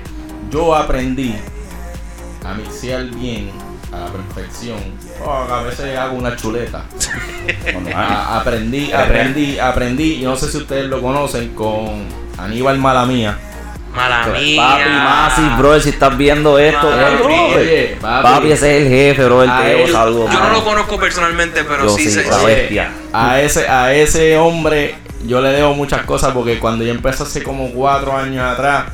yo 0.49 0.73
aprendí 0.75 1.35
a 2.43 2.55
mixear 2.55 3.05
bien 3.05 3.51
a 3.93 3.99
la 3.99 4.05
perfección 4.07 4.77
Oh, 5.25 5.31
a 5.53 5.63
veces 5.63 5.97
hago 5.97 6.15
una 6.17 6.35
chuleta 6.35 6.83
A- 7.95 8.39
aprendí 8.39 8.91
aprendí 8.93 9.59
aprendí 9.59 10.13
y 10.21 10.23
no 10.23 10.35
sé 10.35 10.49
si 10.51 10.57
ustedes 10.57 10.85
lo 10.85 11.01
conocen 11.01 11.49
con 11.55 12.05
Aníbal 12.37 12.77
Malamía 12.79 13.37
Mala 13.95 14.25
mía. 14.25 14.59
Papi, 14.59 14.89
Masi, 14.89 15.55
bro, 15.59 15.79
si 15.79 15.89
estás 15.89 16.17
viendo 16.17 16.57
esto, 16.57 16.89
Mala 16.89 17.09
eh, 17.11 17.15
bro. 17.15 17.45
Oye, 17.55 17.97
papi. 18.01 18.23
papi, 18.23 18.51
ese 18.51 18.77
es 18.77 18.83
el 18.85 18.89
jefe, 18.89 19.25
bro, 19.25 19.43
el 19.43 19.51
A 19.51 19.61
Teo, 19.61 19.85
él- 19.85 19.91
saludos. 19.91 20.31
Yo 20.33 20.39
no 20.39 20.49
lo 20.49 20.63
conozco 20.63 20.97
personalmente, 20.99 21.63
pero 21.63 21.83
Yo 21.83 21.89
sí, 21.95 22.05
sí, 22.05 22.11
sé. 22.23 22.25
la 22.27 22.39
sí. 22.39 22.45
bestia. 22.47 22.91
a 23.13 23.39
ese, 23.39 23.69
a 23.69 23.93
ese 23.93 24.35
hombre 24.39 24.95
yo 25.27 25.41
le 25.41 25.49
debo 25.49 25.75
muchas 25.75 26.01
cosas 26.07 26.31
porque 26.33 26.57
cuando 26.57 26.83
yo 26.83 26.89
empecé 26.91 27.21
hace 27.21 27.43
como 27.43 27.69
cuatro 27.69 28.17
años 28.17 28.43
atrás, 28.43 28.85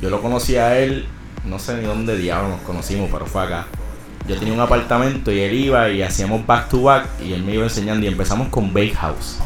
yo 0.00 0.08
lo 0.08 0.22
conocí 0.22 0.56
a 0.56 0.78
él, 0.78 1.08
no 1.44 1.58
sé 1.58 1.74
ni 1.74 1.84
dónde 1.86 2.16
diablos 2.16 2.50
nos 2.52 2.60
conocimos, 2.60 3.10
pero 3.12 3.26
fue 3.26 3.42
acá. 3.42 3.66
Yo 4.26 4.36
tenía 4.38 4.54
un 4.54 4.60
apartamento 4.60 5.30
y 5.30 5.40
él 5.40 5.54
iba 5.54 5.90
y 5.90 6.02
hacíamos 6.02 6.46
back 6.46 6.68
to 6.70 6.82
back 6.82 7.06
y 7.22 7.32
él 7.34 7.42
me 7.42 7.54
iba 7.54 7.64
enseñando 7.64 8.06
y 8.06 8.08
empezamos 8.08 8.48
con 8.48 8.72
Bake 8.72 8.94
House. 8.94 9.38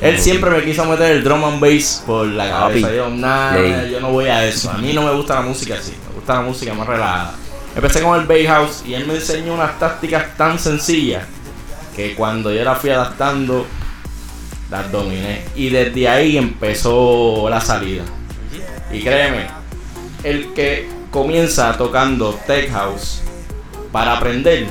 Él 0.00 0.18
siempre 0.18 0.50
me 0.50 0.64
quiso 0.64 0.84
meter 0.84 1.12
el 1.12 1.24
drum 1.24 1.44
and 1.44 1.60
bass 1.60 2.02
por 2.06 2.26
la 2.26 2.48
cabeza. 2.48 2.92
Yo, 2.92 3.10
nah, 3.10 3.56
yo 3.84 4.00
no 4.00 4.10
voy 4.10 4.26
a 4.26 4.44
eso. 4.44 4.70
A 4.70 4.78
mí 4.78 4.92
no 4.92 5.02
me 5.02 5.12
gusta 5.12 5.34
la 5.34 5.42
música 5.42 5.74
así. 5.74 5.92
Me 6.08 6.14
gusta 6.14 6.34
la 6.34 6.40
música 6.42 6.74
más 6.74 6.86
relajada. 6.86 7.34
Empecé 7.74 8.02
con 8.02 8.18
el 8.18 8.26
Bake 8.26 8.46
House 8.46 8.82
y 8.86 8.94
él 8.94 9.06
me 9.06 9.14
enseñó 9.14 9.54
unas 9.54 9.78
tácticas 9.78 10.36
tan 10.36 10.58
sencillas 10.58 11.24
que 11.96 12.14
cuando 12.14 12.52
yo 12.52 12.64
la 12.64 12.74
fui 12.74 12.90
adaptando, 12.90 13.66
las 14.70 14.90
dominé. 14.90 15.42
Y 15.54 15.70
desde 15.70 16.08
ahí 16.08 16.36
empezó 16.36 17.48
la 17.48 17.60
salida. 17.60 18.04
Y 18.92 19.00
créeme, 19.00 19.46
el 20.22 20.52
que 20.54 20.88
comienza 21.10 21.76
tocando 21.76 22.38
Tech 22.46 22.70
House 22.70 23.23
para 23.94 24.14
aprender 24.16 24.66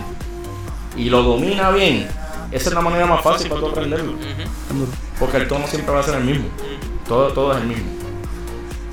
y 0.98 1.10
lo 1.10 1.24
domina 1.24 1.70
bien, 1.72 2.06
esa 2.52 2.68
es 2.70 2.76
la 2.76 2.82
manera 2.82 3.06
más 3.06 3.22
fácil 3.22 3.48
para 3.48 3.62
tú 3.62 3.68
aprenderlo. 3.68 4.16
Porque 5.18 5.38
el 5.38 5.48
tono 5.48 5.66
siempre 5.66 5.94
va 5.94 6.02
a 6.02 6.04
ser 6.04 6.16
el 6.16 6.26
mismo. 6.26 6.50
Todo, 7.08 7.30
todo 7.32 7.54
es 7.54 7.62
el 7.62 7.68
mismo. 7.68 7.86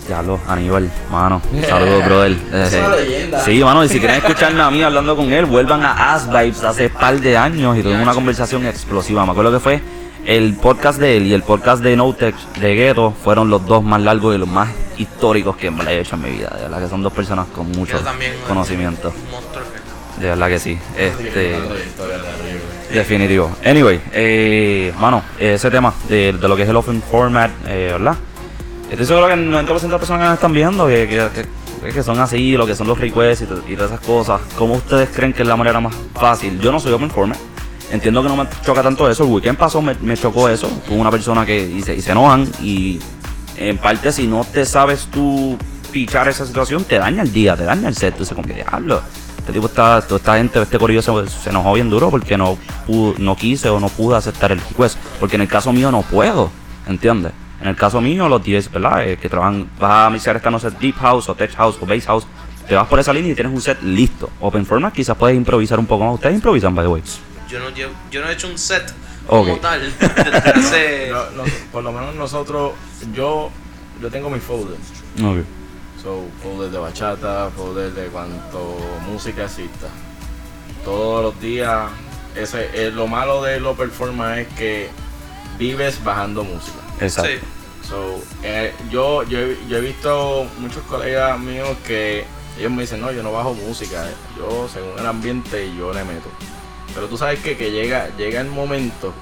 Ya 0.09 0.23
lo, 0.23 0.39
Aníbal, 0.47 0.89
mano. 1.11 1.43
Saludos, 1.69 2.05
brother. 2.05 2.37
Es 2.53 2.73
Eh, 2.75 2.79
una 2.87 2.95
leyenda. 2.97 3.41
Sí, 3.45 3.65
mano, 3.65 3.85
y 3.85 3.89
si 3.89 3.99
quieren 3.99 4.19
escucharme 4.19 4.63
a 4.63 4.71
mí 4.71 4.85
hablando 4.85 5.17
con 5.17 5.33
él, 5.33 5.47
vuelvan 5.47 5.83
a 5.83 6.15
As 6.15 6.29
Vibes 6.29 6.63
hace 6.63 6.91
par 6.91 7.19
de 7.21 7.37
años 7.37 7.77
y 7.77 7.83
tuvimos 7.83 8.03
una 8.03 8.15
conversación 8.15 8.65
explosiva. 8.67 9.27
Me 9.27 9.33
acuerdo 9.33 9.51
que 9.51 9.59
fue 9.59 9.83
el 10.27 10.55
podcast 10.55 11.01
de 11.01 11.17
él 11.17 11.27
y 11.27 11.33
el 11.35 11.43
podcast 11.43 11.83
de 11.83 11.97
Notech 11.97 12.37
de 12.61 12.77
Ghetto 12.77 13.13
fueron 13.25 13.51
los 13.51 13.67
dos 13.67 13.83
más 13.83 14.01
largos 14.01 14.33
y 14.37 14.39
los 14.39 14.49
más 14.49 14.69
históricos 14.97 15.57
que 15.57 15.73
me 15.73 15.83
he 15.91 16.01
hecho 16.01 16.15
en 16.15 16.23
mi 16.23 16.31
vida. 16.31 16.51
De 16.57 16.63
verdad 16.63 16.81
que 16.81 16.89
son 16.89 17.03
dos 17.03 17.13
personas 17.13 17.47
con 17.49 17.69
mucho 17.73 17.97
eh, 17.99 18.39
conocimiento. 18.47 19.13
De 20.21 20.27
verdad 20.29 20.49
que 20.49 20.59
sí. 20.59 20.79
Este, 20.97 21.57
definitivo. 22.93 23.51
Anyway, 23.65 24.01
eh, 24.13 24.93
mano, 24.99 25.23
ese 25.39 25.71
tema 25.71 25.95
de, 26.09 26.33
lo 26.33 26.57
que 26.57 26.63
es 26.63 26.69
el 26.69 26.77
open 26.77 27.03
format, 27.03 27.51
eh, 27.67 27.91
¿verdad? 27.93 28.17
Estoy 28.91 29.07
seguro 29.07 29.29
que 29.29 29.35
el 29.35 29.51
90% 29.51 29.81
de 29.81 29.89
las 29.89 29.99
personas 30.01 30.21
que 30.23 30.25
nos 30.27 30.35
están 30.35 30.53
viendo 30.53 30.87
que, 30.89 31.09
que, 31.09 31.93
que- 31.93 32.03
son 32.03 32.19
así, 32.19 32.57
lo 32.57 32.67
que 32.67 32.75
son 32.75 32.89
los 32.89 32.99
requests 32.99 33.45
y, 33.45 33.47
to- 33.47 33.63
y 33.69 33.75
todas 33.77 33.93
esas 33.93 34.05
cosas. 34.05 34.41
¿Cómo 34.59 34.75
ustedes 34.75 35.09
creen 35.15 35.33
que 35.33 35.43
es 35.43 35.49
la 35.49 35.57
manera 35.57 35.81
más 35.81 35.95
fácil? 36.15 36.59
Yo 36.61 36.73
no 36.73 36.81
soy 36.81 36.93
open 36.93 37.11
format. 37.11 37.39
Entiendo 37.93 38.23
que 38.23 38.29
no 38.29 38.37
me 38.37 38.47
choca 38.65 38.83
tanto 38.83 39.09
eso. 39.09 39.25
El 39.25 39.31
weekend 39.31 39.57
pasó 39.59 39.81
me, 39.81 39.95
me 40.03 40.17
chocó 40.17 40.49
eso. 40.49 40.69
Con 40.89 41.01
una 41.01 41.11
persona 41.11 41.47
que 41.47 41.81
se 42.03 42.11
enojan. 42.11 42.49
Y 42.63 42.99
en 43.57 43.79
parte, 43.79 44.11
si 44.13 44.27
no 44.27 44.45
te 44.45 44.65
sabes 44.67 45.07
tú 45.11 45.57
pichar 45.93 46.29
esa 46.29 46.45
situación, 46.47 46.85
te 46.85 46.99
daña 46.99 47.23
el 47.23 47.33
día, 47.33 47.57
te 47.57 47.65
daña 47.65 47.89
el 47.89 47.95
set. 47.97 48.13
Entonces, 48.15 48.35
como 48.35 48.47
que 48.47 48.55
diablo. 48.55 49.01
Este 49.41 49.53
tipo 49.53 49.67
está, 49.67 50.01
toda 50.03 50.19
esta 50.19 50.37
gente, 50.37 50.61
este 50.63 50.79
corillo 50.79 51.03
se, 51.03 51.29
se 51.29 51.51
enojó 51.51 51.73
bien 51.75 51.91
duro 51.91 52.11
porque 52.11 52.37
no 52.37 52.57
pudo, 52.87 53.15
no 53.19 53.35
quise 53.37 53.69
o 53.69 53.81
no 53.81 53.89
pude 53.89 54.17
aceptar 54.17 54.53
el 54.53 54.61
request. 54.61 54.99
Porque 55.19 55.37
en 55.37 55.43
el 55.43 55.49
caso 55.49 55.73
mío 55.73 55.91
no 55.91 56.03
puedo, 56.03 56.51
¿entiendes? 56.87 57.33
En 57.61 57.69
el 57.69 57.77
caso 57.77 58.01
mío, 58.01 58.29
los 58.29 58.43
10, 58.43 58.71
¿verdad? 58.71 59.07
Eh, 59.07 59.17
que 59.19 59.29
trabajan, 59.29 59.69
vas 59.79 60.07
a 60.07 60.11
mixar 60.11 60.37
esta, 60.37 60.51
no 60.51 60.59
sé, 60.59 60.71
Deep 60.71 60.97
House 60.97 61.29
o 61.29 61.35
Tech 61.35 61.55
House 61.57 61.77
o 61.81 61.87
Bass 61.87 62.07
House, 62.07 62.27
te 62.69 62.75
vas 62.75 62.87
por 62.87 62.99
esa 63.01 63.13
línea 63.13 63.33
y 63.33 63.35
tienes 63.35 63.53
un 63.53 63.61
set 63.61 63.83
listo. 63.83 64.31
Open 64.41 64.65
Format 64.65 64.95
quizás 64.95 65.17
puedes 65.17 65.37
improvisar 65.37 65.79
un 65.79 65.87
poco 65.87 66.05
más. 66.05 66.15
Ustedes 66.15 66.35
improvisan, 66.37 66.75
by 66.75 66.85
the 66.85 66.89
way. 66.93 67.03
Yo 67.49 67.59
no, 67.59 67.69
yo, 67.71 67.89
yo 68.11 68.21
no 68.23 68.29
he 68.29 68.33
hecho 68.33 68.47
un 68.49 68.57
set 68.57 68.93
Ok. 69.27 69.47
como 69.49 69.57
tal. 69.59 69.81
desde 69.81 70.51
hace- 70.51 71.11
No, 71.37 71.43
no, 71.43 71.51
por 71.73 71.83
lo 71.83 71.93
menos 71.93 72.15
nosotros, 72.15 72.73
yo, 73.15 73.51
yo 74.01 74.11
tengo 74.11 74.31
mi 74.31 74.39
folder. 74.39 74.77
Ok. 75.25 75.45
So, 76.03 76.25
folder 76.43 76.71
de 76.71 76.79
bachata, 76.79 77.51
folder 77.57 77.93
de 77.93 78.07
cuanto 78.07 78.77
música 79.11 79.45
exista. 79.45 79.89
Todos 80.85 81.23
los 81.23 81.41
días, 81.41 81.91
ese, 82.35 82.71
eh, 82.73 82.91
lo 82.91 83.07
malo 83.07 83.43
de 83.43 83.61
lo 83.61 83.75
performance 83.77 84.41
es 84.43 84.49
que 84.55 84.89
vives 85.59 86.03
bajando 86.03 86.43
música. 86.43 86.79
Exacto. 87.01 87.31
Sí. 87.31 87.39
So, 87.89 88.23
eh, 88.43 88.73
yo, 88.91 89.25
yo, 89.25 89.39
he- 89.41 89.59
yo 89.69 89.79
he 89.79 89.81
visto 89.81 90.47
muchos 90.59 90.83
colegas 90.85 91.39
míos 91.39 91.69
que 91.87 92.25
ellos 92.59 92.71
me 92.73 92.83
dicen, 92.83 93.01
no, 93.01 93.11
yo 93.13 93.23
no 93.23 93.33
bajo 93.33 93.53
música, 93.55 94.09
eh. 94.09 94.15
yo 94.39 94.69
según 94.73 94.99
el 94.99 95.07
ambiente 95.07 95.71
yo 95.77 95.93
le 95.93 96.05
meto. 96.05 96.29
Pero 96.95 97.09
tú 97.09 97.19
sabes 97.19 97.41
que, 97.41 97.57
que 97.57 97.71
llega, 97.73 98.09
llega 98.17 98.41
el 98.41 98.49
momento 98.49 99.13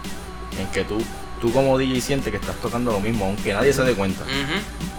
en 0.61 0.67
que 0.69 0.85
tú, 0.85 0.99
tú 1.41 1.53
como 1.53 1.77
DJ 1.77 2.01
sientes 2.01 2.31
que 2.31 2.37
estás 2.39 2.57
tocando 2.57 2.93
lo 2.93 3.01
mismo, 3.01 3.25
aunque 3.27 3.53
nadie 3.53 3.73
se 3.73 3.83
dé 3.83 3.95
cuenta. 3.95 4.23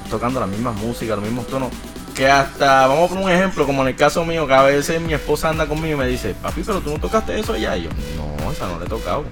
Tocando 0.10 0.39
la 0.39 0.48
misma 0.48 0.72
música, 0.72 1.15
los 1.15 1.24
mismos 1.24 1.48
tonos. 1.48 1.69
Que 2.15 2.30
hasta, 2.30 2.88
vamos 2.88 3.06
a 3.06 3.08
poner 3.10 3.24
un 3.26 3.32
ejemplo, 3.32 3.65
como 3.65 3.82
en 3.84 3.89
el 3.89 3.95
caso 3.95 4.26
mío, 4.26 4.45
que 4.48 4.54
a 4.54 4.63
veces 4.63 5.00
mi 5.00 5.13
esposa 5.13 5.50
anda 5.50 5.67
conmigo 5.67 5.95
y 5.95 5.98
me 5.98 6.08
dice, 6.08 6.36
papi, 6.41 6.63
pero 6.65 6.82
tú 6.82 6.91
no 6.91 7.00
tocaste 7.00 7.39
eso 7.39 7.56
ya. 7.56 7.78
Y 7.78 7.84
yo, 7.84 7.89
no, 8.17 8.52
esa 8.52 8.67
no 8.67 8.80
le 8.80 8.86
he 8.86 8.89
tocado. 8.89 9.26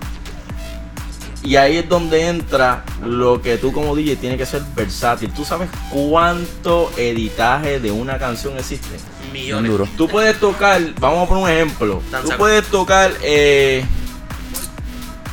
Y 1.44 1.56
ahí 1.56 1.78
es 1.78 1.88
donde 1.88 2.28
entra 2.28 2.84
lo 3.02 3.42
que 3.42 3.58
tú 3.58 3.72
como 3.72 3.96
DJ 3.96 4.18
tienes 4.18 4.38
que 4.38 4.46
ser 4.46 4.62
versátil. 4.76 5.32
Tú 5.32 5.46
sabes 5.46 5.70
cuánto 5.92 6.92
editaje 6.98 7.80
de 7.80 7.92
una 7.92 8.18
canción 8.18 8.58
existe. 8.58 8.98
Millones. 9.32 9.72
Tú 9.96 10.08
puedes 10.08 10.40
tocar, 10.40 10.82
vamos 11.00 11.24
a 11.24 11.30
poner 11.30 11.44
un 11.44 11.50
ejemplo. 11.50 12.02
Tú 12.24 12.30
puedes 12.38 12.66
tocar, 12.68 13.12
eh, 13.22 13.86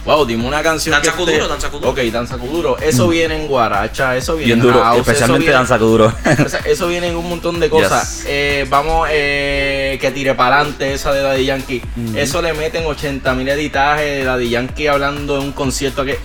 wow, 0.05 0.25
dime 0.27 0.47
una 0.47 0.63
canción. 0.63 0.93
Danza 0.93 1.11
esté- 1.19 1.49
Danza 1.49 1.71
Kuduro. 1.71 1.91
Ok, 1.91 1.99
danza 2.13 2.37
kuduro. 2.39 2.79
Eso 2.79 3.09
viene 3.09 3.37
en 3.41 3.47
guaracha, 3.49 4.17
eso 4.17 4.35
viene 4.37 4.55
Bien 4.55 4.59
en 4.61 4.67
duro, 4.67 4.83
house, 4.85 4.99
especialmente 5.01 5.41
viene- 5.47 5.55
danza 5.55 5.79
duro. 5.79 6.13
o 6.45 6.49
sea, 6.49 6.61
eso 6.61 6.89
viene 6.89 7.09
en 7.09 7.17
un 7.17 7.29
montón 7.29 7.59
de 7.61 7.69
cosas. 7.71 8.19
Yes. 8.19 8.25
Eh, 8.29 8.67
vamos, 8.69 9.09
eh, 9.11 9.99
que 10.01 10.11
tire 10.11 10.35
para 10.35 10.57
adelante 10.61 10.93
esa 10.93 11.13
de 11.13 11.23
Daddy 11.23 11.45
Yankee. 11.47 11.83
Ujú. 12.09 12.19
Eso 12.19 12.43
le 12.43 12.53
meten 12.55 12.85
80 12.87 13.35
mil 13.35 13.49
editajes 13.49 14.05
de 14.05 14.25
Daddy 14.25 14.51
Yankee 14.51 14.87
hablando 14.89 15.37
en 15.39 15.43
un 15.45 15.53
concierto 15.53 16.05
que 16.05 16.19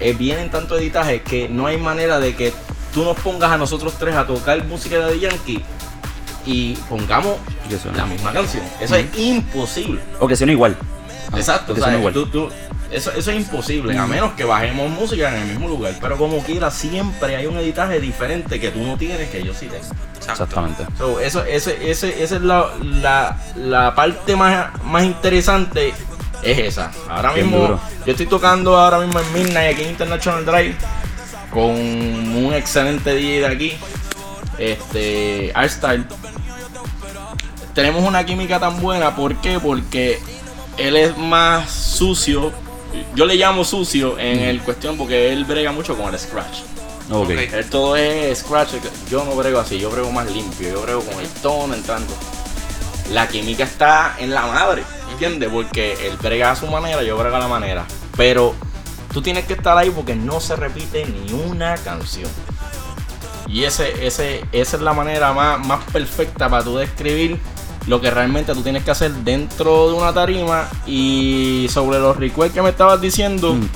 eh, 0.00 0.12
vienen 0.14 0.50
tanto 0.50 0.76
editajes 0.78 1.22
que 1.22 1.48
no 1.48 1.66
hay 1.66 1.76
manera 1.76 2.20
de 2.20 2.34
que 2.36 2.52
tú 2.94 3.04
nos 3.04 3.16
pongas 3.18 3.50
a 3.50 3.58
nosotros 3.58 3.94
tres 3.98 4.14
a 4.14 4.26
tocar 4.26 4.62
música 4.64 4.96
de 4.96 5.02
Daddy 5.02 5.20
Yankee 5.20 5.62
y 6.46 6.74
pongamos 6.88 7.36
la 7.94 8.06
misma 8.06 8.32
canción. 8.32 8.62
Eso 8.80 8.94
es 8.96 9.06
imposible. 9.18 10.00
O 10.20 10.26
que 10.28 10.36
suene 10.36 10.52
igual. 10.52 10.76
Exacto, 11.36 11.72
o 11.72 11.74
que 11.74 11.80
o 11.80 11.84
sea, 11.84 11.92
suene 11.92 11.98
igual. 11.98 12.14
tú- 12.14 12.26
tú- 12.26 12.48
eso, 12.90 13.12
eso 13.12 13.30
es 13.30 13.36
imposible, 13.36 13.96
a 13.98 14.06
menos 14.06 14.32
que 14.32 14.44
bajemos 14.44 14.90
música 14.90 15.28
en 15.28 15.42
el 15.42 15.48
mismo 15.48 15.68
lugar. 15.68 15.94
Pero 16.00 16.16
como 16.16 16.38
quiera, 16.40 16.70
siempre 16.70 17.36
hay 17.36 17.46
un 17.46 17.58
editaje 17.58 18.00
diferente 18.00 18.58
que 18.58 18.70
tú 18.70 18.80
no 18.80 18.96
tienes, 18.96 19.28
que 19.30 19.42
yo 19.42 19.52
sí 19.52 19.66
tengo. 19.66 19.84
Exactamente. 20.16 20.84
So, 20.96 21.20
eso, 21.20 21.44
ese, 21.44 21.90
ese, 21.90 22.22
esa 22.22 22.36
es 22.36 22.42
la, 22.42 22.70
la, 22.82 23.36
la 23.56 23.94
parte 23.94 24.36
más, 24.36 24.82
más 24.84 25.04
interesante. 25.04 25.92
Es 26.42 26.58
esa. 26.58 26.92
Ahora 27.08 27.32
mismo, 27.32 27.58
duro. 27.58 27.80
yo 28.06 28.12
estoy 28.12 28.26
tocando 28.26 28.76
ahora 28.76 29.00
mismo 29.00 29.18
en 29.18 29.32
Midnight 29.32 29.74
aquí 29.74 29.82
en 29.82 29.90
International 29.90 30.44
Drive 30.44 30.76
con 31.50 31.64
un 31.64 32.52
excelente 32.54 33.14
DJ 33.14 33.40
de 33.40 33.46
aquí, 33.46 33.72
este, 34.58 35.52
Artstyle. 35.54 36.04
Tenemos 37.74 38.04
una 38.04 38.24
química 38.24 38.58
tan 38.58 38.80
buena, 38.80 39.14
¿por 39.14 39.36
qué? 39.36 39.58
Porque 39.60 40.20
él 40.76 40.96
es 40.96 41.16
más 41.16 41.70
sucio. 41.70 42.52
Yo 43.14 43.26
le 43.26 43.36
llamo 43.36 43.64
sucio 43.64 44.18
en 44.18 44.40
el 44.40 44.60
cuestión 44.62 44.96
porque 44.96 45.32
él 45.32 45.44
brega 45.44 45.72
mucho 45.72 45.96
con 45.96 46.12
el 46.12 46.18
scratch. 46.18 46.60
Ok. 47.10 47.30
Ok. 47.30 47.30
Él 47.30 47.70
todo 47.70 47.96
es 47.96 48.38
scratch. 48.38 48.74
Yo 49.10 49.24
no 49.24 49.34
brego 49.34 49.60
así, 49.60 49.78
yo 49.78 49.90
brego 49.90 50.10
más 50.10 50.30
limpio. 50.30 50.70
Yo 50.70 50.82
brego 50.82 51.02
con 51.02 51.20
el 51.20 51.28
tono 51.28 51.74
entrando. 51.74 52.14
La 53.12 53.26
química 53.26 53.64
está 53.64 54.16
en 54.18 54.34
la 54.34 54.46
madre, 54.46 54.82
¿entiendes? 55.10 55.48
Porque 55.50 55.94
él 56.06 56.18
brega 56.20 56.50
a 56.50 56.56
su 56.56 56.66
manera, 56.66 57.02
yo 57.02 57.16
brego 57.16 57.36
a 57.36 57.38
la 57.38 57.48
manera. 57.48 57.86
Pero 58.16 58.54
tú 59.12 59.22
tienes 59.22 59.46
que 59.46 59.54
estar 59.54 59.78
ahí 59.78 59.90
porque 59.90 60.14
no 60.14 60.40
se 60.40 60.56
repite 60.56 61.06
ni 61.06 61.32
una 61.32 61.76
canción. 61.78 62.30
Y 63.46 63.64
ese, 63.64 64.06
ese, 64.06 64.44
esa 64.52 64.76
es 64.76 64.82
la 64.82 64.92
manera 64.92 65.32
más, 65.32 65.66
más 65.66 65.82
perfecta 65.84 66.50
para 66.50 66.62
tú 66.62 66.76
describir 66.76 67.40
lo 67.88 68.00
que 68.00 68.10
realmente 68.10 68.52
tú 68.54 68.62
tienes 68.62 68.84
que 68.84 68.90
hacer 68.92 69.10
dentro 69.12 69.88
de 69.88 69.94
una 69.94 70.12
tarima. 70.12 70.68
Y 70.86 71.66
sobre 71.72 71.98
los 71.98 72.16
requests 72.16 72.54
que 72.54 72.62
me 72.62 72.70
estabas 72.70 73.00
diciendo, 73.00 73.54
Mm. 73.54 73.68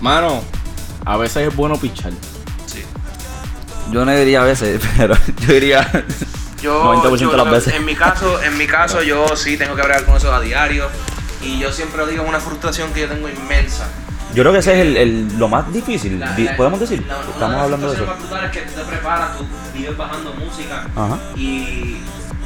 mano, 0.00 0.42
a 1.04 1.16
veces 1.16 1.48
es 1.48 1.56
bueno 1.56 1.76
pichar. 1.76 2.12
Sí. 2.66 2.82
Yo 3.92 4.04
no 4.04 4.12
diría 4.12 4.42
a 4.42 4.44
veces, 4.44 4.80
pero 4.96 5.14
yo 5.40 5.52
diría 5.54 6.04
Yo, 6.62 6.82
90% 6.94 7.16
yo 7.18 7.30
de 7.30 7.36
las 7.36 7.46
lo- 7.46 7.52
veces. 7.52 7.74
En 7.74 7.84
mi 7.84 7.94
caso, 7.94 8.42
en 8.42 8.56
mi 8.56 8.66
caso, 8.66 9.02
yo 9.02 9.36
sí 9.36 9.56
tengo 9.56 9.74
que 9.76 9.82
bregar 9.82 10.04
con 10.04 10.16
eso 10.16 10.32
a 10.32 10.40
diario. 10.40 10.86
Y 11.42 11.58
yo 11.58 11.70
siempre 11.70 11.98
lo 11.98 12.06
digo, 12.06 12.22
es 12.24 12.28
una 12.28 12.40
frustración 12.40 12.92
que 12.92 13.00
yo 13.02 13.08
tengo 13.08 13.28
inmensa. 13.28 13.86
Yo 14.34 14.42
creo 14.42 14.52
que 14.52 14.58
ese 14.58 14.72
es 14.74 14.80
el, 14.86 14.96
el- 14.96 15.38
lo 15.38 15.48
más 15.48 15.72
difícil, 15.72 16.18
La- 16.18 16.32
di- 16.34 16.44
la- 16.44 16.56
podemos 16.56 16.80
decir. 16.80 17.04
la- 17.06 17.20
Estamos 17.20 17.60
hablando 17.62 17.86
de 17.88 17.94
eso. 17.96 18.04
frustraciones 18.04 18.08
más 18.08 18.18
brutales 18.18 18.56
es 18.56 18.62
que 18.62 18.70
tú 18.72 18.80
te 18.80 18.86
preparas, 18.86 19.38
tú 19.38 19.44
vives 19.74 19.96
bajando 19.96 20.34
música 20.34 20.86
Ajá. 20.96 21.18
y 21.36 21.96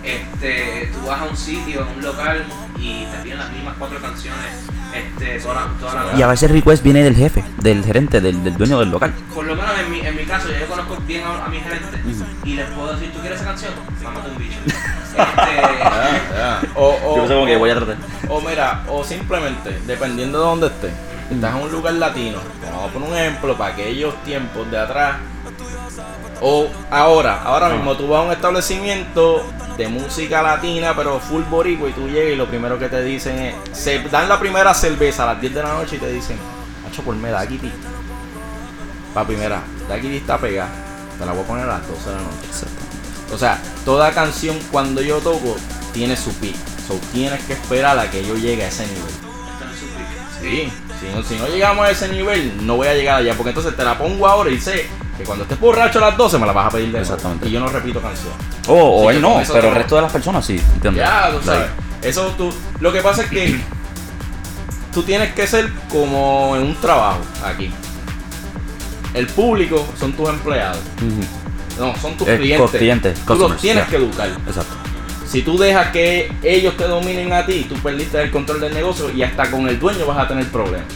este, 0.04 0.90
tú 0.92 1.06
vas 1.06 1.20
a 1.20 1.24
un 1.24 1.36
sitio, 1.36 1.82
a 1.84 1.86
un 1.96 2.02
local 2.02 2.44
y 2.78 3.04
te 3.04 3.16
piden 3.22 3.38
las 3.38 3.50
mismas 3.52 3.74
cuatro 3.78 4.00
canciones 4.00 4.48
este, 4.94 5.38
toda 5.38 5.54
la, 5.54 5.66
toda 5.78 6.04
la 6.12 6.18
Y 6.18 6.22
a 6.22 6.26
veces 6.26 6.50
el 6.50 6.56
request 6.56 6.82
viene 6.82 7.04
del 7.04 7.14
jefe, 7.14 7.44
del 7.58 7.84
gerente, 7.84 8.20
del, 8.20 8.42
del 8.42 8.56
dueño 8.56 8.80
del 8.80 8.90
local. 8.90 9.12
Por 9.32 9.44
lo 9.44 9.54
menos 9.54 9.70
en 9.78 9.90
mi, 9.92 10.00
en 10.00 10.16
mi 10.16 10.24
caso, 10.24 10.48
yo 10.48 10.66
conozco 10.66 10.96
bien 11.06 11.22
a, 11.24 11.44
a 11.44 11.48
mi 11.48 11.60
gerente 11.60 11.96
y 12.44 12.54
les 12.54 12.66
puedo 12.70 12.92
decir, 12.94 13.12
¿tú 13.12 13.20
quieres 13.20 13.38
esa 13.40 13.50
canción? 13.50 13.72
Mámate 14.02 14.30
un 14.30 14.38
bicho. 14.38 14.56
Este, 15.10 15.78
ya. 16.36 16.60
O, 16.76 16.88
o, 17.04 17.16
Yo 17.16 17.22
no 17.22 17.28
sé 17.28 17.34
cómo 17.34 17.46
que 17.46 17.56
voy 17.56 17.70
a 17.70 17.74
tratar. 17.74 17.96
o 18.28 18.40
mira, 18.40 18.84
o 18.88 19.02
simplemente, 19.02 19.80
dependiendo 19.84 20.38
de 20.38 20.44
dónde 20.44 20.66
estés, 20.68 20.92
estás 21.30 21.56
en 21.56 21.62
un 21.62 21.72
lugar 21.72 21.94
latino, 21.94 22.38
vamos 22.64 22.90
a 22.90 22.92
poner 22.92 23.08
un 23.10 23.16
ejemplo 23.16 23.56
para 23.58 23.72
aquellos 23.74 24.14
tiempos 24.22 24.70
de 24.70 24.78
atrás, 24.78 25.16
o 26.40 26.68
ahora, 26.92 27.42
ahora 27.42 27.66
Ah. 27.66 27.70
mismo 27.70 27.96
tú 27.96 28.06
vas 28.08 28.20
a 28.20 28.22
un 28.26 28.32
establecimiento 28.32 29.44
de 29.80 29.88
música 29.88 30.42
latina, 30.42 30.94
pero 30.94 31.18
full 31.18 31.42
boricua, 31.44 31.88
y 31.88 31.92
tú 31.94 32.06
llegas 32.06 32.34
y 32.34 32.36
lo 32.36 32.46
primero 32.46 32.78
que 32.78 32.90
te 32.90 33.02
dicen 33.02 33.38
es, 33.38 33.54
se 33.72 33.98
dan 34.10 34.28
la 34.28 34.38
primera 34.38 34.74
cerveza 34.74 35.22
a 35.22 35.32
las 35.32 35.40
10 35.40 35.54
de 35.54 35.62
la 35.62 35.72
noche 35.72 35.96
y 35.96 35.98
te 35.98 36.12
dicen, 36.12 36.36
macho, 36.84 37.02
por 37.02 37.16
me 37.16 37.30
da 37.30 37.46
Kitty. 37.46 37.72
Papi, 39.14 39.36
mira, 39.36 39.62
da 39.88 39.98
Kitty 39.98 40.18
está 40.18 40.36
pegada, 40.36 40.68
te 41.18 41.24
la 41.24 41.32
voy 41.32 41.44
a 41.44 41.46
poner 41.46 41.64
a 41.64 41.78
las 41.78 41.88
12 41.88 42.10
de 42.10 42.14
la 42.14 42.22
noche. 42.22 42.36
O 43.32 43.38
sea, 43.38 43.58
toda 43.86 44.12
canción 44.12 44.58
cuando 44.70 45.00
yo 45.00 45.18
toco 45.20 45.56
tiene 45.94 46.14
su 46.14 46.30
pick. 46.34 46.56
So 46.86 47.00
tienes 47.14 47.42
que 47.44 47.54
esperar 47.54 47.98
a 47.98 48.10
que 48.10 48.26
yo 48.26 48.36
llegue 48.36 48.64
a 48.64 48.68
ese 48.68 48.86
nivel. 48.86 49.14
Sí, 50.42 50.72
si 51.00 51.14
no, 51.14 51.22
si 51.22 51.36
no 51.36 51.46
llegamos 51.46 51.86
a 51.86 51.90
ese 51.90 52.08
nivel, 52.08 52.66
no 52.66 52.76
voy 52.76 52.88
a 52.88 52.94
llegar 52.94 53.16
allá. 53.16 53.34
Porque 53.34 53.50
entonces 53.50 53.74
te 53.74 53.84
la 53.84 53.96
pongo 53.96 54.26
ahora 54.26 54.50
y 54.50 54.60
sé 54.60 54.88
que 55.20 55.26
cuando 55.26 55.44
estés 55.44 55.60
borracho 55.60 55.98
a 55.98 56.08
las 56.08 56.16
12 56.16 56.38
me 56.38 56.46
la 56.46 56.52
vas 56.52 56.66
a 56.66 56.70
pedir 56.70 56.86
de 56.86 56.92
nuevo. 56.92 57.04
Exactamente. 57.04 57.48
Y 57.48 57.50
yo 57.52 57.60
no 57.60 57.68
repito 57.68 58.00
canción. 58.00 58.32
Oh, 58.68 59.02
o 59.04 59.10
él 59.10 59.20
no, 59.20 59.40
pero 59.52 59.68
el 59.68 59.74
resto 59.74 59.96
de 59.96 60.02
las 60.02 60.12
personas 60.12 60.44
sí, 60.44 60.60
¿entiendes? 60.74 61.04
Ya, 61.04 61.30
tú 61.30 61.44
sabes. 61.44 61.68
Eso 62.02 62.34
tú. 62.38 62.52
Lo 62.80 62.92
que 62.92 63.00
pasa 63.00 63.22
es 63.22 63.30
que 63.30 63.60
tú 64.94 65.02
tienes 65.02 65.32
que 65.34 65.46
ser 65.46 65.70
como 65.90 66.56
en 66.56 66.62
un 66.62 66.74
trabajo 66.76 67.20
aquí. 67.44 67.70
El 69.14 69.26
público 69.26 69.86
son 69.98 70.12
tus 70.12 70.28
empleados. 70.28 70.78
No, 71.78 71.94
son 72.00 72.16
tus 72.16 72.28
Eh, 72.28 72.36
clientes. 72.38 72.70
clientes, 72.70 73.18
tú 73.26 73.34
los 73.36 73.56
tienes 73.56 73.84
yeah. 73.84 73.90
que 73.90 73.96
educar. 73.96 74.28
Exacto. 74.46 74.74
Si 75.26 75.42
tú 75.42 75.56
dejas 75.58 75.88
que 75.92 76.32
ellos 76.42 76.76
te 76.76 76.84
dominen 76.88 77.32
a 77.32 77.46
ti, 77.46 77.64
tú 77.68 77.74
perdiste 77.76 78.20
el 78.20 78.30
control 78.30 78.60
del 78.60 78.74
negocio 78.74 79.10
y 79.10 79.22
hasta 79.22 79.50
con 79.50 79.68
el 79.68 79.78
dueño 79.78 80.04
vas 80.06 80.18
a 80.18 80.28
tener 80.28 80.46
problemas. 80.48 80.86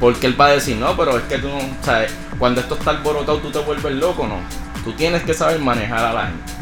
Porque 0.00 0.26
él 0.26 0.40
va 0.40 0.46
a 0.46 0.50
decir, 0.50 0.76
no, 0.76 0.96
pero 0.96 1.18
es 1.18 1.24
que 1.24 1.38
tú 1.38 1.48
no, 1.48 1.58
sabes, 1.82 2.12
cuando 2.38 2.60
esto 2.60 2.74
está 2.74 2.90
alborotado 2.90 3.38
tú 3.38 3.50
te 3.50 3.58
vuelves 3.58 3.92
loco, 3.94 4.26
no. 4.26 4.38
Tú 4.84 4.92
tienes 4.92 5.22
que 5.22 5.34
saber 5.34 5.58
manejar 5.58 6.04
a 6.04 6.12
la 6.12 6.26
gente. 6.26 6.52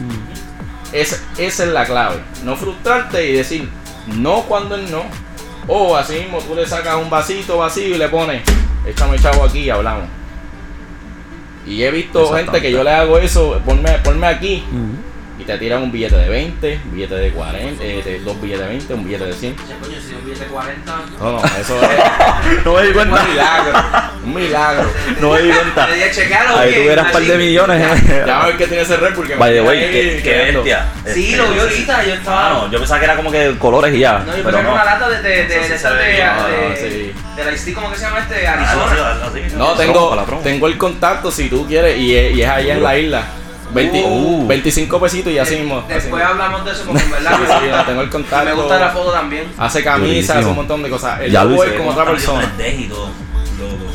Esa, 0.92 1.16
esa 1.36 1.64
es 1.64 1.70
la 1.70 1.84
clave. 1.84 2.22
No 2.44 2.56
frustrarte 2.56 3.28
y 3.28 3.32
decir 3.32 3.68
no 4.06 4.42
cuando 4.42 4.76
él 4.76 4.90
no. 4.90 5.04
O 5.68 5.96
así 5.96 6.14
mismo 6.14 6.38
tú 6.38 6.54
le 6.54 6.66
sacas 6.66 6.96
un 6.96 7.10
vasito 7.10 7.58
vacío 7.58 7.94
y 7.94 7.98
le 7.98 8.08
pones, 8.08 8.42
échame 8.86 9.18
chavo 9.18 9.44
aquí 9.44 9.60
y 9.60 9.70
hablamos. 9.70 10.08
Y 11.66 11.82
he 11.82 11.90
visto 11.90 12.32
gente 12.32 12.62
que 12.62 12.70
yo 12.70 12.84
le 12.84 12.90
hago 12.90 13.18
eso, 13.18 13.60
ponme, 13.64 13.90
ponme 14.04 14.28
aquí. 14.28 14.64
Y 14.64 15.05
te 15.46 15.58
tiran 15.58 15.82
un 15.82 15.92
billete 15.92 16.16
de 16.16 16.28
20, 16.28 16.80
un 16.84 16.92
billete 16.94 17.14
de 17.14 17.30
40, 17.30 17.82
eh, 17.84 18.02
de- 18.04 18.18
dos 18.20 18.40
billetes 18.40 18.62
de 18.62 18.68
20, 18.68 18.94
un 18.94 19.04
billete 19.04 19.24
de 19.26 19.32
100. 19.32 19.56
Dice, 19.56 19.74
coño, 19.80 19.96
si 20.00 20.14
un 20.14 20.24
billete 20.24 20.44
de 20.44 20.50
40. 20.50 20.92
No, 21.20 21.32
no, 21.32 21.38
eso 21.44 21.80
es 21.82 21.88
No 22.64 22.72
me 22.74 22.82
di 22.82 22.88
un 22.88 22.94
cuenta. 22.94 23.24
milagro. 23.24 23.72
Un 24.24 24.34
milagro. 24.34 24.90
No 25.20 25.30
me 25.30 25.42
di 25.42 25.50
cuenta. 25.50 25.84
Ahí 26.58 26.74
tuvieras 26.74 27.06
un 27.06 27.12
par 27.12 27.22
de 27.22 27.38
millones. 27.38 28.02
Ya 28.26 28.42
a 28.42 28.46
ver 28.46 28.56
qué 28.56 28.66
tiene 28.66 28.82
ese 28.82 28.96
red 28.96 29.14
porque 29.14 29.34
By 29.36 29.52
the 29.52 29.60
me 29.62 29.68
way, 29.68 29.78
qué- 29.90 30.20
qué 30.22 30.52
bestia. 30.52 30.86
Sí, 31.06 31.24
Este, 31.34 31.36
lo 31.36 31.50
vi 31.52 31.58
ahorita, 31.60 32.04
yo 32.04 32.14
estaba. 32.14 32.46
Ah, 32.46 32.52
no, 32.52 32.72
yo 32.72 32.78
pensaba 32.78 32.98
que 33.00 33.04
era 33.04 33.16
como 33.16 33.30
que 33.30 33.54
colores 33.58 33.94
y 33.94 34.00
ya. 34.00 34.18
No, 34.18 34.36
yo 34.36 34.42
pero 34.42 34.44
pensé 34.44 34.56
que 34.58 34.62
no. 34.64 34.72
una 34.74 34.84
lata 34.84 35.08
de, 35.08 35.22
de, 35.22 35.28
de, 35.28 35.44
de, 35.46 35.46
de, 35.46 37.44
de, 37.44 37.74
¿cómo 37.74 37.90
que 37.90 37.96
se 37.96 38.02
llama 38.02 38.18
este? 38.20 38.46
Así, 38.46 38.64
Arizona. 38.64 39.16
No, 39.56 39.72
tengo, 39.74 40.24
tengo 40.42 40.66
el 40.66 40.76
contacto 40.78 41.30
si 41.30 41.48
tú 41.48 41.66
quieres 41.66 41.96
y 41.98 42.16
es, 42.16 42.34
y 42.36 42.42
es 42.42 42.48
allá 42.48 42.74
en 42.74 42.82
la 42.82 42.98
isla. 42.98 43.22
20 43.74 44.04
Uh. 44.06 44.46
25 44.46 45.00
pesitos 45.00 45.32
y 45.32 45.38
así 45.38 45.56
mismo. 45.56 45.78
así 45.78 45.88
Después 45.94 46.22
mismo. 46.22 46.28
hablamos 46.28 46.64
de 46.64 46.72
eso 46.72 46.82
porque 46.86 47.02
en 47.02 47.10
verdad 47.10 47.30
Sí, 47.36 47.42
sí, 47.46 47.84
tengo 47.86 48.00
el 48.02 48.10
contacto. 48.10 48.44
me 48.44 48.52
gusta 48.54 48.78
la 48.78 48.90
foto 48.90 49.12
también. 49.12 49.44
Hace 49.58 49.82
camisas, 49.84 50.36
hace 50.36 50.46
un 50.48 50.56
montón 50.56 50.82
de 50.82 50.90
cosas. 50.90 51.20
Él 51.20 51.32
Ya 51.32 51.44
lo 51.44 51.54
hice. 51.64 51.76
como 51.76 51.90
otra 51.90 52.04
persona. 52.04 52.52
y 52.58 52.84
todo. 52.84 53.06
Loco. 53.58 53.92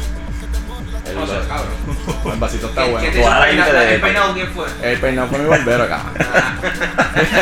El, 1.10 1.16
No 1.16 1.28
sé, 1.28 1.34
cabrón. 1.48 2.34
el 2.34 2.40
vasito 2.40 2.68
está 2.68 2.84
¿Qué- 2.86 2.92
bueno. 2.92 3.06
¿Qué 3.06 3.12
te 3.12 3.20
el 3.22 3.26
peinado- 3.26 3.74
dé- 3.74 3.96
el 3.96 4.02
peinado 4.02 4.34
quién 4.34 4.48
fue? 4.54 4.66
El 4.84 5.00
peinado 5.00 5.28
fue 5.28 5.40
mi 5.40 5.50
barbero 5.50 5.84
acá. 5.84 6.02
Ah, 6.20 6.54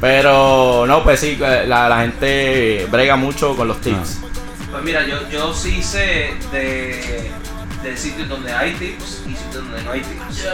Pero 0.00 0.86
no, 0.86 1.02
pues 1.04 1.20
sí, 1.20 1.36
la, 1.38 1.88
la 1.88 2.00
gente 2.00 2.86
brega 2.90 3.16
mucho 3.16 3.54
con 3.54 3.68
los 3.68 3.80
tips. 3.80 4.18
Pues 4.70 4.82
mira, 4.82 5.06
yo, 5.06 5.28
yo 5.28 5.52
sí 5.52 5.82
sé 5.82 6.30
de, 6.52 7.30
de 7.82 7.96
sitios 7.96 8.28
donde 8.28 8.52
hay 8.52 8.72
tips 8.72 9.22
y 9.26 9.30
sitios 9.36 9.64
donde 9.64 9.82
no 9.82 9.92
hay 9.92 10.00
tips. 10.00 10.44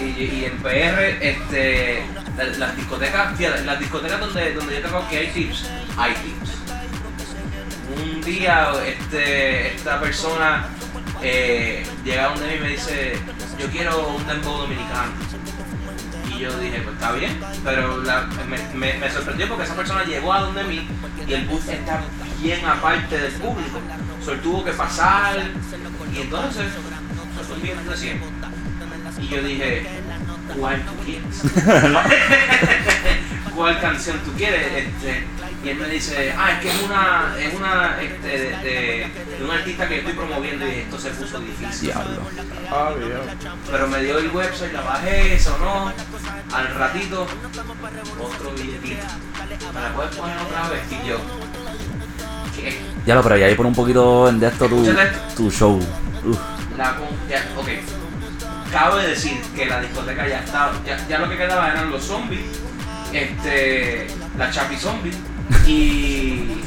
Y, 0.00 0.04
y 0.04 0.44
en 0.44 0.56
PR, 0.62 1.18
este, 1.20 2.04
la- 2.36 2.44
las 2.58 2.76
discotecas, 2.76 3.38
las 3.64 3.78
discotecas 3.80 4.20
donde, 4.20 4.52
donde 4.54 4.74
yo 4.76 4.82
tengo 4.82 5.08
que 5.08 5.18
hay 5.18 5.26
tips, 5.28 5.64
hay 5.96 6.12
tips. 6.14 6.50
Un 7.96 8.20
día 8.22 8.70
este, 8.86 9.74
esta 9.74 9.98
persona 10.00 10.68
eh, 11.22 11.84
llega 12.04 12.28
donde 12.28 12.46
mí 12.46 12.54
y 12.56 12.60
me 12.60 12.68
dice, 12.68 13.18
yo 13.58 13.66
quiero 13.70 14.08
un 14.08 14.26
dembow 14.26 14.58
dominicano. 14.58 15.12
Y 16.32 16.40
yo 16.40 16.56
dije, 16.58 16.80
pues 16.82 16.94
está 16.94 17.12
bien, 17.12 17.40
pero 17.64 18.02
la- 18.04 18.28
me, 18.74 18.92
me- 18.94 19.10
sorprendió 19.10 19.48
porque 19.48 19.64
esa 19.64 19.74
persona 19.74 20.04
llegó 20.04 20.32
a 20.32 20.40
donde 20.42 20.62
mí 20.64 20.86
y 21.26 21.32
el 21.32 21.44
bus 21.46 21.66
está 21.66 22.02
bien 22.40 22.64
aparte 22.64 23.18
del 23.18 23.32
público. 23.32 23.80
So, 24.24 24.32
él 24.32 24.40
tuvo 24.42 24.64
que 24.64 24.72
pasar 24.72 25.36
y 26.14 26.20
entonces 26.20 26.66
fue 27.46 27.56
un 27.56 27.62
billete 27.62 27.88
de 27.90 27.96
100. 27.96 28.20
Y 29.20 29.28
yo 29.28 29.42
dije, 29.42 29.86
¿cuál 30.58 30.80
tú 30.82 30.92
quieres? 31.04 31.42
¿Cuál 33.56 33.80
canción 33.80 34.18
tú 34.24 34.32
quieres? 34.34 34.66
Este, 34.72 35.24
y 35.64 35.68
él 35.70 35.76
me 35.78 35.88
dice, 35.88 36.32
ah, 36.38 36.52
es 36.52 36.58
que 36.60 36.68
es 36.68 36.82
una, 36.82 37.34
es 37.40 37.54
una 37.54 38.00
este, 38.00 38.28
de, 38.28 38.38
de- 38.62 39.06
de 39.38 39.44
un 39.44 39.50
artista 39.50 39.88
que 39.88 39.98
estoy 39.98 40.12
promoviendo 40.14 40.66
y 40.66 40.70
esto 40.70 40.98
se 40.98 41.10
puso 41.10 41.38
difícil. 41.40 41.88
Diablo. 41.92 42.22
Ah, 42.70 42.90
bien. 42.96 43.12
Pero 43.70 43.88
me 43.88 44.02
dio 44.02 44.18
el 44.18 44.30
website, 44.30 44.72
la 44.72 44.80
bajé, 44.82 45.38
sonó. 45.38 45.92
Al 46.52 46.74
ratito, 46.74 47.26
otro 48.20 48.50
billetito. 48.52 49.04
¿Me 49.74 49.80
la 49.80 49.92
puedes 49.94 50.14
poner 50.16 50.36
otra 50.38 50.68
vez? 50.70 50.80
Y 50.90 51.08
yo, 51.08 51.18
¿qué? 52.56 52.78
Ya 53.06 53.14
lo, 53.16 53.22
pero 53.22 53.36
ya 53.36 53.46
ahí 53.46 53.54
por 53.54 53.66
un 53.66 53.74
poquito 53.74 54.30
de 54.32 54.46
esto 54.46 54.66
tu, 54.68 54.86
tu 55.36 55.50
show. 55.50 55.78
Uf. 56.24 56.38
La 56.76 56.94
con- 56.96 57.08
ya, 57.28 57.44
ok. 57.56 57.68
Cabe 58.70 59.06
decir 59.06 59.40
que 59.56 59.66
la 59.66 59.80
discoteca 59.80 60.28
ya 60.28 60.40
estaba, 60.40 60.72
ya, 60.84 60.98
ya 61.08 61.18
lo 61.18 61.28
que 61.28 61.36
quedaba 61.36 61.70
eran 61.70 61.90
los 61.90 62.04
zombies, 62.04 62.44
este, 63.12 64.06
la 64.36 64.50
chapi 64.50 64.76
zombie 64.76 65.12
y, 65.66 66.60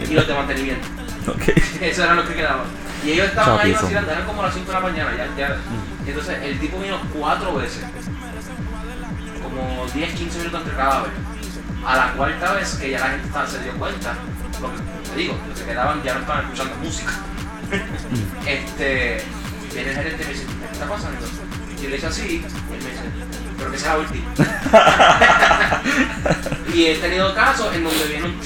y 0.00 0.14
los 0.14 0.26
de 0.26 0.34
mantenimiento. 0.34 0.86
Ok. 1.28 1.48
Eso 1.80 2.04
era 2.04 2.14
lo 2.14 2.26
que 2.26 2.34
quedaba. 2.34 2.64
Y 3.04 3.12
ellos 3.12 3.28
estaban 3.28 3.60
ahí 3.60 3.72
Chapi 3.72 3.84
vacilando, 3.84 4.10
eran 4.10 4.26
como 4.26 4.42
las 4.42 4.54
5 4.54 4.66
de 4.66 4.72
la 4.72 4.80
mañana. 4.80 5.10
Ya, 5.16 5.28
ya. 5.36 5.56
Entonces 6.06 6.38
el 6.42 6.58
tipo 6.58 6.78
vino 6.78 6.98
cuatro 7.18 7.54
veces, 7.54 7.84
como 9.42 9.86
10, 9.94 10.14
15 10.14 10.38
minutos 10.38 10.60
entre 10.60 10.76
cada 10.76 11.02
vez. 11.02 11.12
A 11.86 11.96
la 11.96 12.12
cuarta 12.12 12.54
vez 12.54 12.74
que 12.76 12.90
ya 12.90 13.00
la 13.00 13.08
gente 13.08 13.28
se 13.46 13.62
dio 13.62 13.72
cuenta, 13.74 14.14
lo 14.60 14.70
que 14.72 15.10
te 15.10 15.16
digo, 15.16 15.38
los 15.48 15.58
que 15.58 15.66
quedaban 15.66 16.02
ya 16.02 16.14
no 16.14 16.20
estaban 16.20 16.44
escuchando 16.44 16.76
música. 16.76 17.12
este, 18.46 19.22
viene 19.74 19.90
el 19.90 19.96
gerente 19.96 20.22
y 20.22 20.26
me 20.26 20.32
dice, 20.32 20.46
¿qué 20.46 20.72
está 20.72 20.88
pasando? 20.88 21.26
Y 21.78 21.82
yo 21.82 21.88
le 21.90 21.96
hice 21.96 22.06
así, 22.06 22.22
y 22.22 22.36
él 22.74 22.82
me 22.82 22.90
dice, 22.90 23.02
pero 23.58 23.70
que 23.72 23.78
sea 23.78 23.94
la 23.94 23.98
última. 24.00 24.24
y 26.74 26.86
he 26.86 26.94
tenido 26.96 27.34
casos 27.34 27.74
en 27.74 27.84
donde 27.84 28.04
viene 28.06 28.24
un 28.26 28.40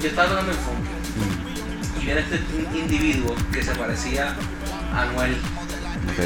yo 0.00 0.08
estaba 0.08 0.28
tocando 0.28 0.52
en 0.52 0.58
funk 0.58 0.78
y 2.00 2.04
viene 2.06 2.20
este 2.20 2.40
individuo 2.74 3.34
que 3.52 3.62
se 3.62 3.74
parecía 3.74 4.34
a 4.94 5.02
Anuel. 5.02 5.32
Ok. 5.34 6.24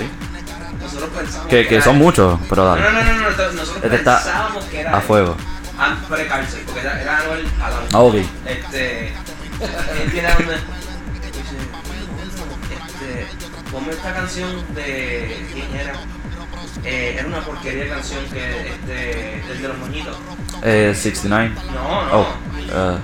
Nosotros 0.80 1.10
pensamos 1.10 1.48
Que, 1.48 1.66
que 1.66 1.74
era 1.76 1.84
son 1.84 1.96
él. 1.96 2.02
muchos, 2.02 2.38
pero 2.48 2.64
dale. 2.64 2.82
no, 2.82 2.90
no, 2.92 3.02
no, 3.02 3.12
no, 3.14 3.20
nosotros 3.52 3.84
Este 3.84 3.98
pensábamos 3.98 4.64
que 4.66 4.80
era 4.80 4.96
A 4.96 5.00
fuego. 5.00 5.36
Ah, 5.78 5.96
pre-cárcel, 6.08 6.62
porque 6.66 6.80
era, 6.80 7.00
era 7.02 7.18
Anuel 7.18 7.46
Jalao. 7.58 7.82
Ah, 7.92 8.00
ok. 8.00 8.14
Este. 8.46 9.08
Él 9.08 10.12
tiene 10.12 10.28
donde. 10.32 10.56
Ponme 13.72 13.90
esta 13.92 14.12
canción 14.12 14.50
de. 14.74 15.46
¿Quién 15.52 15.74
era? 15.74 15.94
Eh, 16.84 17.16
era 17.18 17.26
una 17.26 17.40
porquería 17.40 17.84
de 17.84 17.90
canción 17.90 18.20
que. 18.26 18.68
Este. 18.68 19.42
De 19.62 19.68
los 19.68 19.78
moñitos. 19.78 20.16
Eh, 20.62 20.92
69. 20.94 21.52
No, 21.72 22.04
no. 22.04 22.18
Oh. 22.20 22.26
eh, 22.68 22.98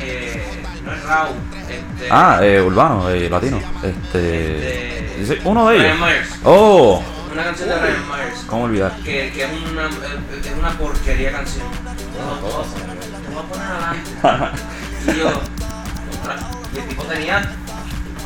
Eh, 0.00 0.62
no 0.84 0.92
es 0.92 1.02
Raúl. 1.02 1.36
Este. 1.68 2.08
ah, 2.10 2.38
eh, 2.42 2.60
urbano, 2.62 3.10
eh, 3.10 3.28
latino. 3.28 3.58
Este. 3.82 5.20
Este- 5.22 5.40
Uno 5.44 5.68
de 5.68 5.78
Ryan 5.78 5.86
ellos. 5.96 6.00
Myers. 6.06 6.28
Oh, 6.44 7.02
Una 7.32 7.44
canción 7.44 7.68
de 7.68 7.76
Ryan 7.76 8.08
Myers. 8.08 8.40
¿cómo 8.46 8.64
olvidar? 8.64 8.92
Que, 9.02 9.32
que 9.32 9.44
es, 9.44 9.50
una, 9.72 9.86
es 9.88 10.52
una 10.58 10.70
porquería 10.78 11.32
canción. 11.32 11.66
Te 11.72 13.32
voy 13.32 13.42
a 13.42 13.48
poner 13.48 13.66
adelante. 13.66 14.56
Y 15.06 15.18
yo, 15.18 15.30
contra, 15.30 16.50
y 16.74 16.78
el 16.78 16.88
tipo 16.88 17.02
tenía 17.04 17.52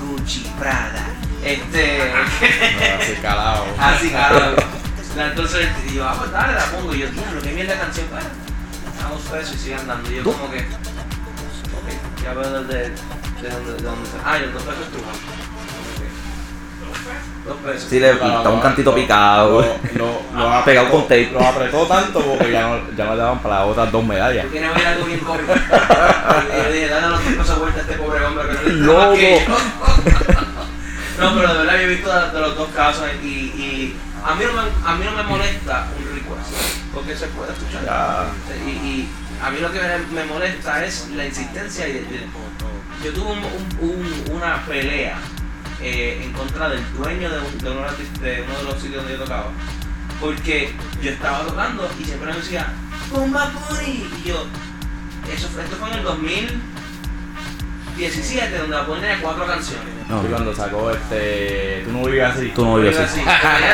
Gucci 0.00 0.50
Prada. 0.58 1.08
Este. 1.44 2.12
Así 2.12 3.12
calado. 3.22 3.64
así, 3.78 4.08
claro. 4.10 4.56
Entonces, 5.16 5.68
y 5.90 5.94
yo, 5.94 6.06
ah, 6.08 6.14
pues 6.18 6.30
dale, 6.32 6.54
la 6.54 6.64
pongo. 6.66 6.94
Y 6.94 6.98
yo, 7.00 7.08
tío, 7.08 7.22
qué 7.42 7.50
mierda 7.52 7.74
de 7.74 7.80
canción. 7.80 8.06
Bueno, 8.10 8.26
damos 9.00 9.20
pesos 9.22 9.54
y 9.54 9.58
sigan 9.58 9.86
dando. 9.86 10.10
Y 10.10 10.16
yo, 10.16 10.24
como 10.24 10.50
que. 10.50 10.58
Ok, 10.58 12.22
ya 12.22 12.32
veo 12.34 12.62
desde. 12.62 12.90
De 12.90 13.48
dónde, 13.48 13.72
de 13.72 13.82
dónde. 13.82 14.08
Ah, 14.24 14.38
y 14.38 14.42
los 14.42 14.52
dos 14.54 14.62
pesos 14.62 14.82
estuvo. 14.82 15.04
Dos 17.46 17.56
pesos. 17.64 17.88
Sí, 17.88 17.98
le 17.98 18.10
está 18.12 18.48
un 18.50 18.60
cantito 18.60 18.94
picado. 18.94 19.62
Lo, 19.62 19.66
lo, 19.96 20.22
lo 20.38 20.50
apretó- 20.52 20.64
Pegado 20.66 20.90
con 20.90 21.02
tape. 21.04 21.30
Lo 21.32 21.40
apretó 21.46 21.86
tanto 21.86 22.20
porque 22.20 22.52
ya 22.52 22.68
no, 22.68 22.80
ya 22.96 23.04
no 23.06 23.14
le 23.14 23.22
daban 23.22 23.38
para 23.40 23.60
las 23.60 23.64
otras 23.68 23.90
dos 23.90 24.04
medallas. 24.04 24.44
Tú 24.44 24.52
que 24.52 24.60
ver 24.60 24.86
algo 24.86 25.04
bien 25.06 25.20
cómico. 25.20 25.52
Y 26.52 26.62
yo 26.64 26.72
dije, 26.72 26.88
dale 26.88 27.08
los 27.08 27.24
dos 27.24 27.34
pesos 27.34 27.58
vuelta 27.58 27.78
a 27.78 27.82
este 27.82 27.94
pobre 27.94 28.24
hombre 28.24 28.44
que 28.48 28.52
no 28.54 28.62
le 28.62 28.72
Loco. 28.72 29.52
No, 31.18 31.34
pero 31.34 31.52
de 31.52 31.58
verdad 31.58 31.74
yo 31.74 31.80
he 31.80 31.86
visto 31.86 32.12
de, 32.12 32.30
de 32.30 32.40
los 32.40 32.56
dos 32.56 32.68
casos 32.70 33.04
y, 33.22 33.26
y 33.26 33.96
a, 34.24 34.34
mí 34.34 34.44
no 34.44 34.52
me, 34.52 34.60
a 34.88 34.94
mí 34.96 35.04
no 35.04 35.12
me 35.12 35.22
molesta 35.24 35.88
un 35.98 36.04
request, 36.14 36.50
porque 36.94 37.16
se 37.16 37.26
puede 37.28 37.52
escuchar. 37.52 37.84
Ya. 37.84 38.26
Y, 38.66 38.70
y 38.70 39.08
a 39.42 39.50
mí 39.50 39.58
lo 39.60 39.72
que 39.72 39.80
me, 40.12 40.24
molesta 40.24 40.84
es 40.84 41.08
la 41.14 41.24
insistencia 41.26 41.88
y 41.88 41.92
el- 41.92 41.96
el- 42.06 42.30
yo 43.04 43.12
tuve 43.14 43.32
un- 43.32 43.38
un- 43.44 43.90
un- 43.90 44.36
una 44.36 44.64
pelea 44.66 45.16
eh, 45.80 46.20
en 46.24 46.32
contra 46.34 46.68
del 46.68 46.82
dueño 46.94 47.30
de, 47.30 47.38
un- 47.40 47.58
de 47.58 47.70
uno 47.70 47.80
de 47.80 47.86
los- 47.90 48.20
de 48.20 48.42
uno 48.46 48.56
de 48.58 48.64
los 48.64 48.74
sitios 48.74 48.96
donde 49.02 49.12
yo 49.18 49.24
tocaba. 49.24 49.50
Porque 50.20 50.74
yo 51.02 51.10
estaba 51.10 51.46
tocando 51.46 51.90
y 51.98 52.04
siempre 52.04 52.30
me 52.30 52.36
decía, 52.38 52.66
¡Bomba 53.10 53.50
Bunny! 53.70 54.06
Y 54.22 54.28
yo, 54.28 54.44
eso 55.34 55.48
fue, 55.48 55.64
esto 55.64 55.76
fue 55.76 55.88
en 55.90 55.94
el 55.98 56.04
17, 57.96 58.58
donde 58.58 58.76
va 58.76 58.82
a 58.82 58.86
poner 58.86 59.20
cuatro 59.20 59.46
canciones. 59.46 59.99
No, 60.10 60.24
Y 60.24 60.26
cuando 60.26 60.52
sacó 60.52 60.90
este. 60.90 61.82
Tú 61.84 61.92
no 61.92 62.04
vives 62.04 62.24
así. 62.24 62.48
Tú 62.52 62.64
no 62.64 62.76
vives 62.78 62.98
así. 62.98 63.20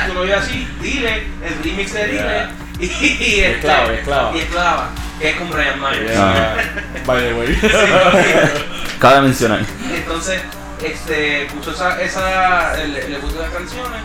tú 0.07 0.15
no 0.15 0.23
vives 0.23 0.37
así, 0.43 0.69
dile, 0.83 1.27
el 1.43 1.65
remix 1.65 1.95
de 1.95 2.07
dile. 2.07 2.19
Yeah. 2.19 2.51
Y, 2.79 2.85
este, 2.85 3.53
Esclava, 3.53 3.93
esclava. 3.95 4.37
Y 4.37 4.39
esclava, 4.41 4.91
que 5.19 5.31
es 5.31 5.37
con 5.37 5.49
Brian 5.49 5.81
Myers. 5.81 7.07
By 7.07 7.23
the 7.23 7.33
way. 7.33 7.59
Cabe 9.01 9.23
mencionar. 9.23 9.61
Entonces, 9.95 10.43
este, 10.85 11.47
puso 11.55 11.71
esa, 11.71 12.03
esa 12.03 12.77
le, 12.77 13.09
le 13.09 13.19
puso 13.19 13.41
las 13.41 13.51
canciones 13.51 14.03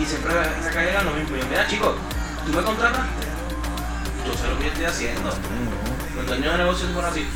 y 0.00 0.06
siempre 0.06 0.32
se 0.62 0.70
caía 0.70 1.02
lo 1.02 1.10
mismo. 1.10 1.36
Y 1.36 1.40
yo, 1.40 1.46
mira 1.50 1.66
chicos, 1.66 1.96
tú 2.46 2.52
me 2.52 2.62
contrataste, 2.62 3.26
yo 4.26 4.32
sé 4.32 4.48
lo 4.48 4.56
que 4.56 4.64
yo 4.64 4.70
estoy 4.70 4.84
haciendo. 4.86 5.30
Los 6.16 6.26
dueños 6.26 6.52
de 6.52 6.58
negocios 6.58 6.88
se 6.88 6.94
ponen 6.94 7.10
así. 7.10 7.26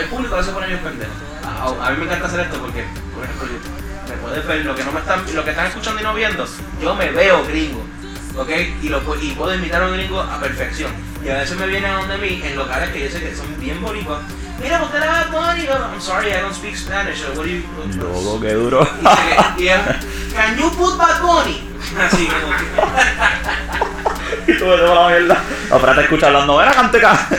El 0.00 0.08
público 0.08 0.34
a 0.34 0.38
veces 0.38 0.54
pone 0.54 0.66
bien 0.68 0.78
pendejo. 0.78 1.12
A, 1.44 1.88
a 1.88 1.90
mí 1.90 1.98
me 1.98 2.04
encanta 2.06 2.26
hacer 2.26 2.40
esto 2.40 2.58
porque, 2.58 2.84
por 3.14 3.24
ejemplo, 3.24 3.48
yo, 3.48 3.87
puedes 4.18 4.46
ver 4.46 4.64
lo 4.64 4.74
que 4.74 4.84
no 4.84 4.92
me 4.92 5.00
están, 5.00 5.22
lo 5.34 5.44
que 5.44 5.50
están 5.50 5.66
escuchando 5.66 6.00
y 6.00 6.04
no 6.04 6.14
viendo, 6.14 6.46
yo 6.80 6.94
me 6.94 7.10
veo 7.10 7.44
gringo. 7.46 7.84
¿Ok? 8.36 8.50
Y, 8.82 8.88
lo, 8.88 9.00
y 9.20 9.32
puedo 9.32 9.54
imitar 9.54 9.82
a 9.82 9.86
un 9.86 9.94
gringo 9.94 10.20
a 10.20 10.38
perfección. 10.38 10.92
Y 11.24 11.28
a 11.28 11.38
veces 11.38 11.56
me 11.56 11.66
vienen 11.66 11.90
a 11.90 11.96
donde 11.98 12.18
mí 12.18 12.40
en 12.44 12.56
locales 12.56 12.90
que 12.90 13.04
yo 13.04 13.10
sé 13.10 13.20
que 13.20 13.34
son 13.34 13.58
bien 13.58 13.82
bonitos. 13.82 14.18
Mira, 14.62 14.78
¿por 14.80 14.90
qué 14.90 14.98
la 14.98 15.26
Bunny? 15.30 15.66
I'm 15.66 16.00
sorry, 16.00 16.30
I 16.30 16.40
don't 16.40 16.54
speak 16.54 16.76
Spanish. 16.76 17.22
What 17.36 17.44
do 17.44 17.46
you, 17.46 17.62
Loco, 17.96 18.40
qué 18.40 18.54
duro. 18.54 18.88
y 19.56 19.64
y 19.64 19.68
Can 20.34 20.56
you 20.56 20.70
put 20.70 20.96
Bad 20.96 21.20
Bunny? 21.20 21.68
Así 21.98 22.26
como 22.26 22.52
tú 24.58 24.64
para 24.64 24.94
la 24.94 25.08
mierda. 25.08 25.42
No, 25.70 25.78
pero 25.78 25.94
te 25.94 26.00
escucha 26.02 26.26
hablando, 26.26 26.62
era 26.62 26.72
canteca. 26.72 27.28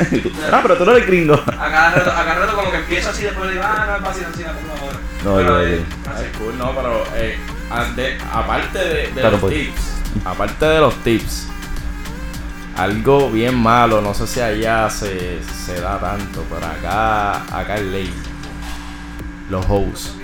Ah, 0.51 0.59
pero 0.63 0.77
tú 0.77 0.85
no 0.85 0.91
eres 0.95 1.05
gringo. 1.05 1.35
A 1.35 1.69
cada 1.69 1.91
rato, 1.91 2.09
a 2.11 2.25
cada 2.25 2.35
rato 2.39 2.55
como 2.55 2.71
que 2.71 2.77
empieza 2.77 3.11
así, 3.11 3.23
después 3.23 3.45
le 3.47 3.53
digo, 3.53 3.63
ah, 3.67 3.85
no 3.87 3.95
es 3.97 4.01
fácil, 4.01 4.25
así, 4.33 4.43
por 4.43 4.77
favor. 4.77 4.93
No, 4.93 4.98
no. 5.23 5.33
cool, 6.37 6.57
no, 6.57 6.71
pero 6.75 7.03
eh, 7.15 7.37
aparte 8.31 8.79
de, 8.79 8.95
de 9.07 9.11
Claro, 9.11 9.31
los 9.31 9.39
pues. 9.41 9.53
tips, 9.53 9.81
aparte 10.25 10.65
de 10.65 10.79
los 10.79 10.95
tips, 11.03 11.47
algo 12.77 13.29
bien 13.29 13.55
malo, 13.55 14.01
no 14.01 14.13
sé 14.13 14.25
si 14.27 14.39
allá 14.39 14.89
se, 14.89 15.39
se 15.43 15.81
da 15.81 15.99
tanto, 15.99 16.43
pero 16.49 16.65
acá, 16.65 17.43
acá 17.57 17.75
es 17.75 17.81
ley. 17.83 18.13
Los 19.49 19.65
hosts. 19.67 20.15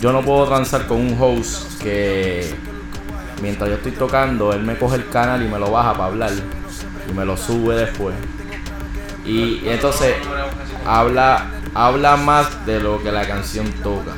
Yo 0.00 0.12
no 0.12 0.22
puedo 0.22 0.46
transar 0.46 0.86
con 0.86 0.98
un 0.98 1.16
host 1.20 1.82
que 1.82 2.54
mientras 3.42 3.68
yo 3.68 3.76
estoy 3.76 3.92
tocando, 3.92 4.52
él 4.54 4.62
me 4.62 4.76
coge 4.76 4.96
el 4.96 5.08
canal 5.10 5.42
y 5.44 5.48
me 5.48 5.58
lo 5.58 5.70
baja 5.70 5.92
para 5.92 6.06
hablar 6.06 6.30
y 7.08 7.12
me 7.12 7.24
lo 7.26 7.36
sube 7.36 7.74
después. 7.74 8.14
Y 9.26 9.60
entonces 9.68 10.14
habla, 10.86 11.46
habla 11.74 12.16
más 12.16 12.66
de 12.66 12.80
lo 12.80 13.02
que 13.02 13.12
la 13.12 13.26
canción 13.26 13.70
toca. 13.82 14.12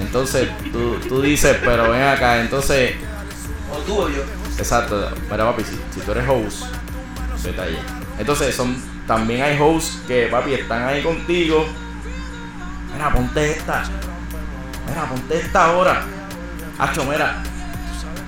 Entonces 0.00 0.48
tú, 0.72 0.96
tú 1.08 1.22
dices, 1.22 1.56
pero 1.64 1.90
ven 1.90 2.02
acá, 2.02 2.40
entonces, 2.40 2.94
O 3.72 3.78
tú 3.78 4.00
o 4.02 4.08
yo. 4.08 4.22
exacto, 4.58 5.10
mira 5.30 5.44
papi, 5.44 5.64
si, 5.64 5.78
si 5.94 6.00
tú 6.00 6.12
eres 6.12 6.28
host, 6.28 6.64
vete 7.42 7.60
allá. 7.60 7.78
Entonces 8.18 8.54
son, 8.54 8.76
también 9.06 9.42
hay 9.42 9.58
hosts 9.60 10.02
que 10.06 10.26
papi 10.30 10.54
están 10.54 10.84
ahí 10.84 11.02
contigo. 11.02 11.66
Mira, 12.92 13.12
ponte 13.12 13.50
esta. 13.52 13.84
Mira, 14.88 15.04
ponte 15.08 15.36
esta 15.38 15.64
ahora. 15.66 16.02
Hacho, 16.78 17.04
mira. 17.04 17.42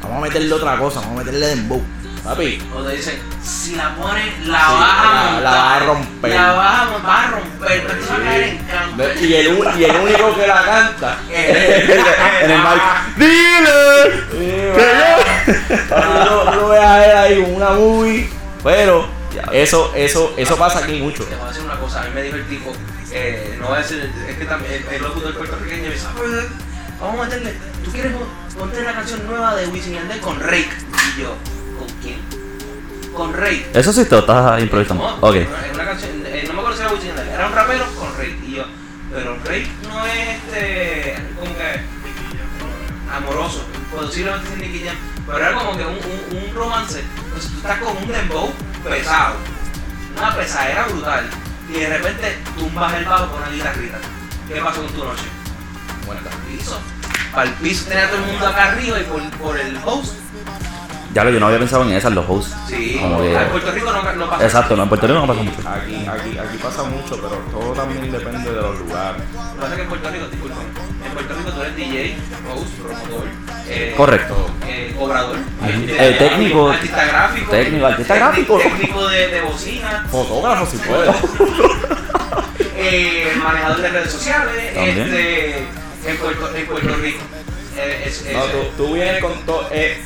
Vamos 0.03 0.19
a 0.19 0.21
meterle 0.21 0.53
otra 0.55 0.79
cosa, 0.79 1.01
vamos 1.01 1.21
a 1.21 1.25
meterle 1.25 1.47
dembow. 1.49 1.83
Papi, 2.25 2.63
O 2.77 2.83
te 2.83 2.97
dicen, 2.97 3.19
si 3.43 3.75
la 3.77 3.95
pones, 3.95 4.47
la 4.47 4.59
Sí, 4.59 4.65
vas 4.75 4.91
a 4.91 5.05
la- 5.05 5.31
montar. 5.31 5.43
la 5.43 5.51
vas 5.51 5.73
a 5.83 5.85
romper. 5.87 6.31
La 6.35 6.53
vas 6.53 6.81
a, 6.81 6.99
vas 7.07 7.25
a 7.27 7.31
romper, 7.31 7.87
pero 7.87 8.01
te 8.05 8.07
va 8.11 8.17
a 8.17 8.19
caer 8.21 8.43
en 8.43 8.59
campo. 8.67 9.03
Y 9.21 9.35
el, 9.35 9.59
y 9.79 9.85
el 9.85 9.97
único 9.97 10.35
que 10.37 10.47
la 10.47 10.65
canta 10.65 11.19
en 11.33 12.51
el 12.51 12.59
mic. 12.59 12.83
¡Dile! 13.17 14.23
Sí, 14.31 14.53
va. 14.77 16.45
Tú 16.45 16.51
lo- 16.61 16.69
ves 16.69 16.81
a 16.85 17.05
él 17.07 17.17
ahí 17.17 17.39
una 17.55 17.71
movie, 17.71 18.29
pero 18.63 19.09
eso, 19.53 19.93
eso, 19.95 20.35
eso 20.37 20.57
pasa 20.57 20.81
aquí 20.81 21.01
mucho. 21.01 21.25
Te 21.25 21.35
voy 21.37 21.45
a 21.47 21.49
decir 21.49 21.65
una 21.65 21.77
cosa, 21.79 22.03
a 22.03 22.05
mí 22.05 22.11
me 22.15 22.23
dijo 22.23 22.37
el 22.37 22.47
tipo, 22.49 22.73
eh, 23.11 23.57
no 23.61 23.69
voy 23.69 23.77
a 23.79 23.81
decir, 23.81 24.11
es 24.29 24.37
que 24.37 24.45
también 24.45 24.85
el, 24.91 25.03
locutor 25.03 25.35
puertorriqueño 25.35 25.83
me 25.89 25.95
dice, 25.95 26.07
"Ah, 26.09 26.13
pues, 26.17 26.31
vamos 27.01 27.21
a 27.21 27.25
meterle, 27.25 27.55
¿tú 27.85 27.91
quieres 27.93 28.13
pon- 28.13 28.29
ponte 28.59 28.83
la 28.83 28.93
canción 28.93 29.27
nueva 29.27 29.55
de 29.55 29.67
Wisin 29.69 29.93
y 29.93 29.97
Yandel 29.97 30.21
con 30.21 30.39
Rake? 30.41 30.69
Y 31.17 31.23
yo, 31.23 31.35
¿con 31.79 31.89
quién? 32.03 32.19
Con 33.15 33.33
Rake. 33.35 33.71
Eso 33.75 33.93
sí 33.93 34.05
te 34.05 34.11
lo 34.15 34.21
estás 34.21 34.61
improvisando. 34.61 35.03
No, 35.05 35.29
Ok. 35.29 35.37
Es 35.37 35.49
una 35.75 35.85
canción, 35.85 36.11
eh, 36.27 36.45
no 36.47 36.53
me 36.55 36.59
acuerdo 36.61 36.77
si 36.77 36.83
era 36.83 36.93
Wisin 36.93 37.13
era 37.35 37.47
un 37.47 37.53
rapero 37.53 37.87
con 37.99 38.17
Rake. 38.17 38.39
Y 38.47 38.55
yo, 38.57 38.65
pero 39.13 39.37
Rake 39.45 39.69
no 39.89 40.07
es 40.07 40.29
este, 40.37 41.17
como 41.39 41.57
que 41.57 41.81
amoroso, 43.13 43.65
posiblemente 43.91 44.49
sin 44.49 44.59
Nicky 44.59 44.85
Jam, 44.87 44.97
pero 45.27 45.39
era 45.39 45.55
como 45.55 45.77
que 45.77 45.85
un, 45.85 45.95
un, 45.97 46.43
un 46.45 46.55
romance. 46.55 47.03
Entonces 47.25 47.51
tú 47.51 47.57
estás 47.57 47.79
con 47.81 47.97
un 47.97 48.07
dembow 48.09 48.53
pesado, 48.85 49.37
una 50.17 50.37
pesadera 50.37 50.87
brutal, 50.87 51.29
y 51.69 51.73
de 51.73 51.89
repente 51.89 52.39
tumbas 52.57 52.95
el 52.95 53.05
bajo 53.05 53.31
con 53.33 53.43
una 53.43 53.51
guitarrita. 53.51 53.99
¿Qué 54.47 54.61
pasó 54.61 54.83
con 54.83 54.93
tu 54.93 55.05
noche? 55.05 55.25
Muerta. 56.07 56.31
Piso. 56.49 56.79
Para 57.35 57.51
el 57.51 57.55
piso 57.57 57.85
tenía 57.87 58.07
a 58.07 58.09
todo 58.09 58.21
el 58.21 58.27
mundo 58.27 58.47
acá 58.47 58.73
arriba 58.73 59.01
y 59.01 59.05
por, 59.05 59.31
por 59.39 59.59
el 59.59 59.79
host. 59.85 60.15
Ya 61.19 61.25
lo 61.25 61.31
yo 61.33 61.41
no 61.41 61.47
había 61.47 61.59
pensado 61.59 61.83
en 61.83 61.91
esas, 61.95 62.13
los 62.13 62.25
hosts. 62.29 62.55
Sí, 62.69 62.97
Como 63.03 63.21
que- 63.21 63.35
en 63.35 63.49
Puerto 63.49 63.73
Rico 63.73 63.91
no, 63.91 64.13
no 64.13 64.31
pasa. 64.31 64.45
Exacto, 64.45 64.77
no, 64.77 64.85
en 64.85 64.89
Puerto 64.89 65.07
Rico 65.09 65.19
no 65.19 65.27
pasa 65.27 65.43
mucho. 65.43 65.69
Aquí, 65.69 66.07
aquí, 66.07 66.39
aquí 66.39 66.59
pasa 66.63 66.83
mucho, 66.85 67.17
pero 67.17 67.29
todo 67.51 67.73
también 67.73 68.13
depende 68.13 68.49
de 68.49 68.55
los 68.63 68.79
lugares. 68.79 69.23
Lo 69.35 69.55
que 69.55 69.59
pasa 69.61 69.69
es 69.71 69.75
que 69.75 69.83
en 69.83 69.89
Puerto 69.89 70.11
Rico, 70.11 70.27
disculpa, 70.31 70.57
en 71.05 71.13
Puerto 71.15 71.35
Rico 71.35 71.51
tú 71.51 71.61
eres 71.63 71.75
DJ, 71.77 72.17
host, 72.55 72.69
promotor, 72.79 73.25
eh, 73.69 73.95
Correcto. 73.97 74.51
eh, 74.69 74.95
cobrador, 74.97 75.37
Eh, 75.67 76.17
técnico. 76.21 76.71
artista 76.71 77.05
gráfico, 77.05 77.51
Técnico, 77.51 77.87
artista 77.87 78.15
técnico- 78.15 78.57
gráfico. 78.57 78.59
técnico 78.79 79.09
de, 79.09 79.27
de 79.27 79.41
bocina, 79.41 80.07
Fotógrafo 80.13 80.67
si 80.67 80.77
puede. 80.77 81.11
eh, 82.77 83.33
manejador 83.43 83.81
de 83.83 83.89
redes 83.89 84.13
sociales, 84.13 84.73
También. 84.75 84.99
este, 85.01 85.59
en 86.07 86.17
Puerto, 86.19 86.55
en 86.55 86.67
Puerto 86.67 86.95
Rico. 86.95 87.23
Eh, 87.77 88.05
es- 88.07 88.25
es- 88.25 88.37
No, 88.37 88.43
tú, 88.45 88.59
tú 88.77 88.95
vienes 88.95 89.21
con 89.23 89.33
todo. 89.45 89.69
Es, 89.73 89.99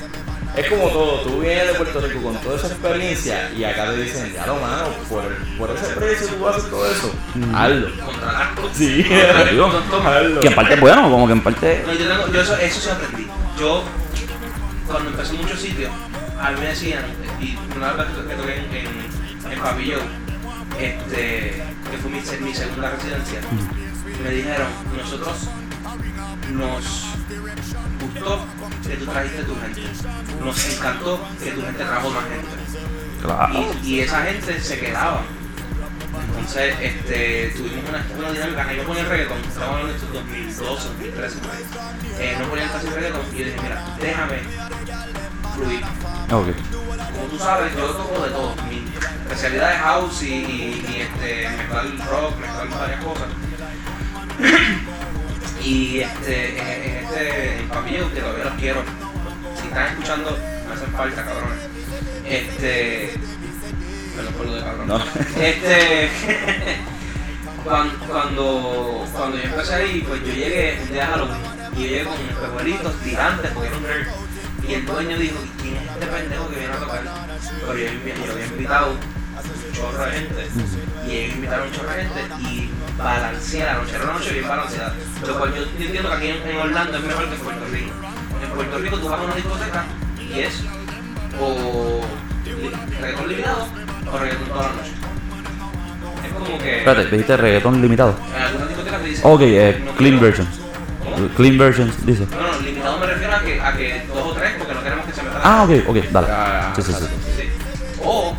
es 0.57 0.68
como 0.68 0.88
todo. 0.88 1.20
Tú 1.22 1.40
vienes 1.40 1.68
de 1.68 1.74
Puerto 1.74 2.00
Rico 2.00 2.22
con 2.22 2.36
toda 2.36 2.57
esa 2.57 2.66
experiencia 2.68 3.50
y 3.57 3.64
acá 3.64 3.90
te 3.90 4.03
dicen, 4.03 4.32
ya 4.32 4.46
lo 4.46 4.57
mano, 4.57 4.88
por, 5.09 5.22
por 5.59 5.76
ese 5.76 5.94
precio 5.94 6.28
tú 6.28 6.44
vas 6.44 6.55
a 6.55 6.59
hacer 6.59 6.70
todo 6.70 6.90
eso. 6.90 7.14
Hazlo. 7.55 8.05
contratar. 8.05 8.55
Sí, 8.74 9.05
Digo, 9.50 9.66
hazlo. 10.05 10.40
Que 10.40 10.48
en 10.48 10.55
parte 10.55 10.74
es 10.74 10.80
bueno, 10.80 11.11
como 11.11 11.26
que 11.26 11.32
en 11.32 11.40
parte. 11.40 11.84
No, 11.86 11.92
yo, 11.94 12.09
tengo, 12.09 12.32
yo 12.32 12.40
eso, 12.40 12.57
eso 12.57 12.80
sí 12.80 12.90
aprendí. 12.90 13.26
Yo, 13.59 13.84
cuando 14.86 15.11
empecé 15.11 15.34
en 15.34 15.42
muchos 15.42 15.61
sitios, 15.61 15.90
a 16.40 16.50
mí 16.50 16.61
me 16.61 16.66
decían, 16.66 17.05
y 17.40 17.57
una 17.76 17.92
vez 17.92 18.07
que, 18.07 18.28
que 18.28 18.34
toqué 18.34 18.57
en, 18.57 18.74
en, 18.74 19.53
en 19.53 19.61
Pabellón, 19.61 20.00
este, 20.78 21.62
que 21.90 21.98
fue 21.98 22.11
mi, 22.11 22.46
mi 22.46 22.55
segunda 22.55 22.90
residencia, 22.90 23.40
me 24.22 24.30
dijeron, 24.30 24.66
nosotros 24.96 25.48
nos 26.53 27.07
gustó 28.13 28.47
que 28.87 28.97
tú 28.97 29.05
trajiste 29.07 29.43
tu 29.45 29.55
gente, 29.61 29.83
nos 30.45 30.73
encantó 30.75 31.21
que 31.43 31.51
tu 31.51 31.63
gente 31.63 31.85
trajo 31.85 32.11
más 32.11 32.25
gente. 32.25 32.49
Claro. 33.23 33.55
Y, 33.83 33.89
y 33.89 34.01
esa 34.01 34.23
gente 34.23 34.61
se 34.61 34.79
quedaba. 34.81 35.23
Entonces, 36.29 36.75
este, 36.81 37.53
tuvimos 37.57 37.89
una, 37.89 38.05
una 38.19 38.33
dinámica, 38.33 38.69
ahí 38.69 38.77
no 38.77 38.83
ponía 38.83 39.05
reggaetón, 39.05 39.39
estamos 39.39 39.69
hablando 39.69 39.89
de 39.89 39.95
estos 39.99 40.13
2012, 40.13 40.89
2013, 40.89 41.39
por 41.39 41.51
ahí. 41.51 41.65
eh, 42.19 42.37
no 42.39 42.49
ponían 42.49 42.69
casi 42.69 42.87
reggaetón, 42.89 43.21
y 43.33 43.39
yo 43.39 43.45
dije, 43.45 43.57
mira, 43.63 43.97
déjame 44.01 44.39
fluir. 45.55 45.85
Como 47.13 47.27
tú 47.31 47.39
sabes, 47.39 47.75
yo 47.77 47.87
toco 47.87 48.25
de 48.25 48.31
todo, 48.31 48.55
mi 48.69 48.85
especialidad 49.23 49.73
es 49.75 49.81
house 49.81 50.23
y, 50.23 50.27
y, 50.27 50.87
y, 50.89 51.01
este, 51.03 51.49
mezclar 51.57 51.85
rock, 52.11 52.39
mezclar 52.41 52.69
varias 52.69 53.05
cosas. 53.05 53.27
Y 55.65 56.01
este, 56.01 56.59
en, 56.59 57.05
este, 57.05 57.59
en 57.61 57.69
Papillon, 57.69 58.11
que 58.11 58.21
todavía 58.21 58.45
los 58.45 58.55
quiero, 58.55 58.83
si 59.61 59.69
están 59.69 59.87
escuchando, 59.89 60.39
me 60.69 60.75
hacen 60.75 60.93
falta, 60.93 61.25
cabrones. 61.25 61.59
Este, 62.29 63.15
perdón 64.17 64.35
por 64.35 64.47
lo 64.47 64.55
de 64.55 64.63
cabrón. 64.63 64.89
No. 64.89 64.99
Este, 65.41 66.11
cuando, 67.65 68.07
cuando, 68.07 69.07
cuando 69.13 69.37
yo 69.37 69.45
empecé 69.45 69.75
ahí, 69.75 70.05
pues 70.07 70.21
yo 70.21 70.33
llegué 70.33 70.79
un 70.83 70.93
día 70.93 71.05
a 71.05 71.11
Halloween 71.11 71.41
y 71.77 71.83
yo 71.83 71.89
llegué 71.89 72.05
con 72.05 72.27
mis 72.27 72.37
pejuelitos 72.37 72.97
tirantes 73.01 73.51
porque 73.53 73.69
era 73.69 73.77
un 73.77 73.83
nerd. 73.83 74.07
Y 74.69 74.75
el 74.75 74.87
dueño 74.87 75.19
dijo, 75.19 75.39
¿quién 75.61 75.77
es 75.77 75.91
este 75.91 76.07
pendejo 76.07 76.49
que 76.49 76.57
viene 76.57 76.73
a 76.73 76.79
tocar? 76.79 77.03
Pero 77.67 77.79
yo, 77.79 78.33
había 78.33 78.47
invitado 78.47 78.95
de 78.95 80.13
gente 80.13 80.49
y 81.07 81.11
ellos 81.11 81.34
invitaron 81.34 81.70
de 81.70 81.78
gente 81.78 82.48
y 82.48 82.70
balanceé 82.96 83.64
la 83.64 83.74
noche, 83.74 83.94
era 83.94 84.05
una 84.05 84.12
noche 84.14 84.32
bien 84.32 84.48
balanceada. 84.48 84.94
Lo 85.26 85.38
cual 85.38 85.55
yo 85.55 85.62
entiendo 85.62 86.09
que 86.11 86.16
aquí 86.16 86.28
en, 86.28 86.57
Orlando 86.57 86.98
es 86.98 87.05
mejor 87.05 87.28
que 87.28 87.34
en 87.34 87.40
Puerto 87.40 87.64
Rico. 87.70 87.92
En 88.42 88.50
Puerto 88.50 88.78
Rico 88.78 88.98
tú 88.98 89.09
vas 89.09 89.20
a 89.20 89.24
una 89.24 89.34
discoteca 89.34 89.84
y 90.18 90.40
es 90.40 90.62
o 91.40 92.00
reggaetón 93.00 93.28
limitado 93.28 93.66
o 94.12 94.18
reggaetón 94.18 94.48
toda 94.48 94.62
la 94.62 94.68
noche. 94.74 94.92
Es 96.26 96.32
como 96.32 96.59
que. 96.59 96.78
Espérate, 96.78 97.11
dijiste 97.11 97.36
reggaetón 97.36 97.82
limitado. 97.82 98.16
En 98.36 98.42
algunas 98.42 98.68
discotecas 98.68 99.03
te 99.03 99.09
dicen. 99.09 99.30
Ok, 99.30 99.40
eh, 99.42 99.82
no 99.84 99.92
clean 99.92 100.20
versions. 100.20 100.61
Clean 101.36 101.59
versions, 101.59 102.07
dice. 102.07 102.26
No, 102.30 102.53
no, 102.53 102.61
limitado 102.61 102.98
me 102.98 103.07
refiero 103.07 103.34
a 103.34 103.40
que, 103.40 103.61
a 103.61 103.76
que 103.76 104.07
dos 104.09 104.26
o 104.26 104.32
tres, 104.32 104.53
porque 104.59 104.74
no 104.74 104.82
queremos 104.82 105.07
que 105.07 105.12
se 105.12 105.22
metan. 105.22 105.40
Ah, 105.44 105.62
ok, 105.64 105.70
ok, 105.88 105.96
dale. 106.11 106.26
Ah, 106.30 106.72
Sí, 106.74 106.82
sí, 106.82 106.92
sí. 106.92 107.05
Sí. 107.36 107.48
O 108.03 108.34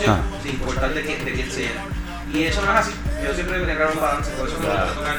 negocio 0.00 0.12
Ah. 0.12 0.38
sin 0.42 0.52
importar 0.52 0.94
de 0.94 1.02
quién, 1.02 1.24
de 1.24 1.32
quién 1.32 1.50
se 1.50 1.60
llene. 1.60 1.74
Y 2.32 2.42
eso 2.44 2.62
no 2.62 2.70
es 2.72 2.78
así. 2.78 2.92
Yo 3.24 3.34
siempre 3.34 3.58
voy 3.58 3.68
a 3.70 3.72
tener 3.74 3.88
un 3.92 4.00
balance, 4.00 4.30
por 4.32 4.48
eso 4.48 4.58
me 4.60 4.66
gusta 4.66 4.94
tocar. 4.94 5.16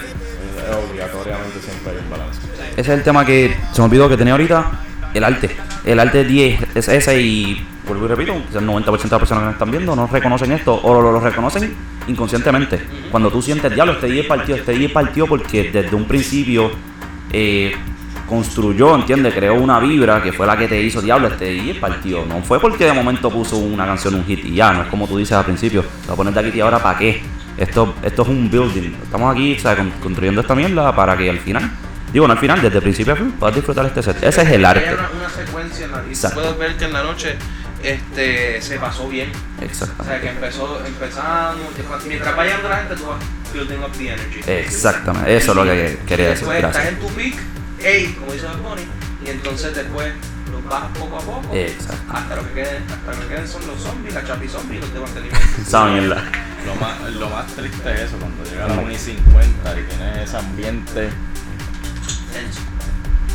Obligatoriamente 0.89 1.59
siempre 1.59 1.91
hay 1.91 1.97
un 2.03 2.09
balance. 2.09 2.39
Ese 2.71 2.81
es 2.81 2.89
el 2.89 3.03
tema 3.03 3.25
que 3.25 3.55
se 3.71 3.81
me 3.81 3.85
olvidó 3.87 4.09
que 4.09 4.17
tenía 4.17 4.33
ahorita. 4.33 4.71
El 5.13 5.23
arte. 5.25 5.55
El 5.83 5.99
arte 5.99 6.23
10 6.23 6.75
es 6.75 6.87
ese 6.87 7.21
y, 7.21 7.67
vuelvo 7.85 8.05
y 8.05 8.07
repito, 8.07 8.33
el 8.33 8.65
90% 8.65 8.85
de 8.85 9.09
las 9.09 9.19
personas 9.19 9.41
que 9.41 9.45
nos 9.45 9.53
están 9.53 9.71
viendo 9.71 9.93
no 9.93 10.07
reconocen 10.07 10.53
esto 10.53 10.79
o 10.81 10.93
lo, 11.01 11.11
lo 11.11 11.19
reconocen 11.19 11.73
inconscientemente. 12.07 12.79
Cuando 13.09 13.29
tú 13.29 13.41
sientes, 13.41 13.73
diablo, 13.73 13.93
este 13.93 14.07
10 14.07 14.25
partió, 14.27 14.55
este 14.55 14.71
10 14.71 14.91
partió 14.93 15.27
porque 15.27 15.69
desde 15.69 15.93
un 15.95 16.05
principio 16.05 16.71
eh, 17.33 17.75
construyó, 18.31 18.95
¿entiendes? 18.95 19.33
Creó 19.33 19.55
una 19.55 19.77
vibra 19.77 20.23
que 20.23 20.31
fue 20.31 20.47
la 20.47 20.55
que 20.57 20.69
te 20.69 20.81
hizo, 20.81 21.01
diablo, 21.01 21.27
este 21.27 21.49
10 21.49 21.77
partió. 21.79 22.25
No 22.25 22.41
fue 22.41 22.61
porque 22.61 22.85
de 22.85 22.93
momento 22.93 23.29
puso 23.29 23.57
una 23.57 23.85
canción, 23.85 24.15
un 24.15 24.25
hit 24.25 24.45
y 24.45 24.55
ya, 24.55 24.71
no 24.71 24.83
es 24.83 24.87
como 24.87 25.05
tú 25.05 25.17
dices 25.17 25.33
al 25.33 25.43
principio, 25.43 25.83
voy 26.05 26.13
a 26.13 26.15
poner 26.15 26.33
de 26.33 26.39
aquí 26.39 26.57
y 26.57 26.61
ahora 26.61 26.79
para 26.81 26.97
qué. 26.97 27.21
Esto, 27.57 27.93
esto 28.01 28.21
es 28.21 28.27
un 28.29 28.49
building. 28.49 28.93
Estamos 29.03 29.33
aquí, 29.33 29.59
¿sabes? 29.59 29.79
Con- 29.79 29.91
construyendo 30.01 30.39
esta 30.39 30.55
mierda 30.55 30.95
para 30.95 31.17
que 31.17 31.29
al 31.29 31.39
final, 31.39 31.69
digo, 32.13 32.25
no 32.25 32.31
al 32.33 32.39
final, 32.39 32.61
desde 32.61 32.79
principio 32.81 33.11
a 33.13 33.17
fin, 33.17 33.33
puedas 33.33 33.53
disfrutar 33.53 33.85
este 33.85 34.01
set. 34.01 34.23
Ese 34.23 34.41
es 34.43 34.49
el 34.49 34.63
arte. 34.63 34.85
una, 34.93 35.09
una 35.19 35.29
secuencia 35.29 35.85
en 35.85 35.91
la 35.91 36.03
y 36.07 36.11
Exacto. 36.11 36.39
puedes 36.39 36.57
ver 36.57 36.77
que 36.77 36.85
en 36.85 36.93
la 36.93 37.03
noche 37.03 37.35
este, 37.83 38.61
se 38.61 38.79
pasó 38.79 39.09
bien. 39.09 39.29
O 39.29 39.59
sea, 39.59 39.67
Exactamente. 39.67 40.21
que 40.21 40.29
empezó, 40.29 40.81
después- 41.75 42.05
mientras 42.07 42.37
va 42.37 42.43
llegando 42.45 42.69
la 42.69 42.77
gente, 42.77 42.95
tú 42.95 43.05
vas 43.07 43.17
building 43.53 43.79
up 43.83 43.91
the 43.97 44.07
energy. 44.07 44.39
Exactamente, 44.47 45.35
eso 45.35 45.51
es 45.51 45.55
lo 45.57 45.63
que 45.65 45.99
quería 46.07 46.29
decir. 46.29 46.47
Después 46.47 46.63
estás 46.63 46.85
en 46.85 46.99
tu 46.99 47.07
peak, 47.07 47.35
hey, 47.83 48.15
como 48.19 48.33
dice 48.33 48.45
Bad 48.45 48.57
Bunny, 48.57 48.83
y 49.25 49.29
entonces 49.29 49.75
después 49.75 50.11
los 50.51 50.63
bajas 50.65 50.89
poco 50.97 51.17
a 51.17 51.19
poco. 51.21 51.49
Exacto. 51.53 52.03
Hasta 52.13 52.35
lo 52.35 52.43
que 52.47 52.53
queden, 52.53 52.83
hasta 52.91 53.11
lo 53.13 53.19
que 53.21 53.27
queden 53.35 53.47
son 53.47 53.67
los 53.67 53.79
zombies, 53.81 54.13
la 54.13 54.25
chapi 54.25 54.47
zombie 54.47 54.77
y 54.77 54.81
los 54.81 54.93
de 54.93 54.99
mantenimiento. 54.99 55.47
Lo 56.65 56.75
más, 56.75 56.99
lo 57.15 57.27
más 57.29 57.47
triste 57.47 57.91
es 57.91 58.01
eso, 58.01 58.17
cuando 58.17 58.43
llega 58.43 58.65
a 58.65 58.67
las 58.67 58.77
1 58.77 58.91
y 58.91 58.95
50 58.97 59.79
y 59.79 59.83
tiene 59.83 60.23
ese 60.23 60.37
ambiente. 60.37 61.09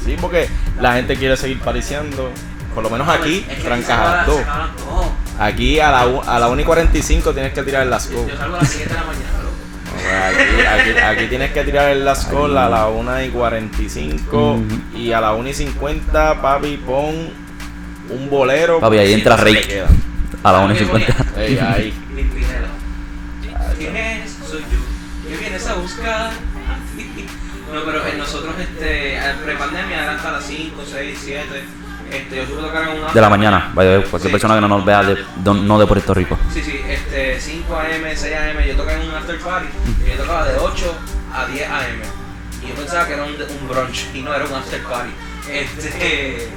Sí, 0.05 0.17
porque 0.21 0.49
la 0.81 0.95
gente 0.95 1.17
quiere 1.17 1.37
seguir 1.37 1.59
pariciando. 1.61 2.31
Por 2.75 2.85
lo 2.85 2.91
menos 2.91 3.09
aquí, 3.09 3.45
Es 3.49 3.57
que 3.57 3.63
trancas 3.65 3.87
se 3.87 3.93
a 3.93 3.97
acaba- 3.97 4.17
las 4.17 4.27
se 4.27 4.31
2. 4.33 4.41
acaba 4.43 4.71
todo. 4.77 5.13
Aquí 5.41 5.81
a 5.81 5.91
la, 5.91 6.01
a 6.35 6.39
la 6.39 6.49
1 6.49 6.61
y 6.61 6.65
45 6.65 7.33
tienes 7.33 7.53
que 7.53 7.63
tirar 7.63 7.83
el 7.83 7.91
las 7.91 8.09
Yo, 8.11 8.27
yo 8.29 8.37
salgo 8.37 8.57
a 8.57 8.61
las 8.61 8.71
7 8.71 8.89
de 8.89 8.95
la 8.95 9.05
mañana, 9.05 9.27
Aquí, 9.97 10.67
aquí, 10.67 10.99
aquí 10.99 11.27
tienes 11.27 11.53
que 11.53 11.65
tirar 11.65 11.91
el 11.91 12.05
las 12.05 12.27
call 12.27 12.57
a 12.59 12.69
la 12.69 12.89
1 12.89 13.25
y 13.25 13.29
45 13.31 14.53
Ujú. 14.55 14.65
y 14.97 15.13
a 15.13 15.21
la 15.21 15.35
1 15.35 15.49
y 15.49 15.55
50, 15.55 16.43
papi, 16.43 16.77
pon 16.79 17.31
un 18.11 18.31
bolero. 18.31 18.81
Papi, 18.81 18.99
ahí 18.99 19.15
entra 19.15 19.37
queda. 19.37 19.89
A 20.43 20.53
la 20.53 20.61
1 20.61 20.75
y 20.75 20.79
50. 20.79 21.17
Ey, 21.39 21.59
ahí. 21.59 21.95
¿Quién 23.79 23.97
es? 23.97 24.37
Soy 24.49 24.61
yo. 24.63 25.29
¿Qué 25.29 25.37
vienes 25.37 25.67
a 25.67 25.75
buscar? 25.75 26.31
No, 27.67 27.81
pero 27.85 28.07
en 28.07 28.19
nosotros, 28.19 28.55
este, 28.61 29.19
pre-pandemia 29.45 30.05
eran 30.05 30.17
hasta 30.17 30.31
las 30.31 30.45
5, 30.45 30.83
6, 30.89 31.19
7. 31.21 31.65
Este, 32.11 32.37
yo 32.37 32.47
suelo 32.47 32.69
tocar 32.69 32.89
en 32.89 33.03
una. 33.03 33.13
De 33.13 33.21
la 33.21 33.29
mañana, 33.29 33.71
vaya, 33.75 33.97
cualquier 34.03 34.23
Sí. 34.23 34.29
persona 34.31 34.55
que 34.55 34.61
no 34.61 34.69
nos 34.69 34.85
vea 34.85 35.03
de, 35.03 35.15
de- 35.17 35.55
no 35.55 35.79
de 35.79 35.87
Puerto 35.87 36.15
Rico. 36.15 36.39
Sí, 36.53 36.63
sí, 36.63 36.81
este, 36.89 37.41
5 37.41 37.77
AM, 37.79 38.05
6 38.15 38.35
AM, 38.35 38.65
yo 38.67 38.77
tocaba 38.77 39.01
en 39.03 39.09
un 39.09 39.15
after 39.15 39.39
party, 39.41 39.67
y 40.05 40.11
yo 40.11 40.17
tocaba 40.17 40.47
de 40.47 40.57
8 40.59 40.95
a 41.35 41.47
10 41.47 41.69
AM. 41.69 42.03
Y 42.63 42.69
yo 42.69 42.75
pensaba 42.75 43.07
que 43.07 43.15
era 43.15 43.25
un, 43.25 43.31
un 43.33 43.69
brunch, 43.69 44.07
y 44.15 44.23
no 44.23 44.35
era 44.35 44.45
un 44.45 44.55
after 44.55 44.83
party. 44.85 45.11
Este, 45.51 46.49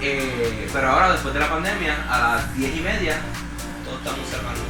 eh, 0.00 0.68
pero 0.72 0.90
ahora, 0.90 1.12
después 1.12 1.34
de 1.34 1.40
la 1.40 1.48
pandemia, 1.50 1.94
a 2.08 2.18
las 2.36 2.54
10 2.56 2.76
y 2.76 2.80
media, 2.80 3.18
todos 3.84 3.98
estamos 3.98 4.28
cerrando. 4.28 4.60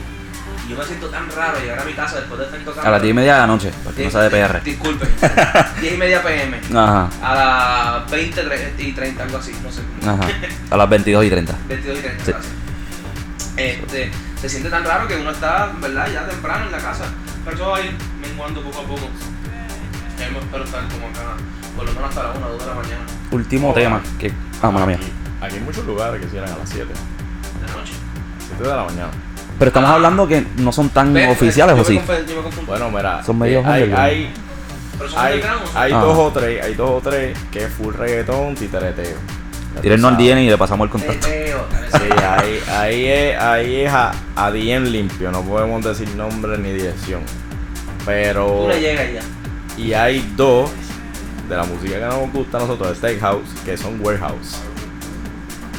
Yo 0.70 0.76
me 0.76 0.84
siento 0.84 1.08
tan 1.08 1.30
raro 1.30 1.58
llegar 1.60 1.80
a 1.80 1.84
mi 1.84 1.92
casa 1.92 2.16
después 2.16 2.38
de 2.40 2.46
estar 2.46 2.60
tocando. 2.60 2.88
A 2.88 2.90
las 2.92 3.02
10 3.02 3.10
y 3.10 3.14
media 3.14 3.34
de 3.34 3.40
la 3.40 3.46
noche, 3.46 3.70
para 3.84 3.96
que 3.96 4.04
no 4.04 4.10
sea 4.10 4.20
de 4.22 4.30
PR. 4.30 4.62
Disculpen, 4.62 5.08
10 5.80 5.92
y 5.94 5.96
media 5.96 6.22
PM. 6.22 6.60
Ajá, 6.74 7.08
A 7.22 7.34
las 8.02 8.10
20 8.10 8.44
tre- 8.44 8.72
y 8.78 8.92
30, 8.92 9.22
algo 9.24 9.38
así, 9.38 9.52
no 9.62 9.70
sé. 9.70 9.80
ajá. 10.08 10.28
A 10.70 10.76
las 10.76 10.88
22 10.88 11.24
y 11.24 11.30
30. 11.30 11.54
22 11.68 11.98
y 11.98 12.02
30, 12.02 12.24
Sí. 12.24 12.32
Este, 13.56 14.10
se 14.40 14.48
siente 14.48 14.70
tan 14.70 14.84
raro 14.84 15.06
que 15.06 15.16
uno 15.16 15.30
está, 15.32 15.70
¿verdad? 15.80 16.08
Ya 16.12 16.26
temprano 16.26 16.66
en 16.66 16.72
la 16.72 16.78
casa. 16.78 17.04
Pero 17.44 17.56
eso 17.56 17.68
va 17.70 17.76
a 17.78 17.80
ir 17.82 17.92
menguando 18.20 18.62
poco 18.62 18.80
a 18.80 18.84
poco. 18.84 19.08
Espero 20.18 20.64
estar 20.64 20.82
como 20.88 21.06
acá, 21.08 21.36
por 21.76 21.84
lo 21.86 21.92
menos 21.92 22.08
hasta 22.10 22.22
la 22.24 22.30
1 22.32 22.46
o 22.46 22.50
2 22.50 22.60
de 22.60 22.66
la 22.66 22.74
mañana 22.74 23.00
Último 23.30 23.72
tema. 23.72 24.00
Que, 24.18 24.32
ah, 24.62 24.70
mala 24.70 24.86
mía. 24.86 24.96
Aquí, 24.96 25.12
aquí 25.40 25.54
hay 25.56 25.60
muchos 25.62 25.84
lugares 25.86 26.20
que 26.20 26.28
cierran 26.28 26.52
a 26.52 26.56
las 26.58 26.68
7. 26.68 26.86
de 26.86 27.66
la 27.66 27.72
noche. 27.74 27.92
7 28.48 28.62
de 28.62 28.68
la 28.76 28.84
mañana. 28.84 29.10
Pero 29.60 29.68
estamos 29.68 29.90
hablando 29.90 30.26
que 30.26 30.44
no 30.56 30.72
son 30.72 30.88
tan 30.88 31.14
oficiales, 31.28 31.76
yo 31.76 31.82
¿o 31.82 31.84
sí? 31.84 32.00
Bueno, 32.66 32.90
mira. 32.90 33.22
Son 33.22 33.38
medio 33.38 33.60
eh, 33.60 33.64
hay, 33.66 33.82
underground. 33.84 34.04
hay, 34.08 34.32
pero 34.98 35.10
son 35.10 35.18
hay, 35.20 35.32
underground, 35.34 35.62
¿o 35.62 35.66
son- 35.68 35.76
hay 35.82 35.92
Ah. 35.92 36.00
dos 36.00 36.18
o 36.18 36.30
tres, 36.32 36.64
hay 36.64 36.74
dos 36.74 36.90
o 36.90 37.00
tres 37.08 37.38
que 37.52 37.64
es 37.64 37.72
full 37.72 37.94
reggaetón, 37.94 38.54
titereteo. 38.56 39.16
Tírennos 39.82 40.12
al. 40.12 40.16
DM 40.18 40.40
y 40.42 40.48
le 40.50 40.58
pasamos 40.58 40.86
el 40.86 40.90
contacto. 40.90 41.26
Sí, 41.28 42.08
ahí, 42.26 42.60
ahí 42.68 43.04
es, 43.06 43.38
ahí 43.38 43.76
es 43.82 43.92
a, 43.92 44.12
a 44.34 44.50
DM 44.50 44.86
limpio, 44.90 45.30
no 45.30 45.42
podemos 45.42 45.84
decir 45.84 46.08
nombre 46.16 46.58
ni 46.58 46.72
dirección. 46.72 47.20
Pero. 48.04 48.62
Tú 48.62 48.68
le 48.68 48.80
llegas 48.80 49.06
ya. 49.12 49.20
Y 49.80 49.92
hay 49.92 50.32
dos 50.36 50.70
de 51.48 51.56
la 51.56 51.64
música 51.64 51.98
que 51.98 52.04
nos 52.06 52.32
gusta 52.32 52.56
a 52.56 52.60
nosotros, 52.62 52.96
Steakhouse, 52.96 53.48
que 53.64 53.76
son 53.76 54.00
Warehouse. 54.02 54.56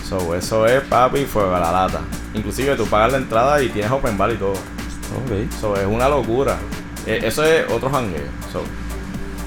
So, 0.08 0.36
eso 0.36 0.66
es 0.68 0.82
papi, 0.84 1.26
fuego 1.26 1.56
a 1.56 1.60
la 1.60 1.72
lata. 1.72 2.02
Inclusive 2.34 2.76
tú 2.76 2.86
pagas 2.88 3.12
la 3.12 3.18
entrada 3.18 3.62
y 3.62 3.70
tienes 3.70 3.92
open 3.92 4.18
bar 4.18 4.32
y 4.32 4.36
todo. 4.36 4.52
Ok. 4.54 5.52
So, 5.60 5.76
es 5.76 5.86
una 5.86 6.08
locura. 6.08 6.58
Eh, 7.06 7.20
Eso 7.24 7.44
es 7.44 7.66
otro 7.70 7.90
jangueo. 7.90 8.22
So, 8.52 8.64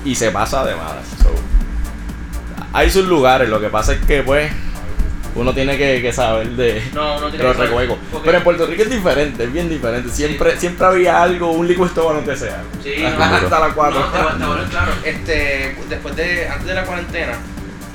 y 0.04 0.14
se 0.14 0.30
pasa 0.30 0.64
de 0.64 0.74
madre. 0.74 1.00
So, 1.22 1.30
hay 2.72 2.90
sus 2.90 3.06
lugares, 3.06 3.48
lo 3.48 3.60
que 3.60 3.68
pasa 3.68 3.92
es 3.94 4.00
que 4.04 4.22
pues 4.22 4.50
uno 5.36 5.52
tiene 5.54 5.76
que, 5.78 6.00
que 6.02 6.12
saber 6.12 6.48
de, 6.50 6.82
No, 6.92 7.18
tiene 7.30 7.44
los 7.44 7.56
porque- 7.56 7.96
Pero 8.24 8.38
en 8.38 8.44
Puerto 8.44 8.66
Rico 8.66 8.82
es 8.82 8.90
diferente, 8.90 9.44
es 9.44 9.52
bien 9.52 9.68
diferente. 9.68 10.10
Siempre, 10.10 10.58
siempre 10.58 10.86
había 10.86 11.22
algo, 11.22 11.52
un 11.52 11.66
liquid 11.66 11.86
store 11.86 12.20
no 12.20 12.26
que 12.26 12.36
sea. 12.36 12.62
Sí, 12.82 13.02
hasta, 13.04 13.28
no, 13.30 13.34
hasta 13.36 13.60
las 13.60 13.72
4. 13.74 13.98
No, 14.00 14.06
te 14.06 14.18
voy- 14.18 14.32
te 14.32 14.36
voy 14.38 14.44
a 14.44 14.46
hablar 14.52 14.68
claro. 14.70 14.92
Este, 15.04 15.76
después 15.88 16.16
de, 16.16 16.48
antes 16.48 16.66
de 16.66 16.74
la 16.74 16.84
cuarentena, 16.84 17.32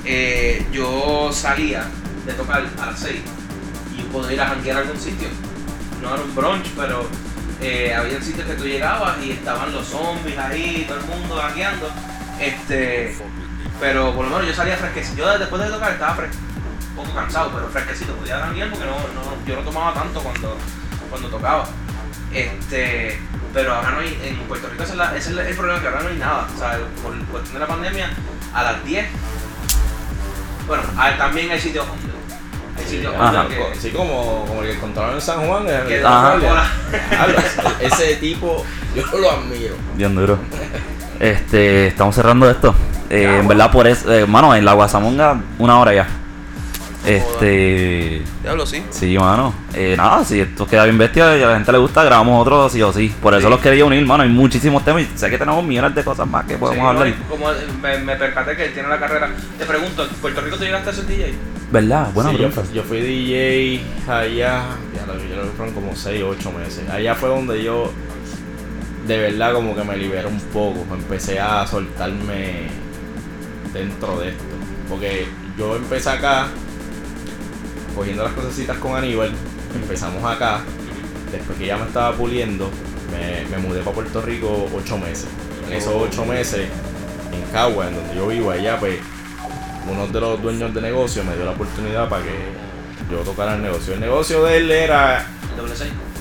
eh, 0.04 0.66
yo 0.72 1.30
salía 1.32 1.84
de 2.26 2.32
tocar 2.34 2.62
a 2.80 2.86
las 2.86 2.98
6 3.00 3.20
y 4.10 4.12
podía 4.12 4.32
ir 4.32 4.40
a 4.40 4.46
janguear 4.48 4.78
algún 4.78 4.98
sitio. 4.98 5.28
No 6.02 6.14
era 6.14 6.22
un 6.22 6.34
brunch, 6.34 6.66
pero 6.76 7.06
eh, 7.60 7.94
había 7.94 8.20
sitios 8.22 8.46
que 8.46 8.54
tú 8.54 8.64
llegabas 8.64 9.18
y 9.22 9.32
estaban 9.32 9.72
los 9.72 9.86
zombies 9.86 10.38
ahí, 10.38 10.84
todo 10.88 10.98
el 10.98 11.06
mundo 11.06 11.36
jangueando. 11.40 11.88
Este, 12.40 13.16
pero 13.78 14.14
por 14.14 14.24
lo 14.26 14.30
menos 14.30 14.46
yo 14.48 14.54
salía 14.54 14.76
fresquecito. 14.76 15.18
Yo 15.18 15.38
después 15.38 15.62
de 15.62 15.68
tocar 15.68 15.92
estaba 15.92 16.16
un 16.22 16.96
poco 16.96 17.14
cansado, 17.14 17.50
pero 17.54 17.68
fresquecito. 17.68 18.14
Podía 18.14 18.38
janguear 18.40 18.70
porque 18.70 18.86
no, 18.86 18.92
no, 18.92 19.46
yo 19.46 19.56
no 19.56 19.62
tomaba 19.62 19.92
tanto 19.94 20.20
cuando, 20.22 20.56
cuando 21.10 21.28
tocaba. 21.28 21.66
Este, 22.32 23.18
pero 23.52 23.74
ahora 23.74 23.90
no 23.90 23.98
hay, 24.00 24.18
en 24.24 24.36
Puerto 24.46 24.68
Rico 24.68 24.84
ese 24.84 24.94
es, 25.18 25.26
es 25.26 25.46
el 25.48 25.56
problema, 25.56 25.80
que 25.80 25.88
ahora 25.88 26.02
no 26.02 26.08
hay 26.08 26.16
nada. 26.16 26.46
O 26.54 26.58
sea, 26.58 26.78
por 27.02 27.14
cuestión 27.26 27.54
de 27.54 27.60
la 27.60 27.66
pandemia, 27.66 28.10
a 28.54 28.62
las 28.62 28.84
10, 28.84 29.06
bueno, 30.66 30.82
hay- 30.96 31.18
también 31.18 31.50
hay 31.50 31.60
sitios 31.60 31.84
Ajá. 33.18 33.46
que, 33.48 33.78
Sí, 33.80 33.90
como, 33.90 34.44
como 34.46 34.62
el 34.62 34.68
que 34.70 34.76
encontraron 34.76 35.14
en 35.14 35.20
San 35.20 35.46
Juan. 35.46 35.66
el- 35.68 36.06
Ajá. 36.06 36.36
Ese 37.80 38.16
tipo, 38.16 38.64
yo 38.94 39.02
lo 39.18 39.30
admiro. 39.30 39.74
Bien 39.96 40.14
duro. 40.14 40.38
Este, 41.18 41.88
estamos 41.88 42.14
cerrando 42.14 42.48
esto. 42.50 42.74
Eh, 43.10 43.38
en 43.40 43.48
verdad, 43.48 43.70
por 43.70 43.86
eso, 43.86 44.12
eh, 44.12 44.26
mano, 44.26 44.54
en 44.54 44.64
la 44.64 44.72
Guasamonga, 44.74 45.40
una 45.58 45.78
hora 45.78 45.92
ya. 45.94 46.06
Este. 47.06 48.22
Diablo, 48.42 48.66
sí. 48.66 48.84
Sí, 48.90 49.16
mano. 49.18 49.54
Eh, 49.74 49.94
nada, 49.96 50.22
si 50.24 50.38
esto 50.40 50.66
queda 50.66 50.84
bien 50.84 50.98
bestia 50.98 51.36
y 51.36 51.42
a 51.42 51.46
la 51.46 51.54
gente 51.54 51.72
le 51.72 51.78
gusta, 51.78 52.04
grabamos 52.04 52.40
otro 52.42 52.68
sí 52.68 52.82
o 52.82 52.92
sí. 52.92 53.14
Por 53.22 53.32
eso 53.34 53.44
Sí. 53.46 53.50
los 53.50 53.60
quería 53.60 53.84
unir, 53.84 54.04
mano. 54.06 54.22
Hay 54.22 54.28
muchísimos 54.28 54.84
temas 54.84 55.02
y 55.02 55.08
sé 55.18 55.30
que 55.30 55.38
tenemos 55.38 55.64
millones 55.64 55.94
de 55.94 56.04
cosas 56.04 56.26
más 56.28 56.44
que 56.44 56.56
podemos 56.58 56.76
Sí, 56.76 56.82
no, 56.82 56.88
hablar. 56.90 57.08
y 57.08 57.12
como 57.28 57.46
me, 57.80 57.98
me 57.98 58.16
percaté 58.16 58.54
que 58.56 58.66
él 58.66 58.74
tiene 58.74 58.88
la 58.88 58.98
carrera. 58.98 59.30
Te 59.58 59.64
pregunto, 59.64 60.02
¿en 60.04 60.10
Puerto 60.10 60.40
Rico 60.42 60.56
tú 60.56 60.64
llegaste 60.64 60.90
a 60.90 60.92
ser 60.92 61.06
DJ? 61.06 61.34
¿Verdad? 61.72 62.10
Buena 62.12 62.30
Sí, 62.30 62.36
yo, 62.38 62.48
pregunta. 62.50 62.72
yo 62.74 62.82
fui 62.82 63.00
DJ 63.00 63.80
allá, 64.08 64.64
ya 64.94 65.06
lo, 65.06 65.14
yo 65.18 65.36
lo 65.36 65.52
fueron 65.52 65.74
como 65.74 65.94
6 65.94 66.22
8 66.22 66.52
meses. 66.52 66.88
Allá 66.90 67.14
fue 67.14 67.28
donde 67.28 67.62
yo 67.62 67.92
de 69.06 69.18
verdad 69.18 69.52
como 69.54 69.74
que 69.74 69.82
me 69.84 69.96
liberé 69.96 70.26
un 70.26 70.40
poco, 70.52 70.84
empecé 70.94 71.38
a 71.40 71.66
soltarme 71.66 72.68
dentro 73.72 74.18
de 74.18 74.30
esto. 74.30 74.44
Porque 74.88 75.26
yo 75.56 75.76
empecé 75.76 76.10
acá 76.10 76.48
cogiendo 77.94 78.24
las 78.24 78.32
cosecitas 78.32 78.76
con 78.78 78.96
Aníbal 78.96 79.30
empezamos 79.74 80.24
acá. 80.24 80.60
Después 81.30 81.56
que 81.58 81.66
ya 81.66 81.76
me 81.76 81.84
estaba 81.86 82.12
puliendo, 82.16 82.68
me, 83.12 83.48
me 83.56 83.62
mudé 83.62 83.80
para 83.80 83.94
Puerto 83.94 84.20
Rico 84.22 84.68
ocho 84.76 84.98
meses. 84.98 85.28
En 85.68 85.72
esos 85.74 85.94
ocho 85.94 86.24
meses, 86.24 86.66
en 87.32 87.52
Cagua, 87.52 87.86
en 87.88 87.94
donde 87.94 88.16
yo 88.16 88.26
vivo 88.26 88.50
allá, 88.50 88.76
pues 88.80 88.98
uno 89.90 90.06
de 90.06 90.20
los 90.20 90.40
dueños 90.40 90.72
de 90.72 90.80
negocio 90.80 91.24
me 91.24 91.34
dio 91.34 91.44
la 91.44 91.52
oportunidad 91.52 92.08
para 92.08 92.22
que 92.22 92.30
yo 93.10 93.18
tocara 93.18 93.56
el 93.56 93.62
negocio. 93.62 93.94
El 93.94 94.00
negocio 94.00 94.44
de 94.44 94.56
él 94.58 94.70
era 94.70 95.26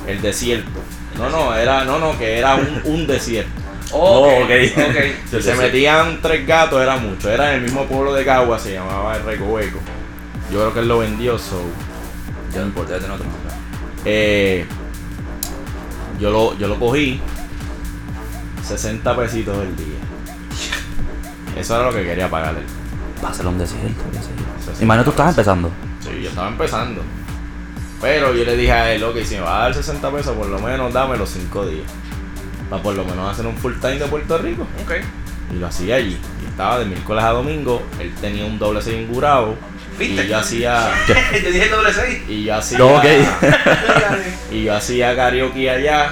el 0.08 0.22
desierto. 0.22 0.82
No, 1.18 1.30
no, 1.30 1.56
era, 1.56 1.84
no, 1.86 2.00
no, 2.00 2.18
que 2.18 2.38
era 2.38 2.56
un, 2.56 2.82
un 2.86 3.08
desierto. 3.08 3.52
Oh, 3.92 4.28
Oh, 4.40 4.44
ok, 4.44 4.50
ok. 4.76 4.84
ok. 4.90 5.30
Si 5.30 5.42
se 5.42 5.56
metían 5.56 6.20
tres 6.22 6.46
gatos 6.46 6.82
era 6.82 6.98
mucho. 6.98 7.30
Era 7.30 7.52
en 7.52 7.58
el 7.58 7.62
mismo 7.64 7.86
pueblo 7.86 8.14
de 8.14 8.26
Cagua, 8.26 8.60
se 8.60 8.74
llamaba 8.74 9.18
el 9.18 9.24
Recoveco. 9.24 9.80
Yo 10.52 10.60
creo 10.60 10.74
que 10.74 10.80
él 10.80 10.88
lo 10.88 11.00
vendió, 11.00 11.38
so. 11.38 11.62
Ya 12.54 12.62
no 12.62 12.68
importa, 12.68 12.94
ya 12.94 13.00
tengo 13.00 13.14
otro 13.14 13.26
nombre. 13.26 13.54
Eh, 14.06 14.66
yo, 16.20 16.32
lo, 16.32 16.58
yo 16.58 16.68
lo 16.68 16.80
cogí 16.80 17.20
60 18.64 19.16
pesitos 19.16 19.58
el 19.62 19.76
día. 19.76 19.98
Eso 21.60 21.76
era 21.76 21.86
lo 21.92 21.96
que 21.96 22.04
quería 22.04 22.30
pagarle. 22.30 22.62
Va 23.24 23.30
a 23.30 23.34
ser 23.34 23.48
un 23.48 23.58
desierto, 23.58 24.04
qué 24.12 24.18
sé 24.20 24.30
yo. 24.38 24.60
60 24.60 24.84
Imagino 24.84 25.04
tú 25.04 25.10
estás 25.12 25.30
empezando. 25.30 25.72
Sí, 26.00 26.22
yo 26.22 26.30
estaba 26.30 26.48
empezando. 26.48 27.02
Pero 28.02 28.34
yo 28.34 28.46
le 28.46 28.56
dije 28.56 28.72
a 28.72 28.94
él, 28.94 29.04
ok, 29.04 29.18
si 29.24 29.36
me 29.36 29.42
va 29.42 29.58
a 29.58 29.64
dar 29.64 29.74
60 29.74 30.12
pesos, 30.12 30.36
por 30.36 30.48
lo 30.48 30.60
menos 30.60 30.94
dame 30.94 31.18
los 31.18 31.30
5 31.30 31.66
días. 31.66 31.92
Para 32.70 32.82
por 32.82 32.96
lo 32.96 33.04
menos 33.04 33.32
hacer 33.32 33.46
un 33.46 33.58
full 33.58 33.74
time 33.82 33.98
de 33.98 34.06
Puerto 34.06 34.38
Rico. 34.38 34.66
Ok. 34.84 34.94
Y 35.52 35.56
lo 35.58 35.68
hacía 35.68 35.96
allí. 35.96 36.18
Y 36.44 36.46
estaba 36.48 36.80
de 36.80 36.86
miércoles 36.86 37.24
a 37.24 37.30
domingo. 37.30 37.82
Él 38.00 38.14
tenía 38.22 38.46
un 38.46 38.60
doble 38.60 38.82
seis 38.82 39.02
ingurado. 39.02 39.56
¿Viste? 39.98 40.24
Y 40.24 40.28
yo 40.28 40.38
hacía. 40.38 40.92
Yo 41.08 41.52
dije 41.52 41.70
doble 41.70 41.92
seis. 41.92 42.22
Y 42.30 42.44
yo 42.44 42.56
hacía. 42.56 42.78
No. 42.78 43.02
Y 44.52 44.64
yo 44.64 44.76
hacía 44.76 45.16
karaoke 45.16 45.70
allá 45.70 46.12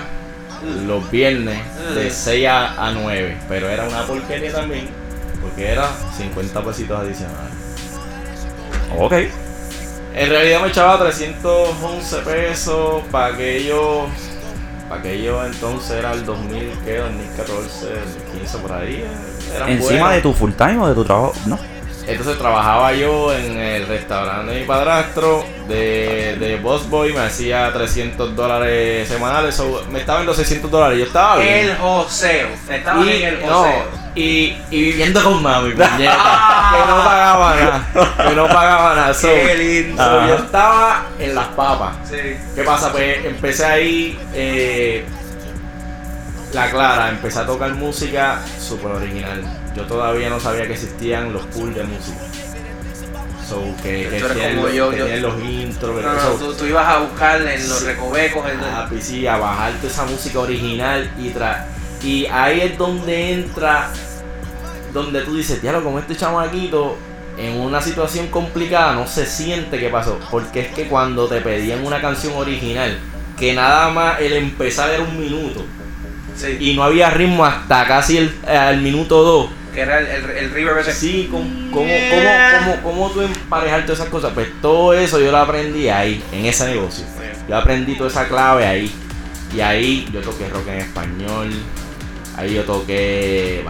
los 0.86 1.10
viernes 1.12 1.60
de 1.96 2.10
6 2.10 2.48
a, 2.48 2.88
a 2.88 2.92
9. 2.92 3.38
Pero 3.48 3.70
era 3.70 3.88
una 3.88 4.04
porquería 4.04 4.52
también. 4.52 4.90
Porque 5.58 5.72
era 5.72 5.90
50 6.16 6.62
pesitos 6.62 7.00
adicionales. 7.00 7.52
ok. 8.96 9.14
En 10.14 10.30
realidad 10.30 10.62
me 10.62 10.68
echaba 10.68 11.00
311 11.00 12.18
pesos 12.18 13.04
para 13.12 13.34
aquello. 13.34 14.06
Para 14.88 15.02
aquello 15.02 15.44
entonces 15.44 15.98
era 15.98 16.14
el 16.14 16.24
2000, 16.28 16.74
¿qué? 16.86 16.98
2014, 16.98 17.88
2015 17.88 18.58
por 18.60 18.72
ahí. 18.72 19.04
Eran 19.56 19.70
¿Encima 19.70 20.14
de 20.14 20.22
tu 20.22 20.32
full 20.32 20.52
time 20.52 20.78
o 20.78 20.90
de 20.90 20.94
tu 20.94 21.04
trabajo? 21.04 21.34
No. 21.48 21.58
Entonces 22.06 22.38
trabajaba 22.38 22.94
yo 22.94 23.34
en 23.34 23.58
el 23.58 23.88
restaurante 23.88 24.54
de 24.54 24.60
mi 24.60 24.66
padrastro 24.68 25.44
de, 25.68 26.38
de 26.40 26.58
Boss 26.58 26.88
Boy, 26.88 27.14
me 27.14 27.22
hacía 27.22 27.74
300 27.74 28.36
dólares 28.36 29.08
semanales, 29.08 29.56
so, 29.56 29.84
me 29.92 30.00
estaba 30.00 30.20
en 30.20 30.28
los 30.28 30.38
600 30.38 30.70
dólares, 30.70 31.00
yo 31.00 31.06
estaba 31.06 31.38
bien. 31.38 31.70
El 31.70 31.78
joseo. 31.78 32.48
Estaba 32.70 33.04
y, 33.04 33.24
en 33.24 33.28
el 33.28 33.42
no, 33.42 33.64
joseo. 33.64 33.97
Y, 34.18 34.58
y 34.72 34.82
viviendo 34.82 35.24
con 35.24 35.42
mami, 35.44 35.72
puñeta, 35.72 35.92
que 36.74 36.92
no 36.92 36.98
pagaba 37.04 37.56
nada, 37.56 37.88
que 38.30 38.36
no 38.36 38.48
pagaba 38.48 38.96
nada. 38.96 39.14
So, 39.14 39.28
Qué 39.28 39.56
lindo. 39.56 40.04
so, 40.04 40.28
yo 40.28 40.36
estaba 40.36 41.06
en 41.20 41.36
las 41.36 41.48
papas. 41.50 41.96
Sí. 42.10 42.18
¿Qué 42.56 42.64
pasa? 42.64 42.92
Pues 42.92 43.24
empecé 43.26 43.66
ahí, 43.66 44.20
eh, 44.34 45.06
la 46.54 46.70
clara, 46.72 47.10
empecé 47.10 47.40
a 47.40 47.46
tocar 47.46 47.74
música 47.76 48.42
súper 48.60 48.92
original. 48.94 49.44
Yo 49.76 49.84
todavía 49.84 50.30
no 50.30 50.40
sabía 50.40 50.66
que 50.66 50.74
existían 50.74 51.32
los 51.34 51.46
pools 51.48 51.76
de 51.76 51.84
música. 51.84 52.18
So, 53.48 53.64
que, 53.82 54.10
que 54.10 54.18
Tú 54.20 54.26
eres 54.26 54.34
tienen, 54.38 54.56
como 54.56 54.68
los, 54.68 54.76
yo, 54.76 54.90
que 54.92 54.98
yo- 55.22 55.30
los 55.30 55.44
intros. 55.44 56.02
No, 56.04 56.14
no, 56.14 56.20
so, 56.20 56.32
tú, 56.34 56.54
tú 56.54 56.66
ibas 56.66 56.88
a 56.88 56.98
buscar 57.00 57.42
en 57.42 57.70
los 57.70 57.80
Sí. 57.80 57.86
recovecos. 57.86 58.50
el- 58.50 58.60
Ah, 58.62 58.86
pues 58.90 59.06
sí, 59.06 59.26
a 59.28 59.38
bajarte 59.38 59.88
esa 59.88 60.04
música 60.06 60.40
original 60.40 61.10
y 61.18 61.30
tra 61.30 61.68
y 62.04 62.26
ahí 62.28 62.62
es 62.62 62.78
donde 62.78 63.34
entra 63.34 63.90
donde 64.98 65.22
tú 65.22 65.36
dices, 65.36 65.62
diablo, 65.62 65.84
como 65.84 66.00
este 66.00 66.16
chamaquito 66.16 66.98
en 67.38 67.60
una 67.60 67.82
situación 67.82 68.28
complicada 68.28 68.94
no 68.94 69.08
se 69.08 69.26
siente 69.26 69.80
que 69.80 69.90
pasó, 69.90 70.20
porque 70.32 70.62
es 70.62 70.68
que 70.70 70.88
cuando 70.88 71.28
te 71.28 71.42
pedían 71.42 71.86
una 71.86 72.02
canción 72.02 72.34
original, 72.36 72.98
que 73.38 73.54
nada 73.54 73.90
más 73.92 74.20
el 74.20 74.34
empezar 74.34 74.90
era 74.90 75.04
un 75.04 75.20
minuto 75.20 75.64
sí. 76.36 76.58
y 76.60 76.76
no 76.76 76.84
había 76.84 77.10
ritmo 77.12 77.46
hasta 77.46 77.86
casi 77.86 78.18
el, 78.18 78.36
al 78.48 78.82
minuto 78.82 79.22
2. 79.24 79.50
Que 79.74 79.82
era 79.82 80.00
el, 80.00 80.08
el, 80.08 80.58
el 80.58 80.78
ese. 80.80 80.92
Sí, 80.92 81.28
¿cómo, 81.30 81.46
cómo, 81.72 81.94
cómo, 82.10 82.82
cómo, 82.82 82.82
cómo 82.82 83.10
tú 83.12 83.22
emparejar 83.22 83.84
todas 83.84 84.00
esas 84.00 84.10
cosas? 84.10 84.32
Pues 84.34 84.48
todo 84.60 84.96
eso 84.96 85.20
yo 85.20 85.32
lo 85.32 85.38
aprendí 85.38 85.88
ahí, 85.90 86.24
en 86.32 86.46
ese 86.48 86.66
negocio. 86.66 87.06
Yo 87.48 87.56
aprendí 87.56 87.96
toda 87.96 88.10
esa 88.10 88.28
clave 88.28 88.66
ahí. 88.66 88.92
Y 89.56 89.62
ahí 89.62 90.08
yo 90.12 90.22
toqué 90.22 90.50
rock 90.50 90.68
en 90.70 90.80
español. 90.80 91.50
Ahí 92.36 92.56
yo 92.56 92.64
toqué 92.64 93.64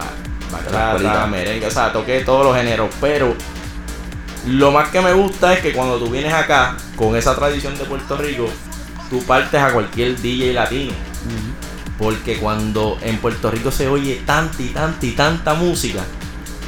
escuelita. 0.68 1.26
merengue. 1.26 1.66
O 1.66 1.70
sea, 1.70 1.92
toqué 1.92 2.20
todos 2.20 2.46
los 2.46 2.56
géneros. 2.56 2.90
Pero 3.00 3.34
lo 4.46 4.70
más 4.70 4.88
que 4.88 5.00
me 5.00 5.12
gusta 5.12 5.52
es 5.54 5.60
que 5.60 5.72
cuando 5.72 5.98
tú 5.98 6.10
vienes 6.10 6.32
acá, 6.32 6.76
con 6.96 7.16
esa 7.16 7.34
tradición 7.34 7.76
de 7.76 7.84
Puerto 7.84 8.16
Rico, 8.16 8.48
tú 9.10 9.22
partes 9.24 9.60
a 9.60 9.72
cualquier 9.72 10.16
DJ 10.20 10.52
latino. 10.52 10.92
Porque 11.98 12.38
cuando 12.38 12.96
en 13.02 13.18
Puerto 13.18 13.50
Rico 13.50 13.72
se 13.72 13.88
oye 13.88 14.22
tanta 14.24 14.62
y 14.62 14.68
tanta 14.68 15.04
y 15.04 15.10
tanta 15.12 15.54
música, 15.54 16.04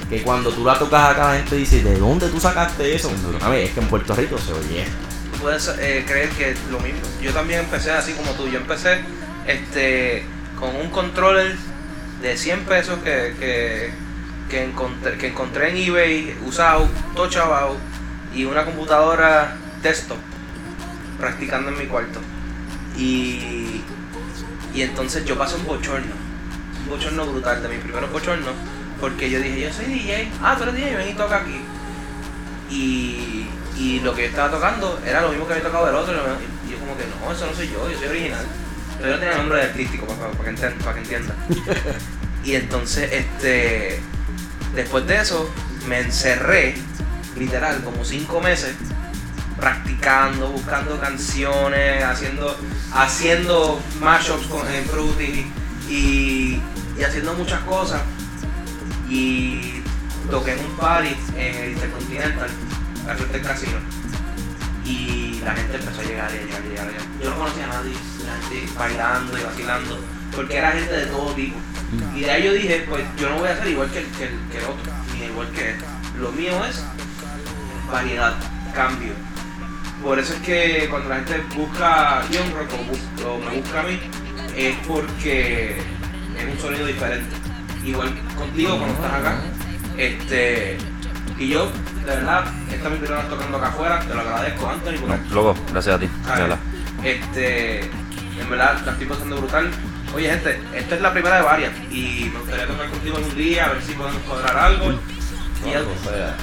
que 0.08 0.22
cuando 0.22 0.50
tú 0.50 0.64
la 0.64 0.76
tocas 0.76 1.10
acá 1.10 1.28
la 1.28 1.36
gente 1.36 1.54
dice, 1.54 1.84
¿de 1.84 1.96
dónde 1.98 2.28
tú 2.28 2.40
sacaste 2.40 2.94
eso? 2.94 3.12
A 3.40 3.48
ver, 3.48 3.66
es 3.66 3.70
que 3.70 3.80
en 3.80 3.86
Puerto 3.86 4.14
Rico 4.14 4.36
se 4.38 4.52
oye. 4.52 4.84
Tú 5.32 5.38
puedes 5.38 5.68
eh, 5.78 6.04
creer 6.06 6.30
que 6.30 6.56
lo 6.70 6.80
mismo. 6.80 7.00
Yo 7.22 7.32
también 7.32 7.60
empecé 7.60 7.92
así 7.92 8.12
como 8.14 8.32
tú. 8.32 8.48
Yo 8.48 8.58
empecé 8.58 8.98
este 9.46 10.24
con 10.58 10.74
un 10.76 10.90
controller 10.90 11.56
de 12.20 12.36
100 12.36 12.64
pesos 12.64 12.98
que, 13.02 13.34
que, 13.38 13.90
que 14.48 14.64
encontré, 14.64 15.16
que 15.16 15.28
encontré 15.28 15.70
en 15.70 15.76
eBay 15.76 16.36
usado, 16.46 16.88
todo 17.14 17.28
chavado, 17.28 17.76
y 18.34 18.44
una 18.44 18.64
computadora 18.64 19.56
desktop 19.82 20.18
practicando 21.18 21.70
en 21.70 21.78
mi 21.78 21.86
cuarto. 21.86 22.20
Y, 22.96 23.82
y 24.74 24.82
entonces 24.82 25.24
yo 25.24 25.36
pasé 25.36 25.56
un 25.56 25.66
bochorno, 25.66 26.14
un 26.82 26.88
bochorno 26.88 27.26
brutal 27.26 27.62
de 27.62 27.68
mis 27.68 27.78
primeros 27.78 28.10
bochornos, 28.12 28.54
porque 29.00 29.30
yo 29.30 29.40
dije, 29.40 29.60
yo 29.60 29.72
soy 29.72 29.86
DJ, 29.86 30.30
ah, 30.42 30.54
tú 30.56 30.64
eres 30.64 30.74
DJ, 30.74 30.96
ven 30.96 31.08
y 31.08 31.14
toca 31.14 31.36
aquí. 31.38 31.60
Y, 32.70 33.46
y 33.76 34.00
lo 34.00 34.14
que 34.14 34.22
yo 34.22 34.28
estaba 34.28 34.50
tocando 34.50 35.00
era 35.06 35.22
lo 35.22 35.30
mismo 35.30 35.46
que 35.46 35.54
había 35.54 35.64
tocado 35.64 35.88
el 35.88 35.94
otro. 35.94 36.14
Y 36.14 36.72
yo 36.72 36.78
como 36.78 36.96
que 36.96 37.04
no, 37.06 37.32
eso 37.32 37.46
no 37.46 37.54
soy 37.54 37.68
yo, 37.68 37.90
yo 37.90 37.98
soy 37.98 38.08
original. 38.08 38.44
Pero 39.00 39.12
yo 39.12 39.16
no 39.16 39.18
tenía 39.20 39.36
nombre 39.38 39.58
de 39.58 39.64
artístico 39.64 40.06
para, 40.06 40.30
para, 40.32 40.54
que, 40.54 40.84
para 40.84 40.94
que 40.94 41.00
entienda. 41.00 41.34
y 42.44 42.54
entonces, 42.54 43.10
este, 43.12 44.00
después 44.74 45.06
de 45.06 45.20
eso, 45.20 45.50
me 45.88 46.00
encerré, 46.00 46.74
literal, 47.36 47.82
como 47.82 48.04
cinco 48.04 48.40
meses, 48.40 48.74
practicando, 49.58 50.50
buscando 50.50 50.98
canciones, 51.00 52.02
haciendo, 52.04 52.56
haciendo 52.92 53.80
mashups 54.00 54.46
con 54.46 54.66
en 54.70 54.84
Fruity 54.84 55.50
y, 55.88 56.60
y 56.98 57.02
haciendo 57.02 57.34
muchas 57.34 57.60
cosas. 57.60 58.02
Y 59.08 59.82
toqué 60.30 60.52
en 60.52 60.64
un 60.64 60.76
party 60.76 61.16
en 61.36 61.56
el 61.56 61.70
Intercontinental, 61.72 62.50
al 63.08 63.16
frente 63.16 63.38
del 63.38 63.46
casino. 63.46 63.78
Y 64.84 65.29
la 65.44 65.54
gente 65.54 65.76
empezó 65.76 66.00
a 66.00 66.04
llegar 66.04 66.30
y 66.34 66.38
a 66.38 66.42
llegar 66.42 66.62
y 66.64 66.78
a 66.78 66.84
llegar. 66.84 67.06
Yo 67.22 67.30
no 67.30 67.36
conocía 67.36 67.64
a 67.64 67.68
nadie, 67.68 67.94
la 68.26 68.48
gente 68.48 68.72
bailando 68.78 69.38
y 69.38 69.42
vacilando, 69.42 69.98
porque 70.34 70.56
era 70.56 70.72
gente 70.72 70.92
de 70.92 71.06
todo 71.06 71.32
tipo. 71.34 71.56
Y 72.14 72.20
de 72.20 72.30
ahí 72.30 72.44
yo 72.44 72.52
dije, 72.52 72.84
pues 72.88 73.04
yo 73.18 73.30
no 73.30 73.38
voy 73.38 73.48
a 73.48 73.56
ser 73.56 73.68
igual 73.68 73.90
que 73.90 73.98
el, 73.98 74.06
que 74.06 74.24
el, 74.24 74.38
que 74.50 74.58
el 74.58 74.64
otro, 74.64 74.92
ni 75.14 75.26
igual 75.26 75.48
que 75.50 75.70
este. 75.70 75.84
Lo 76.18 76.32
mío 76.32 76.64
es 76.64 76.84
variedad, 77.90 78.34
cambio. 78.74 79.12
Por 80.02 80.18
eso 80.18 80.34
es 80.34 80.40
que 80.40 80.86
cuando 80.88 81.08
la 81.08 81.16
gente 81.16 81.42
busca 81.56 82.22
Young 82.30 82.54
Rock 82.54 82.70
o 83.26 83.38
me 83.38 83.60
busca 83.60 83.80
a 83.80 83.82
mí, 83.84 84.00
es 84.56 84.76
porque 84.86 85.76
es 86.38 86.52
un 86.52 86.58
sonido 86.58 86.86
diferente. 86.86 87.36
Igual 87.84 88.14
contigo 88.36 88.76
cuando 88.78 88.94
estás 88.94 89.12
acá. 89.12 89.42
Este, 89.96 90.78
y 91.40 91.48
yo, 91.48 91.66
de 92.04 92.14
verdad, 92.16 92.44
esta 92.70 92.86
es 92.86 92.90
mi 92.92 92.98
primera 92.98 93.22
vez 93.22 93.28
tocando 93.30 93.56
acá 93.58 93.68
afuera, 93.68 94.00
te 94.00 94.14
lo 94.14 94.20
agradezco, 94.20 94.68
Anthony, 94.68 94.92
porque 95.00 95.16
No, 95.30 95.34
loco, 95.34 95.56
gracias 95.72 95.96
a 95.96 95.98
ti. 95.98 96.08
¿sabes? 96.24 96.40
verdad. 96.42 96.58
Este, 97.02 97.80
en 97.84 98.50
verdad, 98.50 98.78
la 98.84 98.92
estoy 98.92 99.06
pasando 99.06 99.36
brutal. 99.38 99.70
Oye, 100.14 100.28
gente, 100.30 100.60
esta 100.74 100.94
es 100.96 101.00
la 101.00 101.12
primera 101.12 101.36
de 101.36 101.42
varias 101.42 101.72
y 101.90 102.30
me 102.32 102.40
gustaría 102.40 102.66
tocar 102.66 102.88
contigo 102.90 103.18
en 103.18 103.24
un 103.24 103.36
día, 103.36 103.66
a 103.66 103.72
ver 103.72 103.82
si 103.82 103.92
podemos 103.92 104.20
cuadrar 104.22 104.56
algo. 104.56 104.92
Y 104.92 105.70
ya- 105.72 105.80
O 105.80 106.08
sea, 106.10 106.34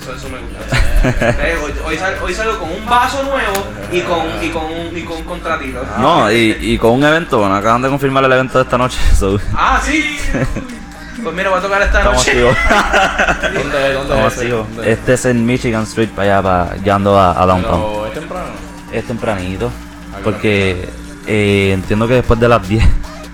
eso, 0.00 0.14
eso 0.16 0.28
me 0.28 0.38
gusta. 0.40 1.62
Hoy, 1.64 1.72
hoy, 1.86 1.96
sal- 1.96 2.16
hoy 2.22 2.34
salgo 2.34 2.58
con 2.58 2.70
un 2.72 2.84
vaso 2.86 3.22
nuevo 3.22 3.66
y 3.92 4.00
con, 4.00 4.26
y 4.44 4.48
con, 4.50 4.64
un, 4.64 4.98
y 4.98 5.02
con 5.02 5.16
un 5.18 5.24
contratito. 5.24 5.84
No, 5.98 6.30
y, 6.32 6.56
y 6.60 6.78
con 6.78 6.92
un 6.92 7.04
evento, 7.04 7.38
bueno, 7.38 7.54
acaban 7.54 7.80
de 7.82 7.88
confirmar 7.88 8.24
el 8.24 8.32
evento 8.32 8.58
de 8.58 8.64
esta 8.64 8.76
noche. 8.76 8.98
so, 9.18 9.38
Ah, 9.54 9.80
sí. 9.84 10.18
Pues 11.22 11.34
mira, 11.36 11.50
voy 11.50 11.58
a 11.58 11.62
tocar 11.62 11.82
esta 11.82 11.98
Estamos 11.98 12.26
noche. 12.26 12.40
¿Dónde, 13.54 13.92
dónde 13.92 14.00
Estamos 14.02 14.32
es 14.32 14.38
activos. 14.38 14.66
¿Dónde? 14.74 14.92
Este 14.92 15.14
es 15.14 15.24
en 15.26 15.46
Michigan 15.46 15.82
Street, 15.84 16.08
para 16.10 16.38
allá, 16.38 16.42
para, 16.42 16.76
llegando 16.76 17.18
a, 17.18 17.40
a 17.42 17.46
Downtown. 17.46 17.80
Pero 17.80 18.06
es 18.06 18.12
temprano. 18.14 18.46
Es 18.92 19.06
tempranito. 19.06 19.66
¿A 20.12 20.16
qué 20.18 20.22
Porque 20.24 20.88
eh, 21.26 21.70
entiendo 21.72 22.08
que 22.08 22.14
después 22.14 22.40
de 22.40 22.48
las 22.48 22.66
10. 22.68 22.84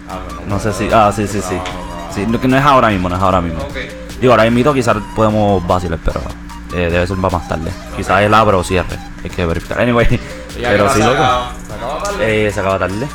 Ah, 0.08 0.18
bueno, 0.24 0.40
No 0.46 0.60
sé 0.60 0.72
si. 0.72 0.88
Ah, 0.92 1.10
sí, 1.14 1.26
sí, 1.26 1.40
sí. 1.40 1.56
Sí, 2.14 2.26
no, 2.26 2.40
que 2.40 2.48
no 2.48 2.56
es 2.56 2.64
ahora 2.64 2.88
mismo, 2.88 3.08
no 3.08 3.16
es 3.16 3.22
ahora 3.22 3.40
mismo. 3.40 3.60
Digo, 4.20 4.32
ahora 4.32 4.50
mismo 4.50 4.74
quizás 4.74 4.96
podemos 5.14 5.64
vacilar, 5.66 5.98
pero 6.04 6.20
eh, 6.74 6.90
debe 6.90 7.06
ser 7.06 7.16
para 7.16 7.38
más 7.38 7.48
tarde. 7.48 7.70
Quizás 7.96 8.20
el 8.22 8.34
abre 8.34 8.56
o 8.56 8.64
cierre. 8.64 8.98
Hay 9.22 9.30
que 9.30 9.46
verificar. 9.46 9.80
Anyway, 9.80 10.06
¿Y 10.58 10.64
a 10.64 10.70
qué 10.70 10.76
pero 10.76 10.88
sí, 10.88 11.00
se 11.00 11.04
loco. 11.06 11.14
acaba? 11.22 11.52
¿Se 11.66 11.74
acaba 11.74 12.02
tarde? 12.02 12.46
Eh, 12.46 12.52
se 12.52 12.60
acaba 12.60 12.78
tarde. 12.78 13.08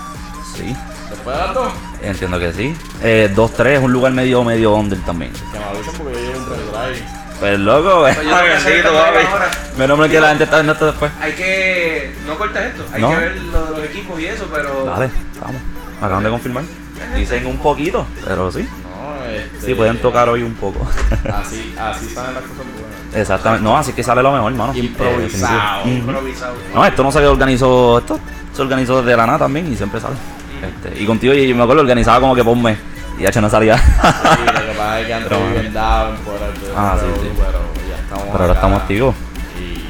Sí, 0.56 0.76
¿Después 1.10 1.36
de 1.38 1.44
las 1.44 1.54
dos? 1.54 1.74
Entiendo 2.04 2.40
que 2.40 2.54
sí. 2.54 2.76
Eh, 3.02 3.32
2-3 3.36 3.66
es 3.68 3.80
un 3.84 3.92
lugar 3.92 4.12
medio, 4.14 4.44
medio 4.44 4.74
under 4.76 5.00
también. 5.00 5.32
Que 5.52 5.60
me 5.60 5.66
avisen 5.66 5.94
porque 5.98 6.14
yo 6.14 6.20
llevo 6.20 6.40
un 6.40 6.46
pendrive. 6.46 7.04
Pues 7.40 7.60
loco, 7.60 8.00
Pues 8.02 8.18
esto 8.18 8.94
papi. 8.94 9.26
ahora. 9.32 9.52
Menos 9.78 9.98
mal 9.98 10.10
que 10.10 10.20
la 10.22 10.30
gente 10.30 10.44
está 10.46 10.58
viendo 10.58 10.74
esto 10.74 10.86
después. 10.86 11.12
Hay 11.20 11.34
que. 11.34 12.16
No 12.26 12.38
cortas 12.38 12.66
esto. 12.66 12.86
Hay 12.94 13.02
No. 13.02 13.10
que 13.10 13.16
ver 13.18 13.36
lo 13.42 13.66
de 13.66 13.72
los 13.72 13.84
equipos 13.90 14.20
y 14.20 14.26
eso, 14.28 14.48
pero. 14.54 14.86
Dale, 14.86 15.10
vamos. 15.42 15.62
Me 16.00 16.06
acaban 16.06 16.24
de 16.24 16.30
confirmar. 16.30 16.64
Dicen 17.18 17.46
un 17.48 17.58
poquito, 17.58 18.06
pero 18.26 18.52
sí. 18.52 18.60
No, 18.84 19.26
este, 19.26 19.66
Sí, 19.68 19.74
pueden 19.76 19.98
tocar 20.02 20.30
hoy 20.30 20.42
un 20.44 20.54
poco. 20.54 20.88
Así, 21.34 21.76
así 21.78 22.10
salen 22.10 22.34
las 22.36 22.44
cosas 22.44 22.58
buenas. 22.58 23.16
Exactamente. 23.16 23.64
No, 23.64 23.78
así 23.78 23.92
que 23.94 24.04
sale 24.04 24.24
lo 24.24 24.32
mejor, 24.32 24.52
hermano. 24.52 24.74
Improvisado. 24.76 25.20
Eh, 25.20 25.24
definitivo. 25.24 25.80
Ujú. 25.82 25.90
Improvisado. 25.90 26.54
No, 26.74 26.86
esto 26.86 27.04
no 27.04 27.12
se 27.12 27.28
organizó, 27.28 27.98
esto 28.00 28.20
se 28.56 28.62
organizó 28.62 29.02
desde 29.02 29.18
la 29.18 29.26
nada 29.26 29.40
también 29.40 29.72
y 29.72 29.76
siempre 29.76 30.00
sale. 30.00 30.16
Este, 30.64 31.02
y 31.02 31.06
contigo, 31.06 31.34
yo 31.34 31.56
me 31.56 31.64
acuerdo, 31.64 31.82
organizaba 31.82 32.20
como 32.20 32.36
que 32.36 32.44
por 32.44 32.54
un 32.54 32.64
mes 32.64 32.78
y 33.20 33.26
H 33.26 33.42
no 33.42 33.50
salía. 33.50 33.78
Sí, 33.78 33.84
lo 33.94 34.62
que 34.66 34.78
pasa 34.78 35.00
es 35.02 35.08
que 35.08 35.14
antes 35.14 35.30
Pero, 35.30 35.48
viven 35.50 35.74
down 35.74 36.16
por 36.18 36.36
el 36.36 36.76
Ah, 36.76 36.98
sí, 37.00 37.06
pero, 37.10 37.22
sí. 37.22 37.30
pero 37.38 37.60
ya 37.90 37.96
estamos 38.02 38.24
Pero 38.24 38.32
ahora 38.34 38.46
acá. 38.46 38.54
estamos 38.54 38.82
activos. 38.82 39.16
Y 39.60 39.86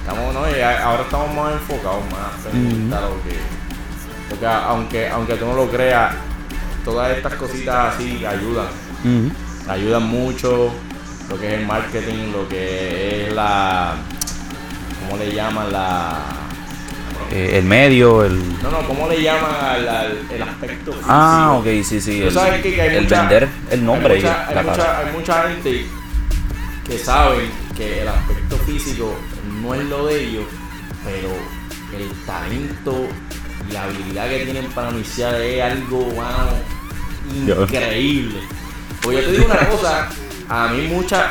estamos, 0.00 0.34
no, 0.34 0.48
y 0.50 0.60
ahora 0.60 1.02
estamos 1.02 1.34
más 1.34 1.52
enfocados, 1.52 2.02
más 2.10 2.44
pendientes 2.52 2.98
a 2.98 3.00
lo 3.02 3.22
que. 3.22 3.38
Porque 4.28 4.46
aunque, 4.46 5.08
aunque 5.08 5.34
tú 5.36 5.46
no 5.46 5.54
lo 5.54 5.70
creas, 5.70 6.12
todas 6.84 7.16
estas 7.16 7.34
cositas 7.34 7.94
así 7.94 8.24
ayudan. 8.26 8.66
Ayudan 9.68 10.02
mucho 10.02 10.70
lo 11.30 11.38
que 11.38 11.46
es 11.54 11.60
el 11.60 11.66
marketing, 11.66 12.32
lo 12.32 12.48
que 12.48 13.26
es 13.28 13.32
la. 13.32 13.94
¿Cómo 15.00 15.16
le 15.22 15.32
llaman? 15.34 15.72
La. 15.72 16.18
Eh, 17.30 17.58
el 17.58 17.64
medio, 17.64 18.24
el. 18.24 18.38
No, 18.62 18.70
no, 18.70 18.86
¿cómo 18.88 19.06
le 19.08 19.20
llaman 19.22 19.54
al, 19.62 19.88
al- 19.88 20.18
el 20.30 20.42
aspecto 20.42 20.92
físico? 20.92 21.08
Ah, 21.10 21.56
ok, 21.58 21.66
sí, 21.84 22.00
sí. 22.00 22.22
El, 22.22 22.32
sabes 22.32 22.62
que, 22.62 22.74
que 22.74 22.80
hay 22.82 22.96
el 22.96 23.02
mucha- 23.04 23.20
vender 23.20 23.48
el 23.70 23.84
nombre 23.84 24.14
hay 24.14 24.20
y 24.20 24.22
mucha, 24.22 24.48
hay, 24.48 24.54
la 24.54 24.62
mucha, 24.62 24.76
cara. 24.76 24.98
hay 24.98 25.12
mucha 25.12 25.48
gente 25.48 25.86
que 26.86 26.98
sabe 26.98 27.50
que 27.76 28.00
el 28.02 28.08
aspecto 28.08 28.56
físico 28.58 29.14
no 29.62 29.74
es 29.74 29.84
lo 29.84 30.06
de 30.06 30.24
ellos, 30.24 30.44
pero 31.04 31.28
el 31.98 32.10
talento 32.24 33.06
y 33.68 33.72
la 33.72 33.84
habilidad 33.84 34.28
que 34.30 34.44
tienen 34.44 34.66
para 34.72 34.90
iniciar 34.90 35.34
es 35.34 35.62
algo 35.62 36.08
Yo. 37.46 37.62
increíble. 37.62 38.40
Pues 39.02 39.18
yo 39.18 39.24
te 39.26 39.32
digo 39.32 39.44
una 39.44 39.68
cosa, 39.68 40.08
a 40.48 40.68
mí 40.68 40.86
mucha, 40.88 41.30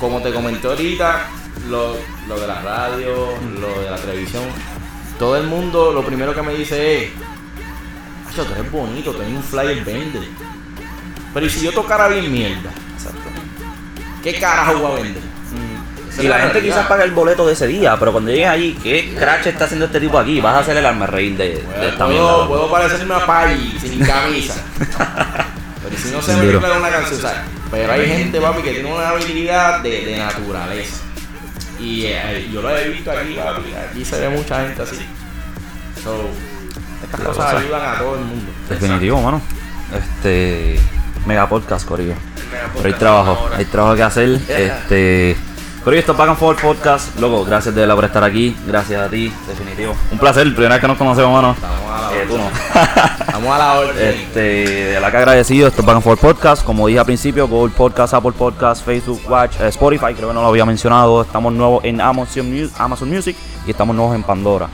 como 0.00 0.20
te 0.20 0.32
comenté 0.32 0.66
ahorita, 0.66 1.26
lo, 1.70 1.96
lo 2.28 2.40
de 2.40 2.46
la 2.48 2.60
radio, 2.62 3.28
lo 3.60 3.80
de 3.82 3.90
la 3.90 3.96
televisión, 3.96 4.42
todo 5.18 5.36
el 5.36 5.44
mundo 5.46 5.92
lo 5.92 6.04
primero 6.04 6.34
que 6.34 6.42
me 6.42 6.54
dice 6.54 7.04
es, 7.04 7.10
Acho, 8.30 8.44
tú 8.44 8.52
eres 8.54 8.70
bonito, 8.70 9.12
tú 9.12 9.22
eres 9.22 9.32
un 9.34 9.42
flyer 9.42 9.84
vende. 9.84 10.20
Pero 11.32 11.46
¿y 11.46 11.50
si 11.50 11.64
yo 11.64 11.72
tocara 11.72 12.08
bien 12.08 12.30
mierda? 12.32 12.70
¿Qué 14.22 14.34
carajo 14.40 14.78
voy 14.78 14.92
a 14.92 15.02
vender? 15.02 15.22
Esa 16.10 16.22
Y 16.22 16.28
la 16.28 16.38
gente 16.38 16.52
realidad. 16.54 16.74
quizás 16.76 16.86
paga 16.88 17.04
el 17.04 17.10
boleto 17.12 17.46
de 17.46 17.52
ese 17.52 17.66
día, 17.66 17.96
pero 17.98 18.12
cuando 18.12 18.30
llegues 18.30 18.48
allí, 18.48 18.78
¿qué 18.82 19.14
crache 19.18 19.50
está 19.50 19.64
haciendo 19.66 19.86
este 19.86 20.00
tipo 20.00 20.18
aquí? 20.18 20.40
Vas 20.40 20.54
a 20.54 20.58
hacer 20.60 20.76
el 20.76 20.86
arma 20.86 21.06
reír 21.06 21.36
de, 21.36 21.62
de 21.80 21.88
esta 21.88 22.06
mierda. 22.06 22.46
Puedo, 22.46 22.48
puedo 22.48 22.70
parecerme 22.70 23.14
a 23.14 23.26
Pai 23.26 23.76
sin 23.80 23.98
camisa. 24.06 24.54
pero 24.78 25.96
si 25.96 26.10
no 26.10 26.22
se 26.22 26.36
me 26.36 26.42
mezcla 26.44 26.78
una 26.78 26.90
canción, 26.90 27.20
¿sabes? 27.20 27.38
Pero 27.70 27.92
hay 27.92 28.06
gente, 28.06 28.40
papi, 28.40 28.62
que 28.62 28.70
tiene 28.72 28.92
una 28.92 29.08
habilidad 29.10 29.80
de, 29.80 30.04
de 30.06 30.16
naturaleza. 30.16 31.03
Y 31.84 32.06
eh, 32.06 32.48
yo 32.52 32.62
lo 32.62 32.74
he 32.76 32.88
visto 32.88 33.10
aquí. 33.10 33.36
Aquí 33.38 34.04
se 34.04 34.20
ve 34.20 34.28
mucha 34.30 34.62
gente 34.62 34.82
así. 34.82 34.96
So, 36.02 36.28
estas 37.02 37.20
La 37.20 37.26
cosas 37.26 37.44
cosa. 37.44 37.58
ayudan 37.58 37.94
a 37.94 37.98
todo 37.98 38.14
el 38.14 38.24
mundo. 38.24 38.52
Definitivo, 38.68 39.20
mano. 39.20 39.40
Este. 39.92 40.80
Mega 41.26 41.48
podcast, 41.48 41.86
Corillo. 41.86 42.14
Mega 42.50 42.70
Pero 42.74 42.86
hay 42.86 42.94
trabajo, 42.94 43.48
hay 43.54 43.64
trabajo 43.66 43.96
que 43.96 44.02
hacer. 44.02 44.28
Este. 44.48 45.36
Back 45.84 46.28
and 46.30 46.38
Forth 46.38 46.62
Podcast. 46.62 47.20
Loco, 47.20 47.44
gracias 47.44 47.74
de 47.74 47.82
verdad 47.82 47.94
por 47.94 48.04
estar 48.06 48.24
aquí. 48.24 48.56
Gracias 48.66 49.02
a 49.02 49.10
ti, 49.10 49.30
definitivo. 49.46 49.94
Un 50.10 50.18
placer, 50.18 50.44
primera 50.54 50.76
vez 50.76 50.80
que 50.80 50.88
nos 50.88 50.96
conocemos, 50.96 51.30
mano. 51.30 51.52
Estamos 51.52 51.90
a 51.90 52.00
la 52.00 52.16
Eh, 52.16 52.26
tú 52.26 52.38
no. 52.38 52.48
Estamos 53.26 53.54
a 53.54 53.58
la 53.58 53.72
orden. 53.74 54.08
Este, 54.08 54.40
de 54.40 55.00
la 55.00 55.10
que 55.10 55.16
agradecido, 55.18 55.68
esto 55.68 55.82
es 55.82 55.88
and 55.88 56.02
Forth 56.02 56.20
Podcast. 56.20 56.64
Como 56.64 56.86
dije 56.86 57.00
al 57.00 57.04
principio, 57.04 57.46
Google 57.46 57.74
Podcast, 57.76 58.14
Apple 58.14 58.32
Podcast, 58.32 58.82
Facebook 58.82 59.20
Watch, 59.28 59.60
eh, 59.60 59.68
Spotify, 59.68 60.14
creo 60.14 60.28
que 60.28 60.34
no 60.34 60.40
lo 60.40 60.48
había 60.48 60.64
mencionado. 60.64 61.20
Estamos 61.20 61.52
nuevos 61.52 61.84
en 61.84 62.00
Amazon 62.00 62.50
Music 63.10 63.36
y 63.66 63.70
estamos 63.70 63.94
nuevos 63.94 64.14
en 64.14 64.22
Pandora. 64.22 64.68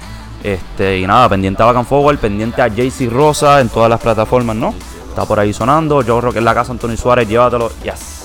Este, 0.45 1.01
y 1.01 1.07
nada, 1.09 1.29
pendiente 1.29 1.61
a 1.61 1.67
Back 1.67 1.77
and 1.79 1.89
Forward, 1.89 2.19
pendiente 2.19 2.63
a 2.63 2.69
JC 2.69 3.11
Rosa 3.11 3.61
en 3.61 3.69
todas 3.69 3.91
las 3.91 4.01
plataformas, 4.01 4.55
¿no? 4.55 4.73
Está 5.09 5.25
por 5.25 5.41
ahí 5.41 5.53
sonando. 5.53 6.03
Yo 6.03 6.21
creo 6.21 6.33
que 6.33 6.39
en 6.39 6.45
la 6.45 6.55
casa 6.55 6.71
Antonio 6.71 6.97
Suárez, 6.97 7.29
llévatelo. 7.29 7.69
Yes. 7.83 8.20